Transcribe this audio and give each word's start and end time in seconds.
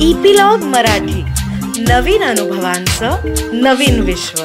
Epilogue 0.00 0.58
Marathi. 0.58 1.22
नवीन 1.82 2.22
अनुभवांचं 2.22 3.16
नवीन 3.52 4.00
विश्व. 4.00 4.42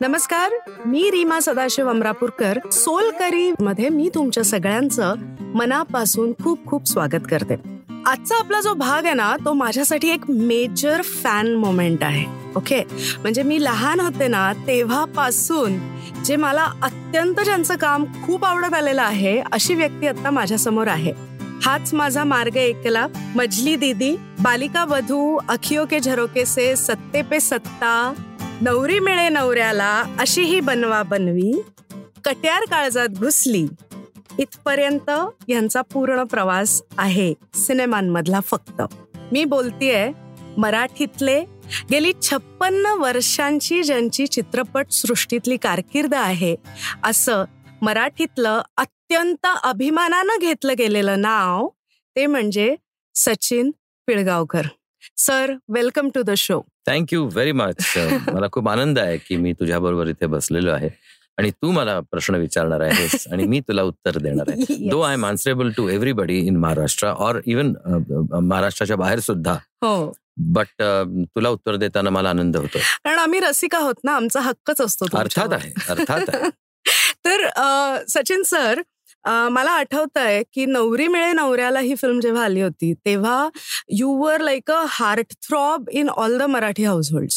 नमस्कार 0.00 0.72
मी 0.86 1.10
रीमा 1.10 1.40
सदाशिव 1.40 1.88
अमरापूरकर. 1.88 2.58
सोलकरी 2.72 3.52
मध्ये 3.60 3.88
मी 3.88 4.10
तुमच्या 4.14 4.44
सगळ्यांचं 4.44 5.14
मनापासून 5.54 6.32
खूप 6.32 6.66
खूप 6.66 6.88
स्वागत 6.88 7.26
करते. 7.30 7.81
आजचा 8.06 8.36
आपला 8.36 8.60
जो 8.60 8.72
भाग 8.74 9.04
आहे 9.04 9.14
ना 9.14 9.34
तो 9.44 9.52
माझ्यासाठी 9.52 10.08
एक 10.10 10.24
मेजर 10.28 11.02
फॅन 11.02 11.54
मोमेंट 11.54 12.02
आहे. 12.04 12.24
ओके 12.56 12.82
म्हणजे 13.22 13.42
मी 13.42 13.62
लहान 13.64 14.00
होते 14.00 14.26
ना 14.28 14.52
तेव्हापासून 14.66 15.78
जे 16.24 16.36
मला 16.36 16.64
अत्यंत 16.82 17.40
ज्यांचं 17.44 17.76
काम 17.76 18.04
खूप 18.24 18.44
आवडत 18.44 18.74
आलेलं 18.74 19.02
आहे 19.02 19.38
अशी 19.52 19.74
व्यक्ती 19.74 20.06
आता 20.06 20.30
माझ्यासमोर 20.30 20.88
आहे. 20.88 21.12
हाच 21.64 21.94
माझा 21.94 22.24
मार्ग 22.24 22.56
एकला. 22.56 23.06
मजली 23.36 23.76
दीदी 23.76 24.14
बालिका 24.40 24.84
वधू 24.84 25.38
अखियो 25.48 25.84
के 25.90 26.00
झरोके 26.00 26.44
से 26.46 26.74
सत्ते 26.76 27.22
पे 27.22 27.40
सत्ता 27.40 28.12
नवरी 28.60 28.98
मिळे 28.98 29.28
नवऱ्याला 29.28 29.92
अशी 30.18 30.42
ही 30.42 30.60
बनवा 30.60 31.02
बनवी 31.02 31.52
कट्यार 32.24 32.64
काळजात 32.70 33.18
घुसली. 33.18 33.66
इथपर्यंत 34.38 35.10
यांचा 35.48 35.80
पूर्ण 35.82 36.22
प्रवास 36.24 36.82
आहे 36.98 37.32
सिनेमांमधला 37.54 38.40
फक्त. 38.40 38.82
मी 39.32 39.44
बोलतीये 39.44 40.10
मराठीतले 40.56 41.40
गेली 41.90 42.12
छप्पन्न 42.22 42.86
वर्षांची 42.98 43.82
ज्यांची 43.82 44.26
चित्रपट 44.26 44.90
सृष्टीतली 44.90 45.56
कारकीर्द 45.56 46.14
आहे 46.14 46.54
असं 47.04 47.44
मराठीतलं 47.82 48.62
अत्यंत 48.76 49.46
अभिमानानं 49.62 50.40
घेतलं 50.40 50.74
गेलेलं 50.78 51.20
नाव 51.20 51.68
ते 52.16 52.26
म्हणजे 52.26 52.74
Sachin 53.14 53.70
Pilgaonkar. 54.08 54.66
Sir 55.16 55.52
welcome 55.68 56.08
to 56.14 56.22
the 56.22 56.30
show. 56.36 56.60
Thank you 56.86 57.24
very 57.24 57.52
much 57.52 57.94
मला 58.32 58.46
खूप 58.52 58.68
आनंद 58.68 58.98
आहे 58.98 59.16
की 59.18 59.36
मी 59.36 59.52
तुझ्या 59.52 59.78
बरोबर 59.78 60.08
इथे 60.08 60.26
बसलेलो 60.26 60.70
आहे. 60.70 60.88
आणि 61.38 61.50
तू 61.50 61.70
मला 61.70 61.98
प्रश्न 62.00 62.34
विचारणार 62.34 62.80
आहेस 62.80 63.26
आणि 63.32 63.44
मी 63.44 63.60
तुला 63.60 63.82
उत्तर 63.82 64.18
देणार 64.18 64.50
आहे. 64.50 64.88
Though 64.90 65.00
I 65.00 65.14
am 65.14 65.26
answerable 65.26 65.70
to 65.70 65.88
everybody 65.88 66.38
in 66.38 66.56
Maharashtra 66.56 67.08
or 67.08 67.40
even 67.46 67.72
महाराष्ट्राच्या 68.42 68.96
बाहेर 68.96 69.20
सुद्धा. 69.20 69.52
हो. 69.52 70.12
बट 70.36 70.82
तुला 70.82 71.48
उत्तर 71.48 71.76
देताना 71.76 72.10
मला 72.10 72.30
आनंद 72.30 72.56
होतो. 72.56 72.78
कारण 73.04 73.18
आम्ही 73.18 73.40
रसिका 73.40 73.78
आहोत 73.78 73.94
ना 74.04 74.12
आमचा 74.16 74.40
हक्कच 74.40 74.80
असतो 74.80 75.06
अर्थात. 75.14 75.52
आहे 75.52 75.72
अर्थात 75.88 76.28
आहे. 76.28 76.50
तर 77.24 77.46
सचिन 78.08 78.42
सर 78.42 78.80
मला 79.26 79.70
आठवत 79.70 80.18
आहे 80.18 80.42
की 80.52 80.66
नवरी 80.66 81.08
मिळे 81.08 81.32
नवऱ्याला 81.32 81.80
ही 81.80 81.94
फिल्म 81.94 82.20
जेव्हा 82.20 82.44
आली 82.44 82.60
होती 82.60 82.94
तेव्हा 82.94 83.48
you 83.88 84.10
were 84.10 84.40
like 84.40 84.70
a 84.70 84.84
heartthrob 85.32 85.88
in 85.92 86.08
all 86.08 86.38
the 86.38 86.42
Marathi 86.42 86.84
household 87.12 87.30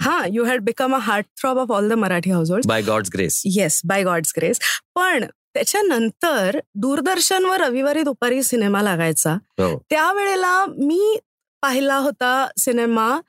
हा 0.00 0.24
you 0.32 0.44
had 0.44 0.60
become 0.60 0.94
a 0.94 0.98
heartthrob 1.26 1.58
of 1.58 1.72
all 1.72 1.88
the 1.88 1.92
Marathi 1.92 2.30
household 2.50 2.66
by 2.66 2.82
God's 2.82 3.10
grace 3.14 3.42
yes 3.44 3.80
by 3.84 4.02
God's 4.02 4.32
grace 4.36 4.58
पण 4.94 5.24
त्याच्यानंतर 5.54 6.58
दूरदर्शनवर 6.74 7.60
रविवारी 7.60 8.02
दुपारी 8.02 8.42
सिनेमा 8.42 8.82
लागायचा. 8.82 9.34
हो. 9.34 9.82
त्यावेळेला 9.90 10.64
मी 10.66 11.18
पाहिला 11.62 11.96
होता 11.96 12.48
सिनेमा 12.58 13.20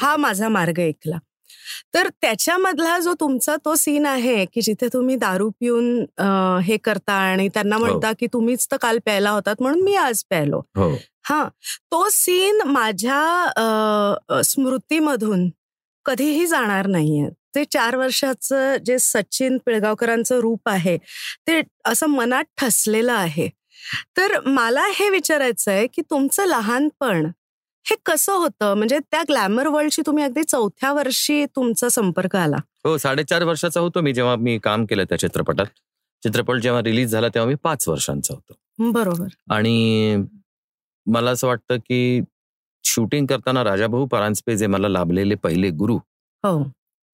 हा 0.00 0.16
माझा 0.16 0.48
मार्ग 0.48 0.78
ऐकला. 0.78 1.18
तर 1.94 2.08
त्याच्यामधला 2.20 2.98
जो 2.98 3.14
तुमचा 3.20 3.56
तो 3.64 3.74
सीन 3.74 4.06
आहे 4.06 4.44
की 4.44 4.60
जिथे 4.60 4.88
तुम्ही 4.92 5.16
दारू 5.16 5.50
पिऊन 5.50 6.04
हे 6.64 6.76
करता 6.76 7.12
आणि 7.12 7.48
त्यांना 7.48 7.78
म्हणता 7.78 8.12
की 8.12 8.26
तुम्हीच 8.26 8.66
तर 8.72 8.76
काल 8.76 8.98
प्यायला 8.98 9.30
होतात 9.30 9.56
म्हणून 9.60 9.82
मी 9.82 9.94
आज 9.94 10.22
प्यायलो. 10.28 10.60
हो. 10.76 10.90
हा. 11.22 11.48
तो 11.90 12.08
सीन 12.10 12.60
माझ्या 12.66 13.20
स्मृतीमधून 14.44 15.48
कधीही 16.04 16.46
जाणार 16.46 16.86
नाहीये. 16.86 17.28
ते 17.54 17.64
चार 17.64 17.96
वर्षाचं 17.96 18.76
जे 18.76 18.98
सचिन 18.98 19.58
पिळगावकरांचं 19.66 20.38
रूप 20.38 20.68
आहे 20.68 20.96
ते 21.46 21.60
असं 21.84 22.06
मनात 22.06 22.44
ठसलेलं 22.58 23.12
आहे. 23.12 23.48
तर 24.16 24.40
मला 24.46 24.84
हे 24.88 25.08
विचारायचं 25.10 25.70
आहे 25.70 25.86
की 25.86 26.02
तुमचं 26.02 26.44
लहानपण 26.44 27.26
हे 27.86 27.96
कसं 28.06 28.32
होतं? 28.32 28.74
म्हणजे 28.74 28.98
त्या 29.10 29.22
ग्लॅमर 29.28 29.66
वर्ल्डशी 29.66 30.02
तुम्ही 30.06 30.24
अगदी 30.24 30.42
चौथ्या 30.42 30.92
वर्षी 30.92 31.44
तुमचा 31.56 31.88
संपर्क 31.88 32.36
आला. 32.36 32.56
हो 32.84 32.96
साडेचार 32.98 33.42
वर्षाचा 33.44 33.80
होतो 33.80 34.00
मी 34.00 34.12
जेव्हा 34.12 34.36
मी 34.36 34.58
काम 34.58 34.84
केलं 34.84 35.04
त्या 35.04 35.18
चित्रपटात. 35.18 35.66
चित्रपट 36.22 36.60
जेव्हा 36.60 36.80
रिलीज 36.82 37.10
झाला 37.10 37.28
तेव्हा 37.28 37.48
मी 37.48 37.54
पाच 37.62 37.88
वर्षांचा 37.88 38.34
होतो. 38.34 38.90
बरोबर. 38.92 39.26
आणि 39.50 40.16
मला 41.06 41.30
असं 41.30 41.46
वाटतं 41.46 41.76
की 41.78 42.20
शूटिंग 42.84 43.26
करताना 43.26 43.64
राजाभाऊ 43.64 44.06
परांजपे 44.06 44.56
जे 44.56 44.66
मला 44.66 44.88
लाभलेले 44.88 45.34
पहिले 45.34 45.70
गुरु 45.70 45.96
हो. 46.44 46.62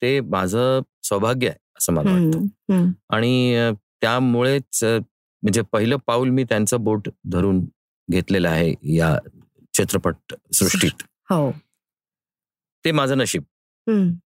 ते 0.03 0.21
माझं 0.21 0.81
सौभाग्य 1.05 1.49
आहे 1.49 1.59
असं 1.79 1.93
मला 1.93 2.13
वाटतं. 2.13 2.91
आणि 3.11 3.73
त्यामुळेच 4.01 4.83
म्हणजे 4.85 5.63
पहिलं 5.73 5.97
पाऊल 6.07 6.29
मी 6.29 6.45
त्यांचं 6.45 6.85
बोट 6.85 7.09
धरून 7.27 7.65
घेतलेलं 8.09 8.49
आहे 8.49 8.75
या 8.97 9.17
चित्रपट 9.79 10.15
सृष्टीत. 10.53 11.03
हो. 11.31 11.53
ते 12.85 12.93
माझं 12.93 13.19
नशीब. 13.19 13.43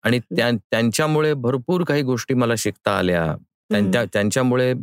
आणि 0.02 0.18
त्या- 0.18 0.56
त्यांच्यामुळे 0.70 1.34
भरपूर 1.34 1.84
काही 1.84 2.02
गोष्टी 2.02 2.34
मला 2.34 2.56
शिकता 2.56 2.98
आल्या. 2.98 3.36
त्यांच्या 3.70 4.04
त्यांच्यामुळे 4.04 4.74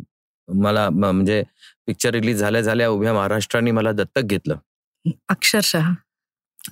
मला 0.48 0.90
म्हणजे 0.90 1.44
पिक्चर 1.86 2.10
रिलीज 2.10 2.38
झाल्या 2.38 2.62
झाल्या 2.62 2.90
उभ्या 2.90 3.14
महाराष्ट्राने 3.14 3.72
मला 3.72 3.92
दत्तक 3.92 4.22
घेतलं. 4.26 4.58
अक्षरशः. 5.30 5.90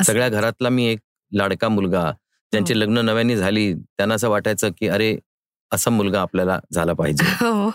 सगळ्या 0.03 0.29
घरातला 0.29 0.69
मी 0.69 0.85
एक 0.85 0.99
लाडका 1.33 1.69
मुलगा. 1.69 2.11
ज्यांची 2.51 2.73
हो. 2.73 2.79
लग्न 2.79 2.97
नव्याने 2.97 3.37
झाली. 3.37 3.73
त्यांना 3.73 4.15
असं 4.15 4.29
वाटायचं 4.29 4.69
की 4.69 4.87
अरे 4.87 5.17
असा 5.71 5.91
मुलगा 5.91 6.21
आपल्याला 6.21 6.59
झाला 6.73 6.93
पाहिजे. 6.93 7.25
हो. 7.25 7.71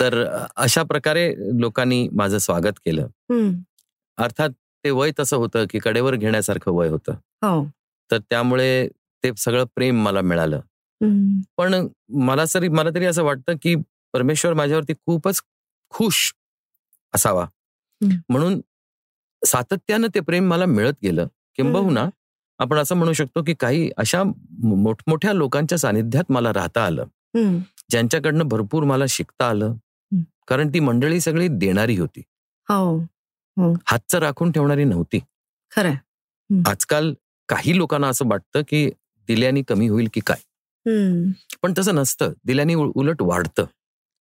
तर 0.00 0.44
अशा 0.56 0.82
प्रकारे 0.82 1.34
लोकांनी 1.38 2.08
माझं 2.08 2.38
स्वागत 2.38 2.80
केलं. 2.86 3.06
अर्थात 4.16 4.48
ते 4.84 4.90
वय 4.90 5.10
तसं 5.18 5.36
होतं 5.36 5.64
की 5.70 5.78
कडेवर 5.78 6.14
घेण्यासारखं 6.14 6.72
वय 6.72 6.88
होतं. 6.88 7.12
हो. 7.12 7.70
तर 8.10 8.18
त्यामुळे 8.18 8.88
ते 9.24 9.30
सगळं 9.38 9.64
प्रेम 9.74 10.02
मला 10.02 10.20
मिळालं. 10.20 10.56
हम्म, 11.02 11.40
पण 11.56 11.88
मला 12.08 12.44
तरी 12.54 12.68
मला 12.68 12.90
तरी 12.90 13.04
असं 13.04 13.24
वाटतं 13.24 13.52
की 13.62 13.74
परमेश्वर 14.12 14.54
माझ्यावरती 14.54 14.94
खूपच 14.94 15.42
खुश 15.90 16.32
असावा. 17.14 17.44
हम्म. 17.44 18.16
म्हणून 18.28 18.60
सातत्यानं 19.46 20.08
ते 20.14 20.20
प्रेम 20.20 20.44
मला 20.44 20.66
मिळत 20.66 20.92
गेलं. 21.02 21.26
किंबहुना 21.56 22.08
आपण 22.58 22.76
असं 22.76 22.94
म्हणू 22.94 23.12
शकतो 23.12 23.42
की 23.42 23.54
काही 23.54 23.90
अशा 23.96 24.22
मोठमोठ्या 24.58 25.32
लोकांच्या 25.32 25.78
सानिध्यात 25.78 26.24
मला 26.28 26.52
राहता 26.52 26.86
आलं. 26.86 27.04
ज्यांच्याकडनं 27.90 28.44
भरपूर 28.44 28.82
मला 28.82 29.04
शिकता 29.08 29.48
आलं. 29.48 29.74
कारण 30.48 30.68
ती 30.68 30.80
मंडळी 30.80 31.20
सगळी 31.20 31.48
देणारी 31.50 31.98
होती. 31.98 32.22
हो. 32.68 33.06
हातचं 33.86 34.18
राखून 34.18 34.52
ठेवणारी 34.52 34.84
नव्हती. 34.84 35.18
खरंय. 35.76 35.94
आजकाल 36.66 37.14
काही 37.48 37.76
लोकांना 37.76 38.08
असं 38.08 38.28
वाटतं 38.28 38.60
की 38.68 38.90
दिल्याने 39.28 39.62
कमी 39.62 39.88
होईल 39.88 40.08
की 40.14 40.20
काय? 40.26 40.36
पण 41.62 41.74
तसं 41.78 41.94
नसतं. 41.94 42.32
दिल्याने 42.44 42.74
उल- 42.74 42.92
उलट 42.94 43.22
वाढतं. 43.22 43.64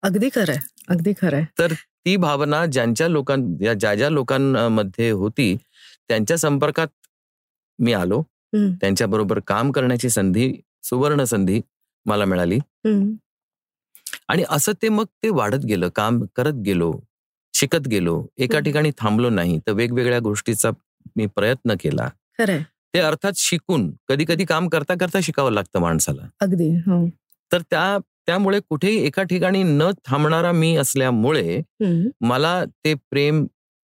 अगदी 0.02 0.30
खरंय. 0.36 0.58
अगदी 0.88 1.14
खरंय. 1.22 1.44
ती 2.06 2.16
भावना 2.16 2.66
ज्यांच्या 2.66 3.08
लोकां 3.08 3.64
या 3.64 3.74
ज्या 3.74 3.96
ज्या 3.96 4.10
लोकांमध्ये 4.10 5.10
होती 5.10 5.58
त्यांच्या 6.08 6.38
संपर्कात 6.38 6.88
मी 7.80 7.94
आलो. 7.94 8.20
हम्म. 8.20 8.74
त्यांच्याबरोबर 8.82 9.40
काम 9.40 9.72
करण्याची 9.72 10.10
संधी 10.10 10.54
सुवर्ण 10.84 11.24
संधी 11.24 11.62
मला 12.06 12.26
मिळाली. 12.26 12.58
आणि 14.28 14.44
असं 14.50 14.72
ते 14.82 14.90
मग 14.90 15.06
ते 15.24 15.30
वाढत 15.30 15.66
गेलं 15.66 15.90
काम 15.90 16.24
करत 16.36 16.54
गेलो. 16.54 16.94
शिकत 17.60 17.88
गेलो 17.88 18.26
एका. 18.38 18.60
ठिकाणी 18.60 18.92
थांबलो 18.98 19.30
नाही 19.30 19.60
तर 19.68 19.72
वेगवेगळ्या 19.72 20.20
गोष्टीचा 20.20 20.70
मी 21.16 21.26
प्रयत्न 21.26 21.74
केला. 21.80 22.10
ते 22.94 23.00
अर्थात 23.00 23.32
शिकून 23.36 23.92
कधी 24.08 24.26
कधी 24.28 24.46
काम 24.46 24.68
करता 24.70 24.94
करता 25.00 25.20
शिकावं 25.24 25.52
लागतं 25.52 25.80
माणसाला. 25.80 26.28
अगदी 26.42 26.70
हो. 26.78 27.08
तर 27.52 27.62
त्या 27.62 27.98
त्यामुळे 28.26 28.60
कुठेही 28.60 29.06
एका 29.06 29.24
ठिकाणी 29.24 29.64
न 29.64 29.90
थांबणारा 30.06 30.52
मी 30.52 30.76
असल्यामुळे 30.76 31.62
मला 32.22 32.64
ते 32.66 32.94
प्रेम 32.94 33.46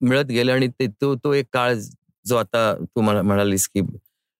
मिळत 0.01 0.25
गेलं 0.25 0.51
आणि 0.51 0.67
ते 0.67 0.87
तो 0.87 1.15
तो 1.15 1.33
एक 1.33 1.45
काळ 1.53 1.73
जो 2.25 2.35
आता 2.35 2.73
तू 2.73 3.01
मला 3.01 3.21
म्हणालीस 3.21 3.67
की 3.67 3.81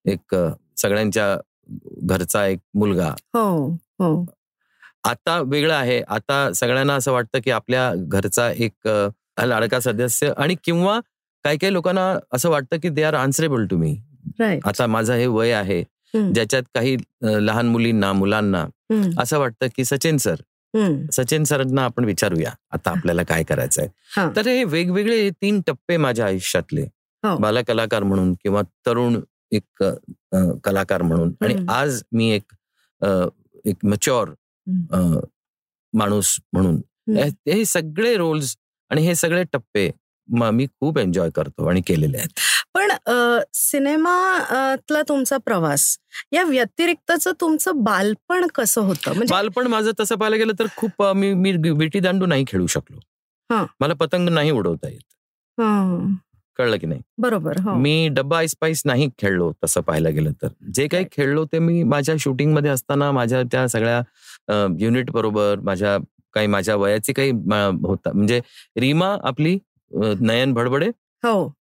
एक 0.06 0.36
सगळ्यांच्या 0.78 1.38
घरचा 2.04 2.46
एक 2.48 2.60
मुलगा 2.74 3.10
हो 3.34 3.68
हो. 4.00 4.26
आता 5.04 5.40
वेगळं 5.42 5.74
आहे. 5.74 6.02
आता 6.08 6.52
सगळ्यांना 6.56 6.94
असं 6.96 7.12
वाटतं 7.12 7.40
की 7.46 7.52
आपल्या 7.52 7.92
घरचा 7.98 8.50
एक 8.52 8.88
लाडका 9.40 9.80
सदस्य 9.80 10.32
आणि 10.38 10.56
किंवा 10.64 11.00
काही 11.46 11.58
काही 11.58 11.74
लोकांना 11.74 12.14
असं 12.34 12.50
वाटतं 12.50 12.80
की 12.80 12.90
they 12.90 13.04
are 13.04 13.14
answerable 13.14 13.66
to 13.68 13.78
me 13.78 13.96
आता 14.66 14.88
माझं 14.88 15.14
हे 15.14 15.26
वय 15.28 15.52
आहे. 15.52 15.84
ज्याच्यात 16.14 16.64
काही 16.76 16.96
लहान 17.24 17.68
मुलींना 17.68 18.12
मुलांना 18.14 18.66
असं 19.22 19.40
वाटतं 19.40 19.68
की 19.76 19.86
सचिन 19.86 20.18
सर 20.18 20.42
सचिन 21.14 21.44
सरांना 21.44 21.84
आपण 21.86 22.06
विचारूया 22.06 22.52
आता 22.74 22.92
आपल्याला 22.92 23.24
काय 23.24 23.44
करायचंय. 23.44 23.88
तर 24.36 24.48
हे 24.48 24.64
वेगवेगळे 24.64 25.30
तीन 25.42 25.62
टप्पे 25.68 25.98
माझ्या 25.98 26.26
आयुष्यातले. 26.26 26.82
हो. 27.24 27.36
बालकलाकार 27.38 28.04
म्हणून 28.04 28.34
किंवा 28.34 28.62
तरुण 28.86 29.20
एक 29.52 29.84
कलाकार 30.64 31.02
म्हणून. 31.02 31.34
आणि. 31.42 31.56
आज 31.70 32.02
मी 32.14 32.30
एक 32.32 32.54
एक 33.66 33.86
मच्युअर. 33.86 34.30
माणूस 35.94 36.40
म्हणून. 36.54 36.76
हे. 37.18 37.66
सगळे 37.66 38.18
रोल्स 38.18 38.58
आणि 38.90 39.02
हे 39.02 39.16
सगळे 39.16 39.44
टप्पे 39.44 39.92
म- 40.34 40.64
खूप 40.80 40.98
एन्जॉय 40.98 41.30
करतो 41.30 41.70
आणि 41.70 41.82
केलेले 41.82 42.18
आहेत. 42.18 42.40
पण 42.74 42.92
सिनेमातला 43.54 45.02
तुमचा 45.02 45.38
प्रवास 45.38 45.98
या 46.32 46.44
व्यतिरिक्तच 46.44 47.28
तुमचं 47.28 47.72
बालपण 47.76 48.48
कसं 48.48 48.82
होतं? 48.82 49.14
म्हणजे 49.14 49.34
बालपण 49.34 49.68
माझं 49.68 49.92
तसं 50.00 50.16
पाहायला 50.16 50.36
गेलं 50.36 50.54
तर 50.60 50.66
खूप 50.78 51.04
मी 51.04 51.34
मी 51.34 51.70
विटी 51.70 52.00
दांडू 52.00 52.26
नाही 52.26 52.44
खेळू 52.48 52.68
शकलो. 52.68 52.98
हा. 53.54 53.66
मला 53.80 53.94
पतंग 53.94 54.30
नाही 54.30 54.52
उडवता 54.52 54.88
येत. 54.90 55.14
हं, 55.60 56.14
कळलं 56.58 56.78
की 56.78 56.88
नाही? 56.88 57.02
बरोबर 57.18 57.60
हो. 57.60 57.74
मी 57.74 58.08
डब्बा 58.08 58.38
आईस्पाईस 58.38 58.82
नाही 58.86 59.10
खेळलो 59.18 59.52
तसं 59.64 59.82
पाहायला 59.82 60.10
गेलं 60.10 60.32
तर. 60.32 60.48
जे 60.74 60.88
काही 60.88 61.06
खेळलो 61.12 61.46
ते 61.46 61.60
मी 61.60 61.84
माझ्या 61.84 62.16
शूटिंगमध्ये 62.20 62.72
असताना 62.72 63.12
माझ्या 63.12 63.42
त्या 63.44 63.68
सगळ्या 63.68 64.02
युनिट 64.80 65.12
बरोबर 65.12 65.60
माझ्या 65.60 65.98
काही 66.34 66.48
माझ्या 66.48 66.76
वयाची 66.76 67.14
काही 67.14 67.32
म- 67.32 67.86
होता. 67.86 68.12
म्हणजे 68.14 68.42
रीमा 68.78 69.18
आपली 69.24 69.58
नयन 70.20 70.54
भडबडे 70.54 70.88
हो 71.24 71.54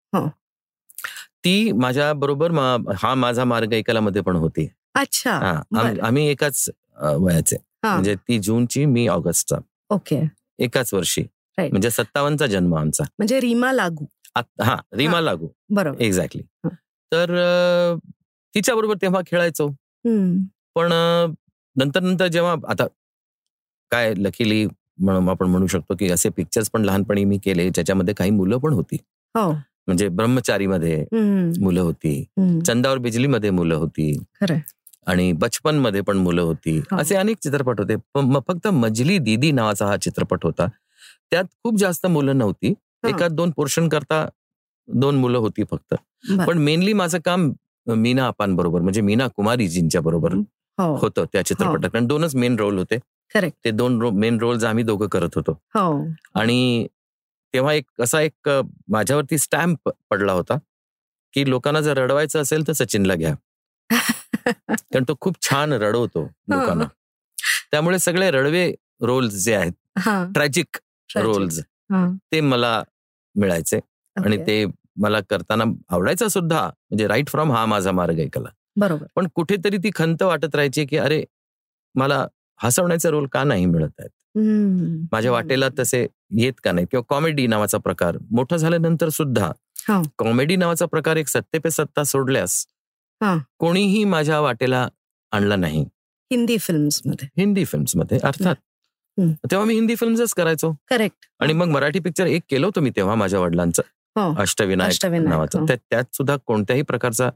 ती 1.45 1.71
माझ्या 1.71 2.13
बरोबर 2.13 2.51
हा 2.97 3.15
माझा 3.15 3.43
मार्ग 3.43 3.73
एकाला 3.73 3.99
मध्ये 3.99 4.21
पण 4.21 4.35
होती. 4.35 4.67
अच्छा 4.95 5.31
हा. 5.31 5.91
आम्ही 6.01 6.27
एकाच 6.27 6.69
वयाचे. 7.01 7.55
हा. 7.55 7.93
म्हणजे 7.93 8.15
ती 8.15 8.39
जूनची 8.39 8.85
मी 8.85 9.07
ऑगस्टचा. 9.07 9.57
ओके. 9.89 10.21
एकाच 10.59 10.93
वर्षी. 10.93 11.23
म्हणजे 11.57 11.89
सत्तावन्नचा 11.89 12.47
जन्म 12.47 12.75
आमचा. 12.75 13.03
म्हणजे 13.03 13.39
रीमा 13.39 13.71
लागू. 13.71 14.05
हा 14.35 14.75
रीमा. 14.93 15.19
लागू. 15.21 15.47
बरोबर. 15.69 16.01
एक्झॅक्टली. 16.01 16.41
तर 17.11 17.35
तिच्या 18.55 18.75
बरोबर 18.75 18.95
तेव्हा 19.01 19.21
खेळायचो. 19.27 19.67
पण 20.75 20.89
नंतर 21.75 21.99
नंतर 21.99 22.27
जेव्हा 22.27 22.55
आता 22.67 22.85
काय 23.91 24.13
लकीली 24.17 24.65
म्हणून 24.97 25.29
आपण 25.29 25.47
म्हणू 25.47 25.67
शकतो 25.67 25.95
की 25.95 26.09
असे 26.11 26.29
पिक्चर्स 26.29 26.69
पण 26.69 26.81
लहानपणी 26.81 27.23
मी 27.25 27.37
केले 27.37 27.69
ज्याच्यामध्ये 27.69 28.13
काही 28.13 28.31
मुलं 28.31 28.57
पण 28.57 28.73
होती. 28.73 28.97
हो. 29.35 29.51
म्हणजे 29.87 30.07
ब्रह्मचारीमध्ये 30.07 31.05
मुलं 31.61 31.81
होती. 31.81 32.25
चंदावर 32.65 32.97
बिजलीमध्ये 32.97 33.49
मुलं 33.49 33.75
होती. 33.75 34.23
आणि 35.07 35.31
बचपनमध्ये 35.31 36.01
पण 36.01 36.17
मुलं 36.17 36.41
होती. 36.41 36.77
हो. 36.77 36.97
असे 36.97 37.15
अनेक 37.15 37.37
चित्रपट 37.41 37.79
होते. 37.79 37.95
फक्त 38.47 38.67
मजली 38.67 39.17
दीदी 39.17 39.51
नावाचा 39.51 39.85
हा 39.85 39.97
चित्रपट 39.97 40.45
होता. 40.45 40.67
त्यात 41.31 41.43
खूप 41.63 41.77
जास्त 41.77 42.07
मुलं 42.07 42.37
नव्हती. 42.37 42.73
हा. 43.03 43.09
एका 43.09 43.27
दोन 43.27 43.51
पोर्शन 43.51 43.87
करता 43.89 44.27
दोन 44.87 45.15
मुलं 45.15 45.37
होती 45.37 45.63
फक्त. 45.63 45.95
पण 46.47 46.57
मेनली 46.57 46.93
माझं 46.93 47.19
काम 47.19 47.51
मीना 47.87 48.27
अपांबरोबर 48.27 48.81
म्हणजे 48.81 49.01
मीना 49.01 49.27
कुमारीजींच्या 49.27 50.01
बरोबर 50.01 50.33
हो. 50.33 50.95
होतं 50.95 51.25
त्या 51.33 51.45
चित्रपटात. 51.45 51.89
कारण 51.89 52.07
दोनच 52.07 52.35
मेन 52.35 52.55
रोल 52.55 52.77
होते. 52.77 52.97
ते 53.35 53.71
दोन 53.71 54.01
मेन 54.15 54.37
रोल्स 54.39 54.63
आम्ही 54.63 54.83
दोघं 54.83 55.07
करत 55.07 55.29
होतो. 55.35 55.51
हो. 55.51 56.03
आणि 56.35 56.87
तेव्हा 57.53 57.73
एक 57.73 58.01
असा 58.01 58.21
एक 58.21 58.49
माझ्यावरती 58.87 59.37
स्टॅम्प 59.37 59.89
पडला 60.09 60.31
होता 60.31 60.57
की 61.33 61.49
लोकांना 61.49 61.81
जर 61.81 61.97
रडवायचं 61.97 62.41
असेल 62.41 62.67
तर 62.67 62.73
सचिनला 62.73 63.15
घ्या. 63.15 63.33
कारण 64.69 65.03
तो 65.07 65.15
खूप 65.21 65.35
छान 65.41 65.73
रडवतो 65.73 66.23
लोकांना. 66.23 66.85
त्यामुळे 67.71 67.99
सगळे 67.99 68.31
रडवे 68.31 68.73
रोल्स 69.01 69.33
जे 69.33 69.53
आहेत 69.55 69.99
हा. 69.99 70.25
ट्रॅजिक 70.33 70.77
रोल्स 71.15 71.59
हा. 71.59 71.63
ते 72.31 72.41
मला 72.41 72.81
मिळायचे 73.35 73.79
आणि. 74.15 74.37
ते 74.37 74.65
मला 74.97 75.19
करताना 75.29 75.63
आवडायचं 75.89 76.27
सुद्धा 76.27 76.61
म्हणजे 76.65 77.07
राईट 77.07 77.29
फ्रॉम 77.29 77.51
हा 77.51 77.65
माझा 77.65 77.91
मार्ग 77.91 78.19
आहे 78.19 78.27
कला 78.29 78.49
बरोबर 78.75 79.05
पण 79.15 79.27
कुठेतरी 79.35 79.77
ती 79.77 79.89
खंत 79.95 80.23
वाटत 80.23 80.55
राहायची 80.55 80.85
की 80.85 80.97
अरे 80.97 81.23
मला 81.95 82.25
हसवण्याचे 82.59 83.09
रोल 83.09 83.27
का 83.27 83.43
नाही 83.43 83.65
मिळत 83.65 83.99
आहेत. 83.99 84.09
माझ्या 85.11 85.31
वाटेला 85.31 85.67
तसे 85.79 86.05
येत 86.37 86.53
का 86.63 86.71
नाही 86.71 86.87
किंवा 86.91 87.03
कॉमेडी 87.09 87.45
नावाचा 87.47 87.77
प्रकार 87.77 88.17
मोठं 88.31 88.57
झाल्यानंतर 88.57 89.09
सुद्धा 89.09 89.51
हा. 89.87 90.01
कॉमेडी 90.17 90.55
नावाचा 90.55 90.85
प्रकार 90.85 91.17
एक 91.17 91.27
सत्ते 91.27 91.59
पे 91.59 91.71
सत्ता 91.71 92.03
सोडल्यास 92.03 92.65
हा. 93.21 93.35
कोणीही 93.59 94.03
माझ्या 94.03 94.39
वाटेला 94.39 94.87
आणला 95.31 95.55
नाही 95.55 95.81
हिंदी 96.31 96.57
फिल्म्समध्ये 96.57 97.27
हिंदी 97.37 97.65
फिल्म्समध्ये 97.65 98.19
अर्थात. 98.23 98.55
तेव्हा 99.17 99.65
मी 99.65 99.73
हिंदी 99.73 99.95
फिल्म्सच 99.95 100.33
करायचो 100.33 100.75
करेक्ट 100.89 101.25
आणि 101.39 101.53
मग 101.53 101.67
मराठी 101.67 101.99
पिक्चर 101.99 102.25
एक 102.25 102.41
केलं 102.49 102.65
होतं 102.65 102.81
मी 102.81 102.89
तेव्हा 102.89 103.15
माझ्या 103.15 103.39
वडिलांचं 103.39 103.81
हो. 104.15 104.33
अष्टविनायक 104.41 105.05
नावाचं 105.05 105.59
हो. 105.59 105.65
त्या- 105.67 105.79
त्यात 105.89 106.03
सुद्धा 106.13 106.35
कोणत्याही 106.45 106.81
प्रकारचा 106.81 107.29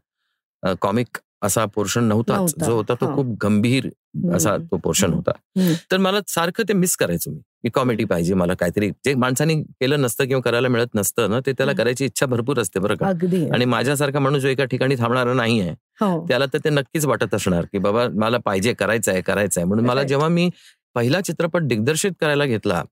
कॉमिक 0.81 1.17
असा 1.41 1.65
पोर्शन 1.65 2.03
नव्हता, 2.03 2.45
जो 2.65 2.75
होता 2.75 2.93
तो 2.93 3.05
हो. 3.05 3.15
खूप 3.15 3.37
गंभीर 3.43 3.89
असा. 4.33 4.57
तो 4.57 4.77
पोर्शन. 4.77 5.13
होता. 5.13 5.31
तर 5.91 5.97
मला 5.97 6.19
सारखं 6.27 6.63
ते 6.67 6.73
मिस 6.73 6.95
करायचो 6.97 7.31
मी 7.31 7.39
की 7.63 7.69
कॉमेडी 7.69 8.05
पाहिजे 8.05 8.33
मला 8.33 8.53
काहीतरी 8.53 8.89
जे 9.05 9.13
माणसाने 9.15 9.55
केलं 9.55 10.01
नसतं 10.01 10.25
किंवा 10.25 10.41
करायला 10.41 10.67
मिळत 10.67 10.95
नसतं 10.95 11.29
ना 11.29 11.39
ते 11.39 11.51
त्याला. 11.51 11.73
करायची 11.73 12.05
इच्छा 12.05 12.25
भरपूर 12.25 12.59
असते 12.59 12.79
बरं 12.79 12.95
का 12.95 13.05
आणि 13.53 13.65
माझ्यासारखा 13.65 14.19
माणूस 14.19 14.41
जो 14.41 14.47
एका 14.47 14.65
ठिकाणी 14.65 14.95
थांबणारा 14.95 15.33
नाही 15.33 15.59
आहे 15.61 15.75
त्याला 16.27 16.45
तर 16.45 16.57
ते 16.57 16.69
नक्कीच 16.69 17.05
वाटत 17.05 17.33
असणार 17.33 17.65
की 17.65 17.77
बाबा 17.77 18.07
मला 18.13 18.37
पाहिजे 18.37 18.73
करायचं 18.73 19.11
आहे 19.11 19.21
करायचं 19.21 19.61
आहे 19.61 19.67
म्हणून 19.67 19.85
मला. 19.85 20.03
जेव्हा 20.03 20.27
मी 20.27 20.49
पहिला 20.95 21.21
चित्रपट 21.21 21.63
दिग्दर्शित 21.63 22.11
करायला 22.19 22.45
घेतला. 22.45 22.83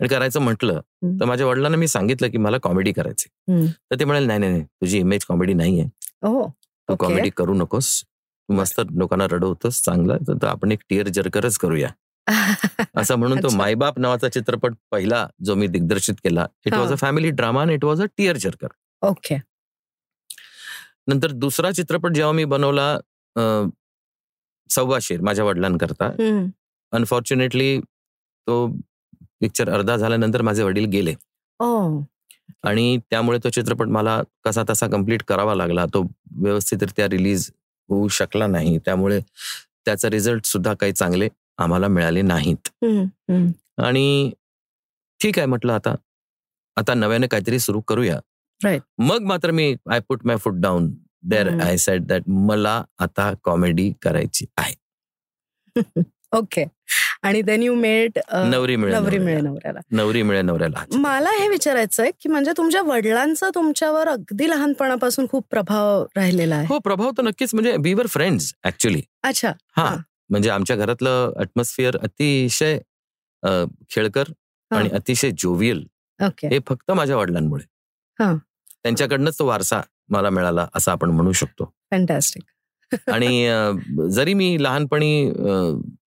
आणि 0.00 0.08
करायचं 0.08 0.40
म्हटलं. 0.40 0.80
तर 1.20 1.24
माझ्या 1.24 1.46
वडिलांना 1.46 1.76
मी 1.76 1.88
सांगितलं 1.88 2.30
की 2.30 2.38
मला 2.38 2.58
कॉमेडी 2.58 2.92
करायची. 2.92 3.28
तर 3.90 3.98
ते 4.00 4.04
म्हणाले 4.04 4.26
नाही 4.26 4.38
नाही 4.38 4.52
नाही, 4.52 4.64
तुझी 4.64 4.98
इमेज 4.98 5.24
कॉमेडी 5.24 5.54
नाहीये 5.54 5.84
हो 6.22 6.46
तू. 6.88 6.96
कॉमेडी 6.96 7.30
करू 7.30 7.54
नकोस 7.54 8.02
तू 8.02 8.54
मस्त 8.54 8.80
लोकांना 8.90 9.26
रडवतोस 9.30 9.82
चांगलं 9.82 10.18
तर- 10.28 10.44
आपण 10.44 10.72
एक 10.72 10.82
टिअर 10.88 11.08
जर्करच 11.08 11.56
करूया 11.58 11.88
असं 12.96 13.16
म्हणून 13.16 13.42
तो. 13.42 13.48
मायबाप 13.56 13.98
नावाचा 13.98 14.28
चित्रपट 14.28 14.74
पहिला 14.90 15.26
जो 15.44 15.54
मी 15.54 15.66
दिग्दर्शित 15.66 16.14
केला 16.24 16.46
it. 16.66 16.74
Was 16.74 16.92
a 16.92 16.96
family 16.96 17.30
drama 17.30 17.60
and 17.60 17.70
it 17.70 17.84
was 17.84 18.02
a 18.02 18.04
tearjerker 18.36 18.68
okay 19.02 19.36
नंतर 21.06 21.30
दुसरा 21.32 21.70
चित्रपट 21.72 22.12
जेव्हा 22.12 22.32
मी 22.32 22.44
बनवला 22.44 22.98
सव्वाशेर 24.70 25.20
माझ्या 25.20 25.44
वडिलांकरता. 25.44 26.10
अनफॉर्च्युनेटली 26.92 27.80
तो 28.46 28.66
पिक्चर 29.40 29.68
अर्धा 29.70 29.96
झाल्यानंतर 29.96 30.42
माझे 30.42 30.62
वडील 30.62 30.84
गेले. 30.84 31.14
आणि 32.62 32.98
त्यामुळे 33.10 33.38
तो 33.44 33.48
चित्रपट 33.50 33.86
मला 33.86 34.22
कसा 34.44 34.62
तसा 34.70 34.86
कंप्लीट 34.86 35.22
करावा 35.22 35.54
लागला 35.54 35.86
तो 35.86 36.02
व्यवस्थितरित्या 36.30 37.06
रिलीज 37.06 37.50
होऊ 37.88 38.08
शकला 38.08 38.46
नाही. 38.46 38.78
त्यामुळे 38.78 39.20
त्याचा 39.84 40.10
रिझल्ट 40.10 40.44
सुद्धा 40.44 40.74
काही 40.74 40.92
चांगले 40.92 41.28
आम्हाला 41.58 41.88
मिळाले 41.88 42.22
नाहीत. 42.22 42.68
आणि 43.78 44.32
ठीक 45.22 45.38
आहे 45.38 45.46
म्हटलं 45.46 45.72
आता. 45.72 45.94
आता 46.76 46.94
नव्याने 46.94 47.26
काहीतरी 47.26 47.58
सुरू 47.58 47.80
करूया. 47.80 48.18
Right. 48.64 48.80
मग 48.98 49.22
मात्र 49.22 49.50
मी 49.50 49.76
I 49.90 50.00
put 50.00 50.26
my 50.26 50.36
foot 50.36 50.54
down 50.56 50.94
there 51.22 51.48
hmm. 51.48 51.60
I 51.60 51.76
set 51.76 52.02
that 52.02 52.22
मला 52.26 52.84
आता 52.98 53.34
कॉमेडी 53.44 53.92
करायची 54.02 54.46
आहे. 54.56 54.74
ओके. 56.32 56.64
आणि 57.22 57.40
then 57.42 57.62
you 57.62 57.74
made 57.74 58.18
Navri 58.32 58.74
Mile 58.76 58.92
नवरी 58.92 59.18
मिळे 59.18 59.40
नवऱ्याला. 59.40 59.80
नवरी 59.90 60.22
मिळे 60.22 60.42
नवऱ्याला. 60.42 60.84
मला 60.98 61.30
हे 61.38 61.48
विचारायचं 61.48 62.02
आहे 62.02 62.12
की 62.20 62.28
म्हणजे 62.28 62.52
तुमच्या 62.56 62.82
वडिलांचा 62.82 63.48
तुमच्यावर 63.54 64.08
अगदी 64.08 64.48
लहानपणापासून 64.50 65.26
खूप 65.30 65.46
प्रभाव 65.50 66.04
राहिलेला 66.16 66.54
आहे. 66.56 66.66
हो 66.68 66.78
प्रभाव 66.78 67.10
तर 67.18 67.22
नक्कीच. 67.22 67.54
म्हणजे 67.54 67.74
वी 67.84 67.94
वर 67.94 68.06
फ्रेंड्स 68.06 68.52
ऍक्च्युली 68.64 69.02
अच्छा. 69.22 69.52
हा. 69.76 69.94
म्हणजे 70.30 70.50
आमच्या 70.50 70.76
घरातलं 70.76 71.32
अटमॉस्फिअर 71.36 71.96
अतिशय 72.02 72.78
खेळकर. 73.90 74.24
आणि 74.70 74.88
अतिशय 74.88 75.30
जोवियल 75.38 75.84
हे 76.20 76.58
फक्त 76.68 76.90
माझ्या 76.90 77.16
वडिलांमुळे. 77.16 77.64
हा. 78.18 78.34
त्यांच्याकडनंच 78.82 79.38
तो 79.38 79.46
वारसा 79.46 79.80
मला 80.08 80.30
मिळाला 80.30 80.66
असं 80.74 80.92
आपण 80.92 81.10
म्हणू 81.10 81.32
शकतो. 81.32 81.72
फॅन्टॅस्टिक 81.90 82.42
आणि 83.12 83.48
जरी 84.10 84.34
मी 84.34 84.62
लहानपणी 84.62 85.30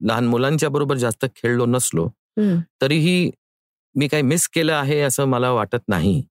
लहान 0.08 0.28
मुलांच्या 0.28 0.70
बरोबर 0.70 0.98
जास्त 0.98 1.26
खेळलो 1.36 1.66
नसलो 1.66 2.10
तरीही 2.82 3.32
मी 3.96 4.08
काही 4.08 4.24
मिस 4.24 4.48
केलं 4.48 4.74
आहे 4.74 5.02
असं 5.02 5.26
मला 5.26 5.52
वाटत 5.52 5.80
नाही. 5.88 6.22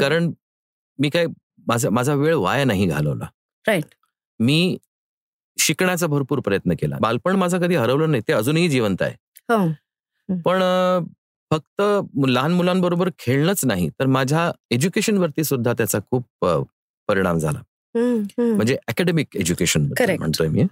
कारण 0.00 0.32
मी 0.98 1.08
काय 1.08 1.26
माझा 1.66 1.90
माझा 1.90 2.14
वेळ 2.14 2.34
वाया 2.34 2.64
नाही 2.64 2.86
घालवला. 2.86 3.26
Right. 3.68 3.86
मी 4.40 4.76
शिकण्याचा 5.58 6.06
भरपूर 6.06 6.40
प्रयत्न 6.40 6.72
केला. 6.72 6.96
बालपण 7.00 7.36
माझं 7.36 7.60
कधी 7.60 7.74
हरवलं 7.74 8.10
नाही 8.10 8.22
ते 8.28 8.32
अजूनही 8.32 8.68
जिवंत 8.68 9.02
आहे. 9.02 9.14
हो. 9.48 10.38
पण 10.44 10.62
फक्त 11.50 11.82
लहान 12.28 12.52
मुलांबरोबर 12.52 13.08
खेळणंच 13.18 13.64
नाही 13.64 13.88
तर 13.88 14.06
माझ्या 14.06 14.52
एज्युकेशन 14.70 15.18
वरती 15.18 15.44
सुद्धा 15.44 15.72
त्याचा 15.72 15.98
खूप 15.98 16.46
परिणाम 17.08 17.38
झाला. 17.38 17.58
म्हणजे 17.94 18.76
अकॅडमिक 18.88 19.36
एज्युकेशन. 19.36 19.88
म्हणतोय 20.00 20.48
मी 20.48 20.62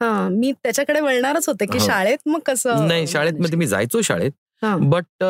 हा 0.00 0.28
मी 0.30 0.52
त्याच्याकडे 0.52 1.00
वळणारच 1.00 1.48
होते 1.48 1.66
की. 1.66 1.80
शाळेत 1.80 2.28
मग 2.28 2.40
कसं 2.46 2.86
नाही 2.88 3.06
शाळेत 3.06 3.40
मध्ये 3.40 3.58
मी 3.58 3.66
जायचो 3.66 4.00
शाळेत. 4.02 4.32
बट 4.62 5.24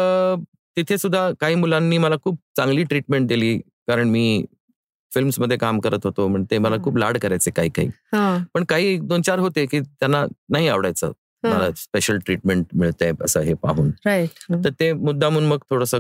तिथे 0.77 0.99
सुद्धा 0.99 1.31
काही 1.41 1.55
मुलांनी 1.55 1.99
मला 1.99 2.17
खूप 2.25 2.39
चांगली 2.57 2.85
ट्रीटमेंट 2.85 3.27
दिली 3.29 3.57
कारण 3.89 4.09
मी 4.09 4.45
फिल्म्समध्ये 5.13 5.57
काम 5.57 5.81
करत 5.81 6.05
होतो 6.05 6.27
म्हणजे 6.29 6.47
ते 6.51 6.59
मला. 6.59 6.77
खूप 6.85 6.97
लाड 6.99 7.19
करायचे 7.19 7.51
काही 7.51 7.71
काही 7.71 7.89
पण 8.55 8.65
काही 8.65 8.97
दोन 8.99 9.23
चार 9.23 9.39
होते 9.39 9.67
की 9.67 9.81
त्यांना 9.81 10.25
नाही 10.51 10.69
आवडायचं. 10.69 11.13
मला 11.45 11.71
स्पेशल 11.77 12.19
ट्रीटमेंट 12.19 12.67
मिळतंय 12.75 13.13
असं 13.25 13.41
हे 13.41 13.55
पाहून 13.55 13.91
तर 14.65 14.71
ते 14.81 14.93
मुद्दामून 14.93 15.47
मग 15.47 15.59
थोडस 15.71 15.95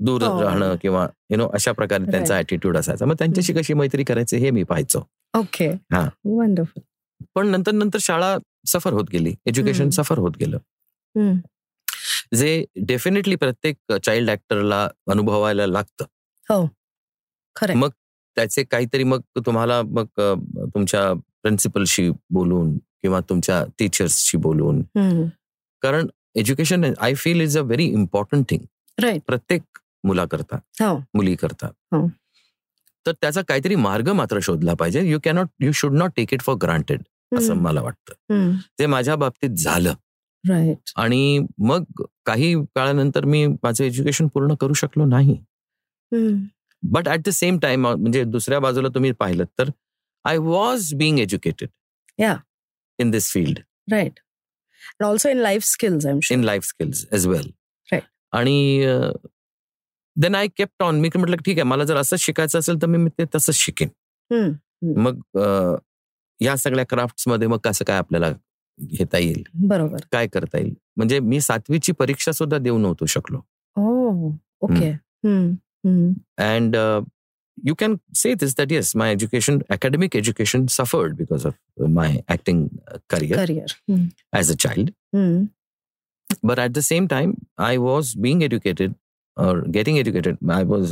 दूर 0.00 0.22
हो. 0.22 0.42
राहणं 0.42 0.74
किंवा 0.82 1.06
यु 1.30 1.36
नो 1.36 1.48
अशा 1.54 1.72
प्रकारे 1.72 2.10
त्यांचा 2.10 2.38
ऍटिट्यूड 2.38 2.76
असायचा 2.76 3.06
मग 3.06 3.14
त्यांच्याशी 3.18 3.52
कशी 3.52 3.74
मैत्री 3.74 4.04
करायची 4.04 4.36
हे 4.36 4.50
मी 4.50 4.62
पाहायचो 4.62 5.02
ओके 5.34 5.68
हा. 5.92 6.08
वंडरफुल 6.24 6.82
पण 7.34 7.48
नंतर 7.48 7.72
नंतर 7.72 7.98
शाळा 8.00 8.36
सफर 8.66 8.92
होत 8.92 9.04
गेली 9.12 9.34
एज्युकेशन. 9.46 9.90
सफर 9.90 10.18
होत 10.18 10.32
गेलं. 10.40 10.58
जे 12.34 12.64
डेफिनेटली 12.86 13.36
प्रत्येक 13.36 13.92
चाइल्ड 14.04 14.30
ऍक्टरला 14.30 14.82
अनुभवायला 15.10 15.66
लागतं 15.66 16.66
खरंय 17.56 17.74
मग 17.74 17.90
त्याचे 18.36 18.62
काहीतरी 18.62 19.04
मग 19.04 19.20
तुम्हाला 19.46 19.80
मग 19.82 20.06
तुमच्या 20.74 21.12
प्रिन्सिपलशी 21.42 22.08
बोलून 22.30 22.76
किंवा 22.78 23.20
तुमच्या 23.20 23.64
टीचर्सशी 23.78 24.38
बोलून. 24.38 24.82
कारण 25.82 26.06
education 26.34 26.92
I 27.00 27.14
feel 27.14 27.40
is 27.40 27.58
a 27.58 27.60
very 27.60 27.84
important 27.84 28.44
thing. 28.50 29.18
प्रत्येक 29.26 29.78
मुलाकरता 30.04 30.56
हो. 30.80 30.96
मुली 31.14 31.34
करता 31.36 31.66
हो. 31.92 32.06
तर 33.06 33.12
त्याचा 33.12 33.42
काहीतरी 33.48 33.74
मार्ग 33.76 34.08
मात्र 34.12 34.38
शोधला 34.42 34.74
पाहिजे. 34.74 35.00
You 35.10 35.18
cannot 35.24 35.48
you 35.60 35.72
should 35.74 35.92
not 35.92 36.10
take 36.16 36.32
it 36.34 36.42
for 36.42 36.56
granted 36.62 37.02
असं 37.32 37.54
मला 37.56 37.82
वाटतं. 37.82 38.54
ते 38.78 38.86
माझ्या 38.86 39.16
बाबतीत 39.16 39.50
झालं. 39.58 39.94
राईट 40.44 40.90
आणि 40.96 41.38
मग 41.58 42.02
काही 42.26 42.54
काळानंतर 42.76 43.24
मी 43.24 43.46
माझं 43.46 43.84
एज्युकेशन 43.84 44.26
पूर्ण 44.34 44.54
करू 44.60 44.74
शकलो 44.74 45.04
नाही. 45.04 45.36
But 46.82 47.08
at 47.08 47.20
the 47.26 47.30
same 47.30 47.58
time 47.58 47.86
म्हणजे 47.86 48.24
दुसऱ्या 48.24 48.58
बाजूला 48.60 48.88
तुम्ही 48.88 49.12
पाहिलं 49.12 49.44
तर 49.58 49.70
I 50.24 50.38
was 50.38 50.94
being 50.94 51.18
educated 51.18 51.68
Yeah. 52.18 52.36
In 52.98 53.10
this 53.10 53.30
field 53.32 53.58
right 53.92 54.18
also 55.04 55.28
in 55.28 55.38
life 55.38 55.64
skills 55.64 56.30
in 56.32 56.42
life 56.44 56.64
skills 56.64 57.06
as 57.12 57.26
well. 57.26 57.50
आणि 58.32 58.84
देन 60.20 60.34
आय 60.34 60.48
केप्ट 60.56 60.82
ऑन 60.82 61.00
मी 61.00 61.08
म्हटलं 61.16 61.36
ठीक 61.44 61.58
आहे 61.58 61.68
मला 61.68 61.84
जर 61.84 61.96
असं 61.96 62.16
शिकायचं 62.18 62.58
असेल 62.58 62.80
तर 62.82 62.86
मी 62.86 63.08
ते 63.18 63.24
तसंच 63.34 63.54
शिकेन. 63.56 63.88
मग 64.98 65.20
या 66.40 66.56
सगळ्या 66.56 66.84
क्राफ्टमध्ये 66.88 67.48
मग 67.48 67.58
कसं 67.64 67.84
काय 67.84 67.98
आपल्याला 67.98 68.30
घेता 68.78 69.18
येईल? 69.18 69.42
बरोबर. 69.68 70.00
काय 70.12 70.26
करता 70.26 70.58
येईल? 70.58 70.74
म्हणजे 70.96 71.18
मी 71.20 71.40
सातवीची 71.40 71.92
परीक्षा 71.92 72.32
सुद्धा 72.32 72.58
देऊ 72.58 72.78
नव्हतो 72.78 73.06
शकलो. 73.06 73.40
Okay. 74.62 74.90
And 76.38 76.76
you 77.66 77.74
can 77.78 77.94
say 78.16 78.32
this 78.40 78.56
that 78.56 78.72
yes 78.72 78.94
my 78.96 79.12
education 79.12 79.58
academic 79.70 80.16
education 80.16 80.66
suffered 80.70 81.14
because 81.16 81.46
of 81.46 81.82
my 81.88 82.16
acting 82.28 82.66
career 83.10 83.44
career 83.44 83.94
as 84.38 84.50
a 84.50 84.54
child 84.58 84.90
but 86.44 86.58
at 86.58 86.70
the 86.70 86.78
same 86.78 87.06
time 87.06 87.32
I 87.58 87.76
was 87.76 88.12
being 88.18 88.42
educated 88.42 88.92
or 89.36 89.54
getting 89.74 89.98
educated 89.98 90.36
i 90.50 90.62
was 90.64 90.90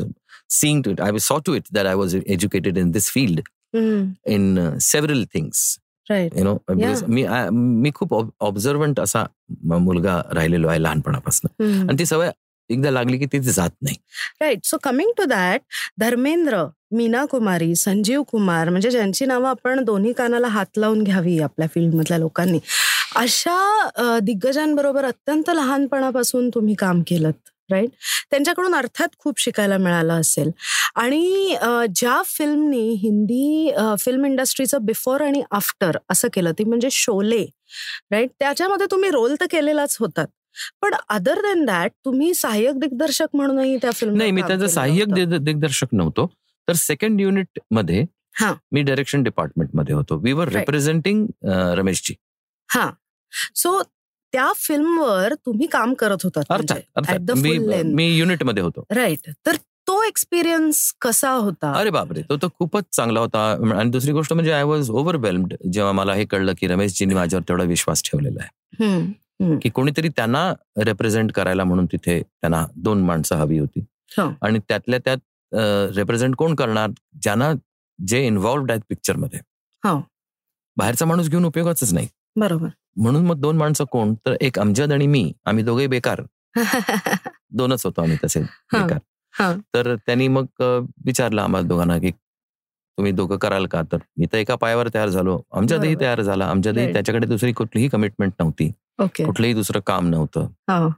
seeing 0.49 0.83
to 0.85 0.93
it 0.95 1.01
i 1.01 1.11
was 1.17 1.25
saw 1.31 1.39
to 1.49 1.55
it 1.59 1.67
that 1.77 1.87
i 1.87 1.95
was 2.01 2.15
educated 2.37 2.77
in 2.83 2.93
this 2.97 3.09
field 3.17 3.41
in 4.35 4.59
uh, 4.59 4.71
several 4.79 5.25
things. 5.35 5.59
Right 6.11 6.35
you 6.35 6.45
know 6.45 6.55
because 6.71 7.03
Yeah. 7.03 7.09
मी 7.09 7.25
मी 7.83 7.91
खूप 7.95 8.15
observant 8.41 9.01
असा 9.01 9.25
मुलगा 9.65 10.21
राहिलेलो 10.35 10.69
आहे 10.69 10.83
लहानपणापासून. 10.83 11.63
आणि 11.89 11.99
ती 11.99 12.07
सवय 12.07 12.31
एकदा 12.71 12.91
लागली 12.91 13.19
की 13.19 13.27
ती 13.33 13.41
जात 13.41 13.71
नाही. 13.83 13.97
Right 14.41 14.65
so 14.65 14.77
coming 14.83 15.11
to 15.19 15.25
that 15.25 15.61
Dharmendra 16.01 16.65
Meena 16.97 17.25
Kumari 17.25 17.75
Sanjeev 17.75 18.23
Kumar 18.23 18.71
म्हणजे 18.71 18.91
ज्यांची 18.91 19.27
नावं 19.27 19.49
आपण 19.49 19.85
दोन्ही 19.85 20.13
कानाला 20.13 20.49
हात 20.49 20.79
लावून 20.79 21.03
घ्यावी 21.03 21.39
आपल्या 21.41 21.69
फील्डमधल्या 21.75 22.19
लोकांनी. 22.19 22.59
अशा 23.17 24.19
दिग्गजांबरोबर 24.23 25.05
अत्यंत 25.05 25.51
लहानपणापासून 25.51 26.49
तुम्ही 26.55 26.75
काम 26.75 27.03
केलं 27.07 27.31
राईट 27.71 27.89
त्यांच्याकडून 28.31 28.75
अर्थात 28.75 29.09
खूप 29.19 29.41
शिकायला 29.41 29.79
मिळालं 29.79 30.21
असेल. 30.21 30.51
आणि 30.95 31.57
ज्या 31.95 32.23
फिल्मनी 32.27 32.91
हिंदी 32.91 33.75
फिल्म 33.99 34.25
इंडस्ट्रीचं 34.25 34.79
बिफोर 34.83 35.21
आणि 35.21 35.43
आफ्टर 35.51 35.99
असं 36.11 36.29
केलं 36.33 36.53
ती 36.53 36.65
म्हणजे 36.65 36.89
शोले 36.91 37.47
राईट 38.11 38.31
त्याच्यामध्ये 38.39 38.87
तुम्ही 38.91 39.11
रोल 39.11 39.35
तर 39.41 39.47
केलेलाच 39.51 39.97
होतात. 40.01 40.27
पण 40.83 40.95
अदर 41.09 41.35
दॅन 41.35 41.65
दॅट 41.65 41.93
तुम्ही 42.05 42.35
सहाय्यक 42.35 42.79
दिग्दर्शक 42.79 43.27
म्हणूनही 43.35 43.77
त्या 43.77 43.91
फिल्म 43.91 44.17
नाही 44.17 44.31
मी 44.31 44.43
त्याचं 44.43 44.67
सहाय्यक 44.67 45.13
दिग- 45.13 45.37
दिग्दर्शक 45.37 45.87
नव्हतो. 45.93 46.31
तर 46.69 46.73
सेकंड 46.73 47.21
युनिटमध्ये 47.21 48.05
हा. 48.33 48.55
मी 48.73 48.83
डायरेक्शन 48.83 49.23
डिपार्टमेंटमध्ये 49.23 49.95
होतो. 49.95 50.17
We 50.17 50.33
were. 50.33 50.49
रिप्रेझेंटिंग 50.49 51.27
रमेशजी. 51.45 52.15
हा. 52.71 52.91
सो 53.55 53.83
त्या 54.33 54.53
फिल्मवर 54.57 55.35
तुम्ही 55.47 55.67
काम 55.67 55.95
करत 55.95 56.27
अर्थात 56.27 57.31
the 57.31 57.85
मी 57.85 58.07
युनिटमध्ये 58.17 58.63
होतो. 58.63 58.85
राईट 58.91 59.31
तर 59.47 59.57
तो 59.89 60.03
एक्सपिरियन्स 60.03 60.93
कसा 61.01 61.31
होता? 61.31 61.73
अरे 61.73 61.91
बापरे 61.91 62.23
तो 62.23 62.37
तर 62.37 62.47
खूपच 62.59 62.85
चांगला 62.93 63.21
होता. 63.21 63.51
आणि 63.79 63.91
दुसरी 63.91 64.13
गोष्ट 64.13 64.33
म्हणजे 64.33 64.53
आय 64.53 64.63
वॉज 64.63 64.91
ओव्हरवेल्म्ड 64.91 65.55
जेव्हा 65.73 65.93
मला 65.93 66.15
हे 66.15 66.25
कळलं 66.25 66.53
की 66.59 66.67
रमेशजींनी 66.67 67.15
माझ्यावर 67.15 67.49
तेवढा 67.49 67.65
विश्वास 67.65 68.03
ठेवलेला 68.03 68.43
आहे. 68.43 69.59
की 69.59 69.69
कोणीतरी 69.69 70.09
त्यांना 70.09 70.53
रिप्रेझेंट 70.79 71.33
करायला 71.33 71.65
म्हणून 71.65 71.87
तिथे 71.87 72.21
त्यांना 72.23 72.67
दोन 72.77 73.03
माणसं 73.03 73.37
हवी 73.37 73.59
होती. 73.59 73.85
आणि 74.43 74.59
त्यातल्या 74.59 74.99
त्यात 75.05 75.19
रिप्रेझेंट 75.97 76.35
कोण 76.37 76.55
करणार? 76.55 76.91
ज्यांना 77.23 77.53
जे 77.99 78.27
इन्व्हॉल्ड 78.27 78.71
आहेत 78.71 78.83
पिक्चरमध्ये. 78.89 79.41
बाहेरचा 80.77 81.07
माणूस 81.07 81.29
घेऊन 81.29 81.45
उपयोगाच 81.45 81.93
नाही. 81.93 82.09
बरोबर. 82.37 82.69
म्हणून 82.99 83.27
मग 83.27 83.41
दोन 83.41 83.57
माणसं 83.57 83.85
कोण? 83.85 84.15
तर 84.27 84.37
एक 84.41 84.59
अमजद 84.59 84.93
आणि 84.93 85.07
मी. 85.07 85.33
आम्ही 85.45 85.65
दोघे 85.65 85.87
बेकार. 85.87 86.23
दोनच 87.51 87.87
होतो 87.87 88.03
आम्ही 88.03 88.17
तसे. 88.25 88.41
बेकार. 88.73 88.99
तर 89.75 89.95
त्यांनी 89.97 90.29
मग 90.29 90.47
विचारलं 91.05 91.43
आम्हाला 91.43 91.67
दोघांना 91.69 91.99
की 91.99 92.11
तुम्ही 92.99 93.13
दोघं 93.13 93.37
कराल 93.37 93.67
का? 93.67 93.83
तर 93.93 93.97
मी 94.19 94.27
तर 94.27 94.37
एका 94.37 94.55
पायावर 94.55 94.89
तयार 94.95 95.09
झालो. 95.09 95.41
अमजदही 95.53 95.89
बरोबर. 95.89 96.01
तयार 96.01 96.21
झाला. 96.23 96.53
Right. 96.53 96.93
त्याच्याकडे 96.93 97.27
दुसरी 97.27 97.53
कुठलीही 97.53 97.89
कमिटमेंट 97.89 98.33
नव्हती. 98.41 98.73
ओके. 98.99 99.25
कुठलंही 99.25 99.55
दुसरं 99.55 99.81
काम 99.81 100.09
नव्हतं. 100.09 100.41
हा. 100.41 100.89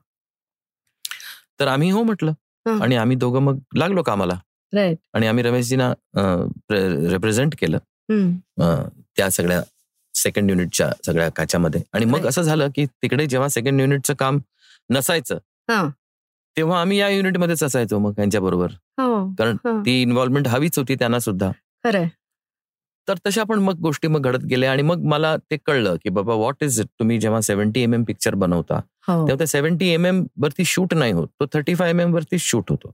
तर 1.61 1.69
आम्ही 1.69 1.91
हो 1.91 2.03
म्हटलं. 2.03 2.33
आणि 2.83 2.97
आम्ही 2.97 3.17
दोघं 3.17 3.43
मग 3.43 3.59
लागलो 3.77 4.03
कामाला. 4.03 4.35
आणि 5.15 5.27
आम्ही 5.27 5.45
रमेशजींना 5.45 5.93
रिप्रेझेंट 7.11 7.55
केलं. 7.59 7.79
त्या 9.17 9.31
सगळ्या 9.31 9.63
सेकंड 10.23 10.51
युनिटच्या 10.51 10.91
सगळ्या 11.07 11.29
काच्यामध्ये. 11.29 11.83
आणि 11.93 12.05
मग. 12.05 12.27
असं 12.27 12.43
झालं 12.43 12.69
की 12.75 12.85
तिकडे 13.03 13.27
जेव्हा 13.27 13.49
सेकंड 13.49 13.81
युनिटचं 13.81 14.15
काम 14.15 14.39
नसायचं 14.91 15.39
हा. 15.71 15.87
तेव्हा 16.57 16.81
आम्ही 16.81 16.99
या 16.99 17.09
युनिटमध्येच 17.09 17.63
असायचो 17.63 17.99
मग 17.99 18.13
त्यांच्या 18.13 18.41
बरोबर. 18.41 18.71
हो 18.99 19.27
कारण 19.39 19.57
हा. 19.65 19.81
ती 19.87 20.01
इन्व्हॉल्वमेंट 20.03 20.49
हवीच 20.49 20.79
होती 20.79 20.95
त्यांना 20.95 21.19
सुद्धा. 21.19 21.51
तर 23.09 23.15
तशा 23.27 23.43
पण 23.45 23.59
मग 23.59 23.79
गोष्टी 23.79 24.09
मग 24.09 24.23
घडत 24.23 24.45
गेल्या 24.45 24.71
आणि 24.73 24.83
मग 24.83 25.05
मला 25.05 25.37
ते 25.51 25.57
कळलं 25.67 25.97
की 26.03 26.09
बाबा 26.09 26.35
व्हॉट 26.35 26.63
इज 26.63 26.81
इट 26.81 26.87
तुम्ही 26.99 27.19
जेव्हा 27.19 27.41
सेव्हन्टी 27.41 27.83
एम 27.83 27.95
एम 27.95 28.05
पिक्चर 28.05 28.35
बनवता 28.35 28.77
हो. 28.77 29.15
तेव्हा 29.15 29.37
त्या 29.39 29.47
सेव्हन्टी 29.47 29.89
एम 29.89 30.07
एम 30.07 30.25
वरती 30.43 30.65
शूट 30.65 30.95
नाही 30.95 31.13
होत. 31.13 31.29
तो 31.41 31.47
थर्टी 31.53 31.75
फाय 31.75 31.91
एम 31.91 32.01
एम 32.01 32.15
वरती 32.15 32.39
शूट 32.39 32.71
होतो. 32.71 32.93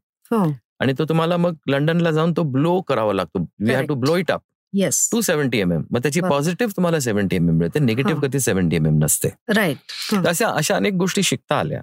आणि 0.81 0.93
तो 0.99 1.05
तुम्हाला 1.05 1.37
मग 1.37 1.55
लंडनला 1.69 2.11
जाऊन 2.11 2.33
तो 2.37 2.43
ब्लो 2.43 2.81
करावा 2.81 3.13
लागतो. 3.13 3.45
We 3.61 3.75
have 3.75 3.87
to. 3.87 3.95
Blow 3.95 4.17
it 4.17 4.31
up 4.31 4.41
yes 4.79 5.09
to 5.13 5.21
seventy 5.21 5.61
M 5.61 5.73
M 5.73 5.83
मग 5.91 6.01
त्याची. 6.03 6.21
पॉझिटिव्ह 6.21 6.73
तुम्हाला 6.77 7.01
सेव्हन्टी 7.01 7.37
एम 7.37 7.49
एम 7.49 7.57
मिळते. 7.57 7.79
निगेटिव्ह. 7.79 8.21
कधी 8.21 8.41
सेव्हन्टी 8.41 8.77
एम 8.77 8.87
एम 8.87 8.99
नसते. 9.03 9.29
राईट 9.49 10.27
अशा 10.27 10.49
अशा 10.49 10.77
अनेक 10.77 10.93
गोष्टी 10.93 11.23
शिकता 11.23 11.59
आल्या. 11.59 11.81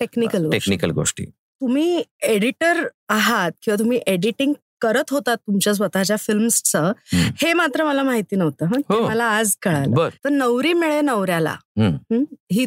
टेक्निकल 0.00 0.50
टेक्निकल 0.50 0.90
गोष्टी. 0.90 1.24
तुम्ही 1.60 2.02
एडिटर 2.22 2.86
आहात 3.08 3.52
किंवा 3.62 3.78
तुम्ही 3.78 4.00
एडिटिंग 4.06 4.54
करत 4.80 5.10
होतात 5.10 5.36
तुमच्या 5.36 5.74
स्वतःच्या 5.74 6.16
फिल्म्सचं. 6.16 6.92
हे 7.12 7.52
मात्र 7.52 7.84
मला 7.84 8.02
माहिती 8.02 8.36
नव्हतं 8.36 8.66
हं. 8.66 9.06
मला 9.06 9.24
आज 9.24 9.56
कळालं 9.62 10.08
तर 10.24 10.28
नवरी 10.28 10.72
मिळे 10.72 11.00
नवऱ्याला. 11.00 11.56
हं? 11.78 12.24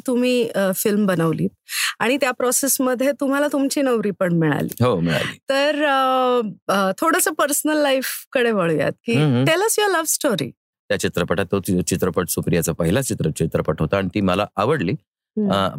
तुम्ही 0.08 0.50
फिल्म 0.76 1.06
बनवलीत 1.06 1.50
आणि 2.00 2.18
त्या 2.18 2.32
प्रोसेसमध्ये 2.32 3.12
तुम्हाला 3.12 3.48
तुमची 3.52 3.82
नवरी 3.82 4.12
पण 4.12 4.34
मिळाली 4.34 4.84
हो 4.84 5.02
तर 5.50 5.86
थोडस 6.98 7.28
पर्सनल 7.28 7.78
लाईफकडे 7.78 8.52
वळूयात 8.52 8.92
की. 8.92 9.14
टेलस 9.46 9.76
युअर 9.80 9.92
लव्ह 9.92 10.04
स्टोरी 10.08 10.52
त्या 10.90 11.00
चित्रपटात 11.00 11.46
तो 11.52 11.82
चित्रपट 11.82 12.30
सुप्रियाचा 12.30 12.72
पहिला 12.72 13.02
चित्र 13.02 13.30
चित्रपट 13.30 13.82
होता 13.82 13.98
आणि 13.98 14.08
ती 14.08 14.22
मला 14.22 14.46
आवडली 14.56 14.94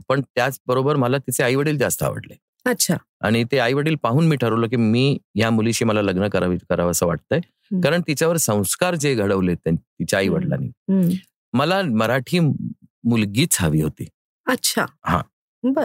पण 0.09 0.21
त्याचबरोबर 0.21 0.97
मला 0.97 1.19
तिचे 1.19 1.43
आई 1.43 1.55
वडील 1.55 1.79
जास्त 1.79 2.03
आवडले 2.03 2.35
अच्छा. 2.67 2.97
आणि 3.21 3.45
ते 3.45 3.59
आई 3.59 3.73
वडील 3.73 3.95
पाहून 3.95 4.29
मी 4.29 4.37
ठरवलं 4.37 4.69
की 4.69 4.77
मी 4.77 5.19
या 5.35 5.51
मुलीशी 5.51 5.85
मला 5.85 6.03
लग्न 6.03 6.29
करावी 6.29 6.57
करावं 6.57 6.91
असं 6.91 7.07
वाटतंय. 7.07 7.41
कारण 7.81 8.01
तिच्यावर 8.07 8.37
संस्कार 8.37 8.95
जे 8.95 9.15
घडवले 9.15 9.55
तिच्या 9.55 10.19
आई 10.19 10.29
वडिलांनी. 10.29 11.19
मला 11.53 11.83
मराठी 11.83 12.39
मुलगीच 12.41 13.57
हवी 13.61 13.81
होती. 13.81 14.09
अच्छा. 14.47 14.87
हा. 15.05 15.23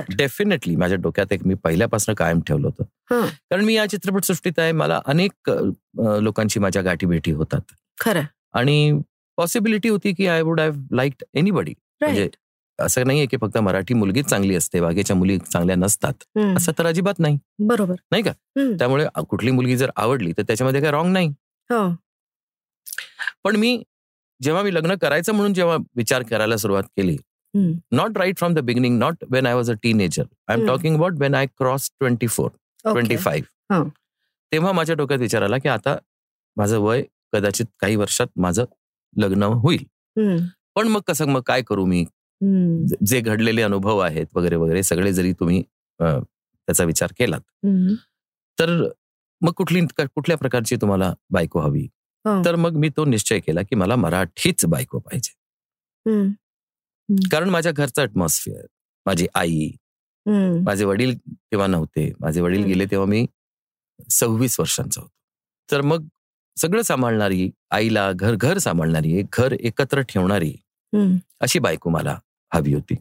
डेफिनेटली 0.10 0.76
माझ्या 0.76 0.98
डोक्यात 0.98 1.34
एक 1.34 1.46
मी 1.48 1.54
पहिल्यापासून 1.54 2.16
कायम 2.16 2.40
ठेवलं 2.40 2.68
होतं. 2.68 2.84
कारण 3.26 3.66
मी 3.66 3.74
या 3.74 3.86
चित्रपटसृष्टीत 3.86 4.60
आहे 4.60 4.72
मला 4.72 5.02
अनेक 5.06 5.50
लोकांची 6.22 6.60
माझ्या 6.60 6.82
गाठी 6.82 7.06
भेटी 7.06 7.32
होतात. 7.32 7.62
खरं. 8.02 8.22
आणि 8.54 9.00
पॉसिबिलिटी 9.38 9.90
होती 9.90 10.14
की 10.14 10.28
I 10.28 10.42
would 10.42 10.60
have 10.60 10.72
like 10.92 11.24
anybody 11.34 11.74
म्हणजे 12.02 12.30
असं 12.80 13.06
नाहीये 13.08 13.26
की 13.26 13.38
फक्त 13.38 13.58
मराठी 13.58 13.94
मुलगीच 13.94 14.26
चांगली 14.26 14.56
असते 14.56 14.82
बाकीच्या 14.82 15.16
मुली 15.16 15.38
चांगल्या 15.40 15.76
नसतात 15.76 16.24
असं 16.58 16.72
तर 16.78 16.86
अजिबात 16.86 17.20
नाही 17.20 17.38
बरोबर 17.60 17.96
नाही 18.12 18.24
का? 18.24 18.32
त्यामुळे 18.80 19.06
कुठली 19.30 19.52
मुलगी 19.52 19.78
जर 19.78 19.90
आवडली 19.96 20.32
तर 20.38 20.42
त्याच्यामध्ये 20.42 20.82
काय 20.82 20.92
रॉंग 20.92 21.12
नाही 21.14 21.30
हो 21.70 21.88
पण 23.44 23.56
मी 23.56 23.82
जेव्हा 24.42 24.62
मी 24.64 24.74
लग्न 24.74 24.96
करायचं 25.02 25.34
म्हणून 25.34 25.54
जेव्हा 25.54 25.78
विचार 25.96 26.24
करायला 26.30 26.58
सुरुवात 26.58 26.84
केली. 26.98 27.18
Not 27.92 28.18
right 28.18 28.38
from 28.38 28.54
the 28.54 28.60
beginning 28.60 28.98
not 29.00 29.24
when 29.32 29.46
I 29.46 29.54
was 29.54 29.70
a 29.72 29.74
teenager 29.84 30.24
I 30.48 30.58
am. 30.58 30.66
Talking 30.68 30.96
about 30.96 31.20
when 31.20 31.36
I 31.36 31.46
cross 31.48 31.90
twenty 32.00 32.28
four 32.28 32.50
twenty. 32.86 33.18
Five. 33.18 33.84
तेव्हा 34.52 34.72
माझ्या 34.72 34.96
डोक्यात 34.96 35.20
विचार 35.20 35.42
आला 35.42 35.58
की 35.58 35.70
आता 35.70 35.96
माझं 36.58 36.80
वय 36.80 37.04
कदाचित 37.34 37.66
काही 37.80 37.96
वर्षात 37.96 38.28
माझं 38.36 38.66
लग्न 39.14 39.44
होईल. 39.44 39.86
पण 40.76 40.88
मग 40.88 41.02
कसं 41.08 41.28
मग 41.28 41.42
काय 41.42 41.62
करू 41.62 41.86
मी 41.86 42.04
जे 43.06 43.20
घडलेले 43.22 43.62
अनुभव 43.62 43.98
आहेत 43.98 44.26
वगैरे 44.36 44.56
वगैरे 44.56 44.84
सगळे 44.84 45.14
जरी 45.14 45.34
तुम्ही 45.34 45.62
त्याचा 46.02 46.84
विचार 46.84 47.12
केलात. 47.20 47.42
तर 48.60 48.90
मग 49.42 49.52
कुठली 49.52 49.82
कुठल्या 50.00 50.38
प्रकारची 50.38 50.76
तुम्हाला 50.76 51.14
बायको 51.30 51.60
हवी 51.60 51.88
हो. 52.26 52.44
तर 52.46 52.56
मग 52.56 52.78
मी 52.80 52.90
तो 52.90 53.06
निश्चय 53.06 53.40
केला 53.40 53.62
की 53.62 53.76
मला 53.76 53.96
मराठीच 53.96 54.66
बायको 54.66 55.00
पाहिजे. 55.00 55.34
कारण 57.32 57.50
माझ्या 57.50 57.72
घरचं 57.72 58.02
ऍटमॉस्फिअर 58.02 58.66
माझी 59.06 59.28
आई. 59.36 59.70
माझे 60.26 60.86
वडील 60.86 61.18
तेव्हा 61.18 61.68
नव्हते 61.68 62.12
माझे 62.20 62.42
वडील. 62.42 62.64
गेले 62.66 62.86
तेव्हा 62.86 63.08
मी 63.08 63.26
सव्वीस 64.10 64.60
वर्षांचा 64.60 65.02
होतो 65.02 65.12
तर 65.70 65.82
मग 65.82 66.08
सगळं 66.58 66.82
सांभाळणारी 66.82 67.50
आईला 67.72 68.12
घर 68.12 68.36
घर 68.36 68.58
सांभाळणारी 68.58 69.22
घर 69.34 69.54
एकत्र 69.54 70.02
ठेवणारी. 70.02 70.54
अशी 71.42 71.60
बायको 71.60 71.90
मला 71.90 72.18
हवी 72.52 72.74
होती 72.74 72.96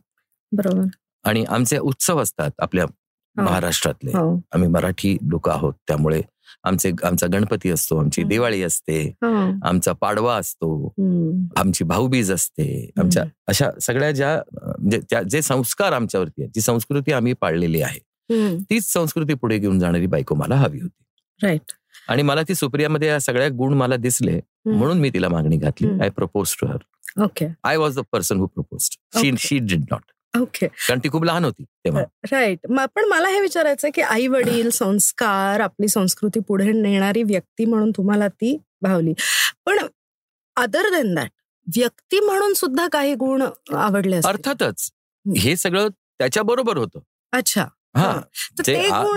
बरोबर 0.53 0.87
आणि 1.25 1.45
आमचे 1.49 1.79
उत्सव 1.79 2.21
असतात 2.23 2.51
आपल्या 2.59 2.85
हो. 2.85 3.43
महाराष्ट्रातले 3.43 4.11
हो 4.11 4.35
आम्ही 4.55 4.69
मराठी 4.69 5.17
लोक 5.23 5.49
आहोत 5.49 5.75
त्यामुळे 5.89 6.21
आमचे 6.65 6.91
आमचा 7.05 7.27
गणपती 7.27 7.71
असतो 7.71 7.97
आमची 7.99 8.21
हम्म. 8.21 8.29
दिवाळी 8.29 8.63
असते 8.63 9.01
हो 9.23 9.33
आमचा 9.69 9.93
पाडवा 9.93 10.37
असतो. 10.37 10.93
आमची 11.57 11.85
भाऊबीज 11.85 12.31
असते 12.33 12.91
आमच्या 12.99 13.25
अशा 13.49 13.71
सगळ्या 13.81 14.11
ज्या 14.11 14.37
म्हणजे 14.55 15.01
जे 15.31 15.43
संस्कार 15.43 15.93
आमच्यावरती 15.93 16.43
आहेत 16.43 16.51
जी 16.55 16.61
संस्कृती 16.61 17.13
आम्ही 17.13 17.33
पाळलेली 17.41 17.81
आहे. 17.83 17.99
तीच 18.61 18.93
संस्कृती 18.93 19.35
पुढे 19.35 19.59
घेऊन 19.59 19.79
जाणारी 19.79 20.07
बायको 20.07 20.35
मला 20.35 20.57
हवी 20.57 20.81
होती 20.81 21.47
राईट 21.47 21.73
आणि 22.09 22.23
मला 22.23 22.43
ती 22.43 22.55
सुप्रियामध्ये 22.55 23.09
या 23.09 23.19
सगळ्या 23.21 23.49
गुण 23.49 23.75
मला 23.75 23.97
दिसले. 23.97 24.39
म्हणून 24.67 24.99
मी 25.01 25.11
तिला 25.11 25.29
मागणी 25.29 25.57
घातली. 25.57 25.89
I 26.03 26.09
propose 26.11 26.55
to 26.61 26.67
her 26.67 26.77
okay 27.17 27.47
I 27.65 27.77
was 27.77 27.99
the 27.99 28.03
person 28.13 28.37
who 28.37 28.47
propose 28.47 28.89
she. 29.15 29.31
She 29.39 29.59
did 29.59 29.85
not 29.91 30.03
okay 30.35 30.67
कारण 30.67 31.01
ती 31.05 31.09
खूप 31.09 31.25
लहान 31.25 31.45
होती 31.45 31.65
तेव्हा. 31.65 32.03
राईट 32.33 32.67
पण 32.95 33.05
मला 33.09 33.29
हे 33.29 33.41
विचारायचं 33.41 33.89
की 33.95 34.01
आई 34.03 34.27
वडील 34.27 34.71
संस्कार 34.73 35.61
आपली 35.61 35.89
संस्कृती 35.89 36.41
पुढे 36.41 36.73
नेणारी 36.73 37.23
व्यक्ती 37.23 37.65
म्हणून 37.65 37.91
तुम्हाला 37.91 38.29
ती 38.29 38.57
भावली. 38.83 39.13
पण 39.67 39.79
अदर 40.57 40.91
देन 40.91 41.15
दॅट 41.15 41.31
व्यक्ती 41.77 42.21
म्हणून 42.21 42.53
सुद्धा 42.55 42.87
काही 42.93 43.15
गुण 43.15 43.43
आवडले. 43.75 44.21
अर्थातच. 44.25 44.91
हे 45.27 45.57
सगळं 45.57 45.89
त्याच्या 46.19 46.43
बरोबर 46.43 46.77
होतं. 46.77 47.01
अच्छा. 47.33 47.65
हा. 47.97 48.21
जे 48.67 48.75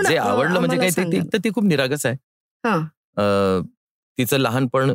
ते 0.08 0.16
आवडलं 0.16 0.58
म्हणजे 0.58 0.76
काय 0.76 0.88
ते- 0.88 0.96
ते 0.96 1.02
सांगाल. 1.02 1.26
तर 1.32 1.38
ती 1.44 1.50
खूप 1.50 1.64
निरागस 1.64 2.06
आहे. 2.06 2.16
हा. 2.64 3.60
तिचं 4.18 4.38
लहानपण 4.38 4.92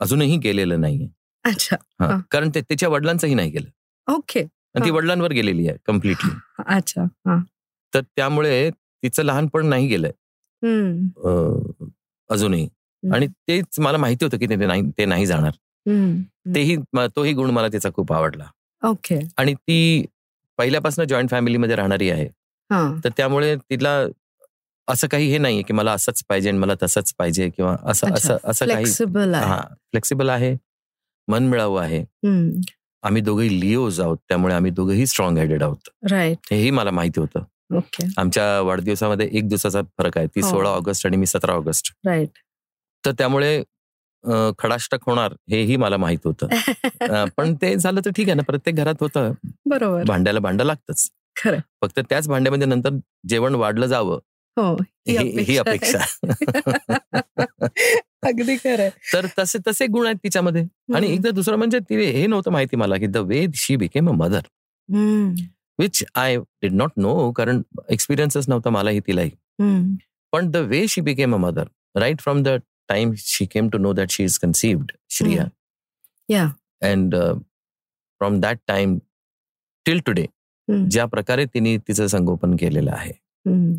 अजूनही 0.00 0.36
गेलेलं 0.36 0.80
नाहीये. 0.80 1.08
अच्छा. 1.44 1.76
कारण 2.30 2.50
ते 2.54 2.60
तिच्या 2.60 2.88
वडिलांचंही 2.88 3.34
नाही 3.34 3.50
गेलं. 3.50 3.68
ओके. 4.08 4.40
आणि 4.74 4.84
ती. 4.84 4.90
वडिलांवर 4.90 5.32
गेलेली 5.32 5.68
आहे 5.68 5.76
कम्प्लिटली 5.86 6.30
अच्छा. 6.66 7.02
हा. 7.26 7.38
तर 7.94 8.00
त्यामुळे 8.16 8.70
तिचं 9.02 9.22
लहानपण 9.22 9.66
नाही 9.66 9.86
गेलंय. 9.86 10.12
अजूनही. 12.30 12.68
आणि 13.02 13.26
तेच 13.26 13.78
मला 13.80 13.98
माहिती 13.98 14.24
होतं 14.24 14.38
की 14.38 14.46
ते 14.46 14.56
नाही 14.56 14.82
ते 14.98 15.04
नाही 15.04 15.26
जाणार. 15.26 15.50
तेही 16.54 16.76
तोही 17.16 17.32
गुण 17.32 17.50
मला 17.50 17.68
तिचा 17.68 17.88
खूप 17.94 18.12
आवडला. 18.12 18.46
ओके. 18.82 19.18
आणि 19.36 19.54
ती 19.54 20.04
पहिल्यापासून 20.58 21.04
जॉईंट 21.04 21.30
फॅमिलीमध्ये 21.30 21.76
राहणारी 21.76 22.10
आहे. 22.10 22.28
तर 23.04 23.08
त्यामुळे 23.16 23.56
तिला 23.56 24.04
असं 24.88 25.06
काही 25.08 25.30
हे 25.30 25.38
नाहीये 25.38 25.62
की 25.62 25.72
मला 25.72 25.92
असंच 25.92 26.22
पाहिजे 26.28 26.48
आणि 26.48 26.58
मला 26.58 26.74
तसंच 26.82 27.12
पाहिजे 27.18 27.48
किंवा 27.48 27.76
असं. 27.84 28.12
असं 28.14 28.36
असं 28.44 28.66
काही 28.66 28.84
फ्लेक्सिबल 29.90 30.28
आहे. 30.28 30.56
आहे 31.34 31.40
मन 31.40 31.48
मिळावं 31.48 31.82
आहे. 31.82 32.04
आम्ही 33.02 33.22
दोघेही 33.22 33.60
लिओज 33.60 34.00
आहोत 34.00 34.18
त्यामुळे 34.28 34.54
आम्ही 34.54 34.70
दोघेही 34.70 35.06
स्ट्रॉंग 35.06 35.38
हेडेड 35.38 35.62
आहोत. 35.62 35.88
राईट 36.10 36.38
हेही 36.50 36.70
मला 36.70 36.90
माहिती 36.90 37.20
होतं. 37.20 37.40
ओके 37.76 38.06
आमच्या 38.16 38.60
वाढदिवसामध्ये 38.60 39.28
एक 39.32 39.48
दिवसाचा 39.48 39.82
फरक 39.82 40.18
आहे 40.18 40.26
ती 40.26 40.40
हो. 40.40 40.50
सोळा 40.50 40.70
ऑगस्ट 40.70 41.06
आणि 41.06 41.16
मी 41.16 41.26
सतरा 41.26 41.52
ऑगस्ट. 41.52 41.92
राईट 42.06 42.28
तर 43.06 43.12
त्यामुळे 43.12 43.62
खडाष्टक 44.58 44.98
होणार 45.06 45.32
हेही 45.50 45.76
मला 45.76 45.96
माहीत 45.96 46.18
होतं. 46.24 46.46
पण 47.36 47.54
ते 47.54 47.76
झालं 47.76 48.00
तर 48.04 48.10
ठीक 48.10 48.26
आहे 48.26 48.34
ना 48.34 48.42
प्रत्येक 48.42 48.76
घरात 48.76 48.94
होतं. 49.00 49.32
बरोबर. 49.66 50.04
भांड्याला 50.04 50.40
भांडं 50.40 50.64
लागतंच. 50.64 51.10
खरं. 51.36 51.58
फक्त 51.82 52.00
त्याच 52.00 52.28
भांड्यामध्ये 52.28 52.66
नंतर 52.66 52.90
जेवण 53.28 53.54
वाढलं 53.54 53.86
जावं 53.86 54.18
हो 54.56 54.74
ही 55.08 55.56
अपेक्षा. 55.58 55.98
अगदी 58.22 58.56
खरं 58.56 58.88
तर 59.12 59.26
तसे 59.38 59.58
तसे 59.66 59.86
गुण 59.86 60.06
आहेत 60.06 60.16
तिच्यामध्ये 60.24 60.62
आणि. 60.94 61.06
एकदा 61.06 61.30
दुसरं 61.30 61.56
म्हणजे 61.56 61.78
ती 61.80 61.96
हे 61.96 62.26
नव्हतं 62.26 62.50
माहिती 62.52 62.76
मला 62.76 62.96
की 62.96 63.06
the 63.06 63.16
way 63.28 63.46
she 63.54 63.76
became 63.76 64.08
a 64.10 64.12
mother. 64.14 64.40
Which 65.78 66.02
I 66.14 66.36
did 66.62 66.72
not 66.72 66.90
know 66.96 67.30
कारण 67.32 67.62
एक्सपिरियन्सच 67.90 68.48
नव्हता 68.48 68.70
मलाही 68.70 69.00
तिलाही. 69.06 69.30
पण 70.32 70.50
the 70.50 70.56
way 70.70 70.86
she 70.88 71.00
became 71.00 71.34
a 71.34 71.38
mother 71.38 71.68
right 71.96 72.20
from 72.20 72.42
the 72.42 72.48
time 72.88 73.12
she 73.18 73.46
came 73.46 73.68
to 73.68 73.78
know 73.78 73.92
that 73.92 74.10
she 74.10 74.24
is 74.24 74.38
conceived 74.38 74.92
Shriya. 75.10 75.44
And 76.82 77.14
from 77.14 78.40
that 78.40 78.58
time 78.68 78.98
till 79.86 80.00
today. 80.06 80.26
ज्या 80.68 81.04
प्रकारे 81.06 81.44
तिने 81.54 81.76
तिचं 81.88 82.06
संगोपन 82.06 82.56
केलेलं 82.56 82.90
आहे. 82.92 83.12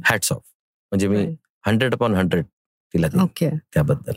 हॅट्स 0.06 0.32
ऑफ 0.32 0.42
म्हणजे 0.92 1.08
मी. 1.08 1.24
हंड्रेड 1.68 1.94
अपॉन 1.94 2.16
हंड्रेड 2.16 2.46
तिला 2.94 3.08
त्याबद्दल 3.74 4.14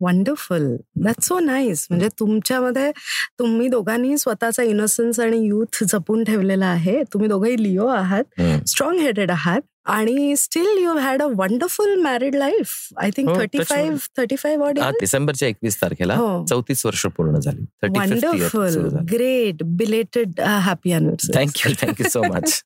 वंडरफुल 0.00 0.66
दॅट 1.04 1.22
सो 1.22 1.38
नाईस 1.38 1.86
म्हणजे 1.90 2.08
तुमच्यामध्ये 2.20 2.90
तुम्ही 3.38 3.68
दोघांनी 3.68 4.16
स्वतःचा 4.18 4.62
इनोसन्स 4.62 5.20
आणि 5.20 5.46
युथ 5.46 5.82
जपून 5.84 6.24
ठेवलेला 6.24 6.66
आहे. 6.66 7.02
तुम्ही 7.12 7.28
दोघंही 7.28 7.62
लिओ 7.62 7.86
आहात. 7.86 8.40
स्ट्रॉंग 8.68 8.98
हेडेड 9.00 9.30
आहात. 9.30 9.60
आणि 9.88 10.34
still 10.36 10.78
you 10.82 10.92
had 10.98 11.22
a 11.22 11.26
wonderful 11.36 11.94
married 12.02 12.34
life 12.34 12.70
I 13.00 13.10
think 13.16 13.28
thirty 13.28 13.58
five 13.68 14.06
thirty 14.16 14.36
five 14.36 14.70
डिसेंबरच्या 15.00 15.48
एकवीस 15.48 15.80
तारखेला 15.82 16.14
हो. 16.14 16.44
चौतीस 16.48 16.84
वर्ष 16.86 17.04
पूर्ण 17.06 17.38
झाली. 17.40 17.64
Wonderful 17.88 18.78
great 19.12 19.62
belated 19.76 20.40
happy 20.40 20.92
anniversary 20.92 21.36
thank you 21.36 21.72
thank you 21.82 22.08
so 22.08 22.22
much 22.32 22.62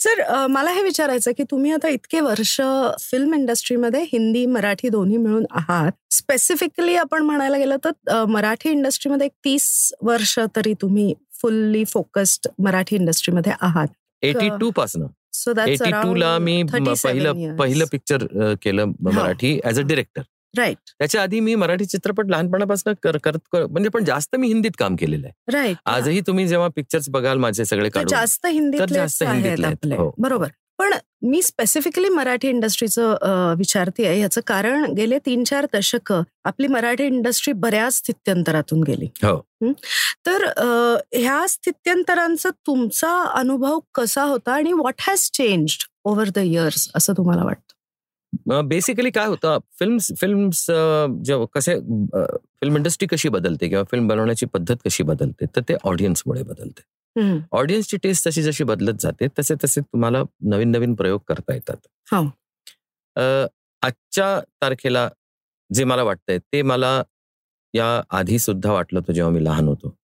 sir 0.00 0.46
मला 0.46 0.70
हे 0.70 0.82
विचारायचं 0.82 1.30
की 1.36 1.42
तुम्ही 1.42 1.72
आता 1.72 1.88
इतके 1.88 2.20
वर्ष 2.20 2.60
फिल्म 3.00 3.34
इंडस्ट्रीमध्ये 3.34 4.02
हिंदी 4.02 4.46
मराठी 4.46 4.88
दोन्ही 4.88 5.16
मिळून 5.16 5.44
आहात. 5.50 5.92
स्पेसिफिकली 6.10 6.94
आपण 6.96 7.22
म्हणायला 7.22 7.58
गेलं 7.58 7.76
तर 7.84 8.24
मराठी 8.24 8.70
इंडस्ट्रीमध्ये 8.70 9.26
एक 9.26 9.32
तीस 9.44 9.92
वर्ष 10.02 10.38
तरी 10.56 10.72
तुम्ही 10.72 11.14
फुल्ली 11.42 11.84
फोकस्ड 11.84 12.48
मराठी 12.58 12.96
इंडस्ट्रीमध्ये 12.96 13.52
आहात. 13.60 13.88
एटी 14.22 14.48
टू 14.60 14.70
पासन. 14.70 15.06
सो 15.32 15.52
एटी 15.66 15.90
टू 15.90 16.14
ला 16.14 16.38
मी 16.38 16.62
म- 16.62 16.92
पहिलं 17.04 17.56
पहिलं 17.56 17.84
पिक्चर 17.92 18.54
केलं 18.62 18.84
Marathi 19.00 19.60
as 19.64 19.78
a 19.80 19.82
director 19.82 20.22
right 20.56 20.76
त्याच्या 20.98 21.22
आधी 21.22 21.40
मी 21.40 21.54
मराठी 21.54 21.84
चित्रपट 21.84 22.26
लहानपणापासून 22.28 22.94
कर- 23.02 23.18
करत 23.24 23.38
कर- 23.52 23.66
म्हणजे 23.66 23.88
पण 23.88 24.04
जास्त 24.04 24.36
मी 24.36 24.46
हिंदीत 24.46 24.70
काम 24.78 24.96
केलेलं 24.96 25.26
आहे. 25.26 25.52
राईट 25.52 25.76
आजही 25.86 26.20
तुम्ही 26.20 26.48
जेव्हा 26.48 26.68
पिक्चर्स 26.76 27.08
बघाल 27.08 27.38
माझे 27.38 27.64
सगळे 27.64 27.90
जास्त 28.08 28.46
हिंदीतलेच 28.46 28.92
जास्त 28.92 29.22
हो. 29.98 30.14
बरोबर. 30.18 30.48
पण 30.78 30.94
मी 31.22 31.42
स्पेसिफिकली 31.42 32.08
मराठी 32.08 32.48
इंडस्ट्रीचं 32.48 33.54
विचारते 33.58 34.06
आहे. 34.06 34.20
याचं 34.20 34.40
कारण 34.46 34.84
गेले 34.84 35.18
तीन 35.18 35.44
चार 35.44 35.66
दशक 35.74 36.14
आपली 36.44 36.66
मराठी 36.66 37.04
इंडस्ट्री 37.04 37.52
बऱ्याच 37.52 37.94
स्थित्यंतरातून 37.94 38.82
गेली. 38.82 39.08
हो. 39.22 39.46
तर 40.26 40.46
ह्या 41.12 41.46
स्थित्यंतरांचा 41.48 42.50
तुमचा 42.50 43.24
अनुभव 43.24 43.78
कसा 43.94 44.22
होता 44.22 44.52
आणि 44.52 44.72
what 44.72 44.94
has 45.00 45.30
changed 45.30 45.82
over 46.04 46.28
the 46.28 46.38
years 46.38 46.90
असं 46.94 47.12
तुम्हाला 47.12 47.44
वाटतं? 47.44 47.72
बेसिकली 48.68 49.10
काय 49.10 49.26
होतं 49.26 49.58
फिल्म 49.78 49.98
फिल्म्स 50.20 50.66
जेव्हा 50.70 51.46
कसे 51.54 51.74
फिल्म 52.60 52.76
इंडस्ट्री 52.76 53.06
कशी 53.08 53.28
बदलते 53.28 53.68
किंवा 53.68 53.84
फिल्म 53.90 54.08
बनवण्याची 54.08 54.46
पद्धत 54.46 54.76
कशी 54.86 55.02
बदलते 55.02 55.46
तर 55.56 55.60
ते 55.68 55.74
ऑडियन्समुळे 55.84 56.42
बदलते. 56.42 56.82
ऑडियन्सची 57.52 57.96
टेस्ट 57.96 58.26
तशी 58.28 58.42
जशी 58.42 58.64
बदलत 58.64 59.00
जाते 59.00 59.26
तसे 59.38 59.54
तसे 59.64 59.80
तुम्हाला 59.80 60.22
नवीन 60.50 60.70
नवीन 60.70 60.94
प्रयोग 60.94 61.20
करता 61.28 61.54
येतात 61.54 61.86
हो. 62.12 62.22
आजच्या 63.82 64.40
तारखेला 64.62 65.08
जे 65.70 65.84
मला 65.84 66.02
वाटतंय 66.02 66.38
ते 66.38 66.62
मला 66.62 67.02
या 67.74 67.86
आधी 68.10 68.38
सुद्धा 68.38 68.72
वाटलं 68.72 68.98
होतं 68.98 69.12
जेव्हा 69.12 69.32
मी 69.32 69.44
लहान 69.44 69.68
होतो. 69.68 69.94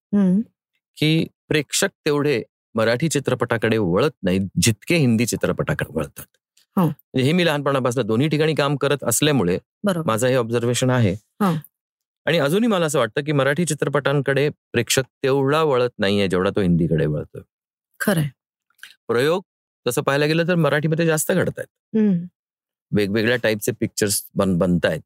की 0.97 1.25
प्रेक्षक 1.49 1.89
तेवढे 2.05 2.41
मराठी 2.75 3.07
चित्रपटाकडे 3.09 3.77
वळत 3.77 4.11
नाहीत 4.23 4.47
जितके 4.61 4.95
हिंदी 4.95 5.25
चित्रपटाकडे 5.25 5.91
वळतात. 5.93 6.25
म्हणजे 6.85 7.23
हे 7.23 7.31
मी 7.31 7.45
लहानपणापासून 7.45 8.05
दोन्ही 8.07 8.27
ठिकाणी 8.27 8.55
काम 8.55 8.75
करत 8.75 9.03
असल्यामुळे 9.03 9.57
माझं 10.05 10.27
हे 10.27 10.35
ऑब्झर्वेशन 10.35 10.89
आहे. 10.89 11.13
हा. 11.41 11.53
आणि 12.25 12.37
अजूनही 12.37 12.67
मला 12.67 12.85
असं 12.85 12.99
वाटतं 12.99 13.23
की 13.23 13.31
मराठी 13.31 13.65
चित्रपटांकडे 13.65 14.49
प्रेक्षक 14.49 15.03
तेवढा 15.23 15.61
वळत 15.63 15.89
नाहीये 15.99 16.27
जेवढा 16.27 16.49
तो 16.49 16.61
हिंदीकडे 16.61 17.05
वळतोय. 17.05 17.41
खरंय. 17.99 18.27
प्रयोग 19.07 19.43
तसं 19.87 20.01
पाहायला 20.01 20.25
गेलं 20.25 20.47
तर 20.47 20.55
मराठीमध्ये 20.55 21.05
जास्त 21.05 21.31
घडत 21.31 21.59
आहेत. 21.59 21.67
वेगवेगळ्या 22.91 23.37
टाईपचे 23.37 23.71
पिक्चर्स 23.71 24.23
बन 24.35 24.57
बनतायत. 24.57 25.01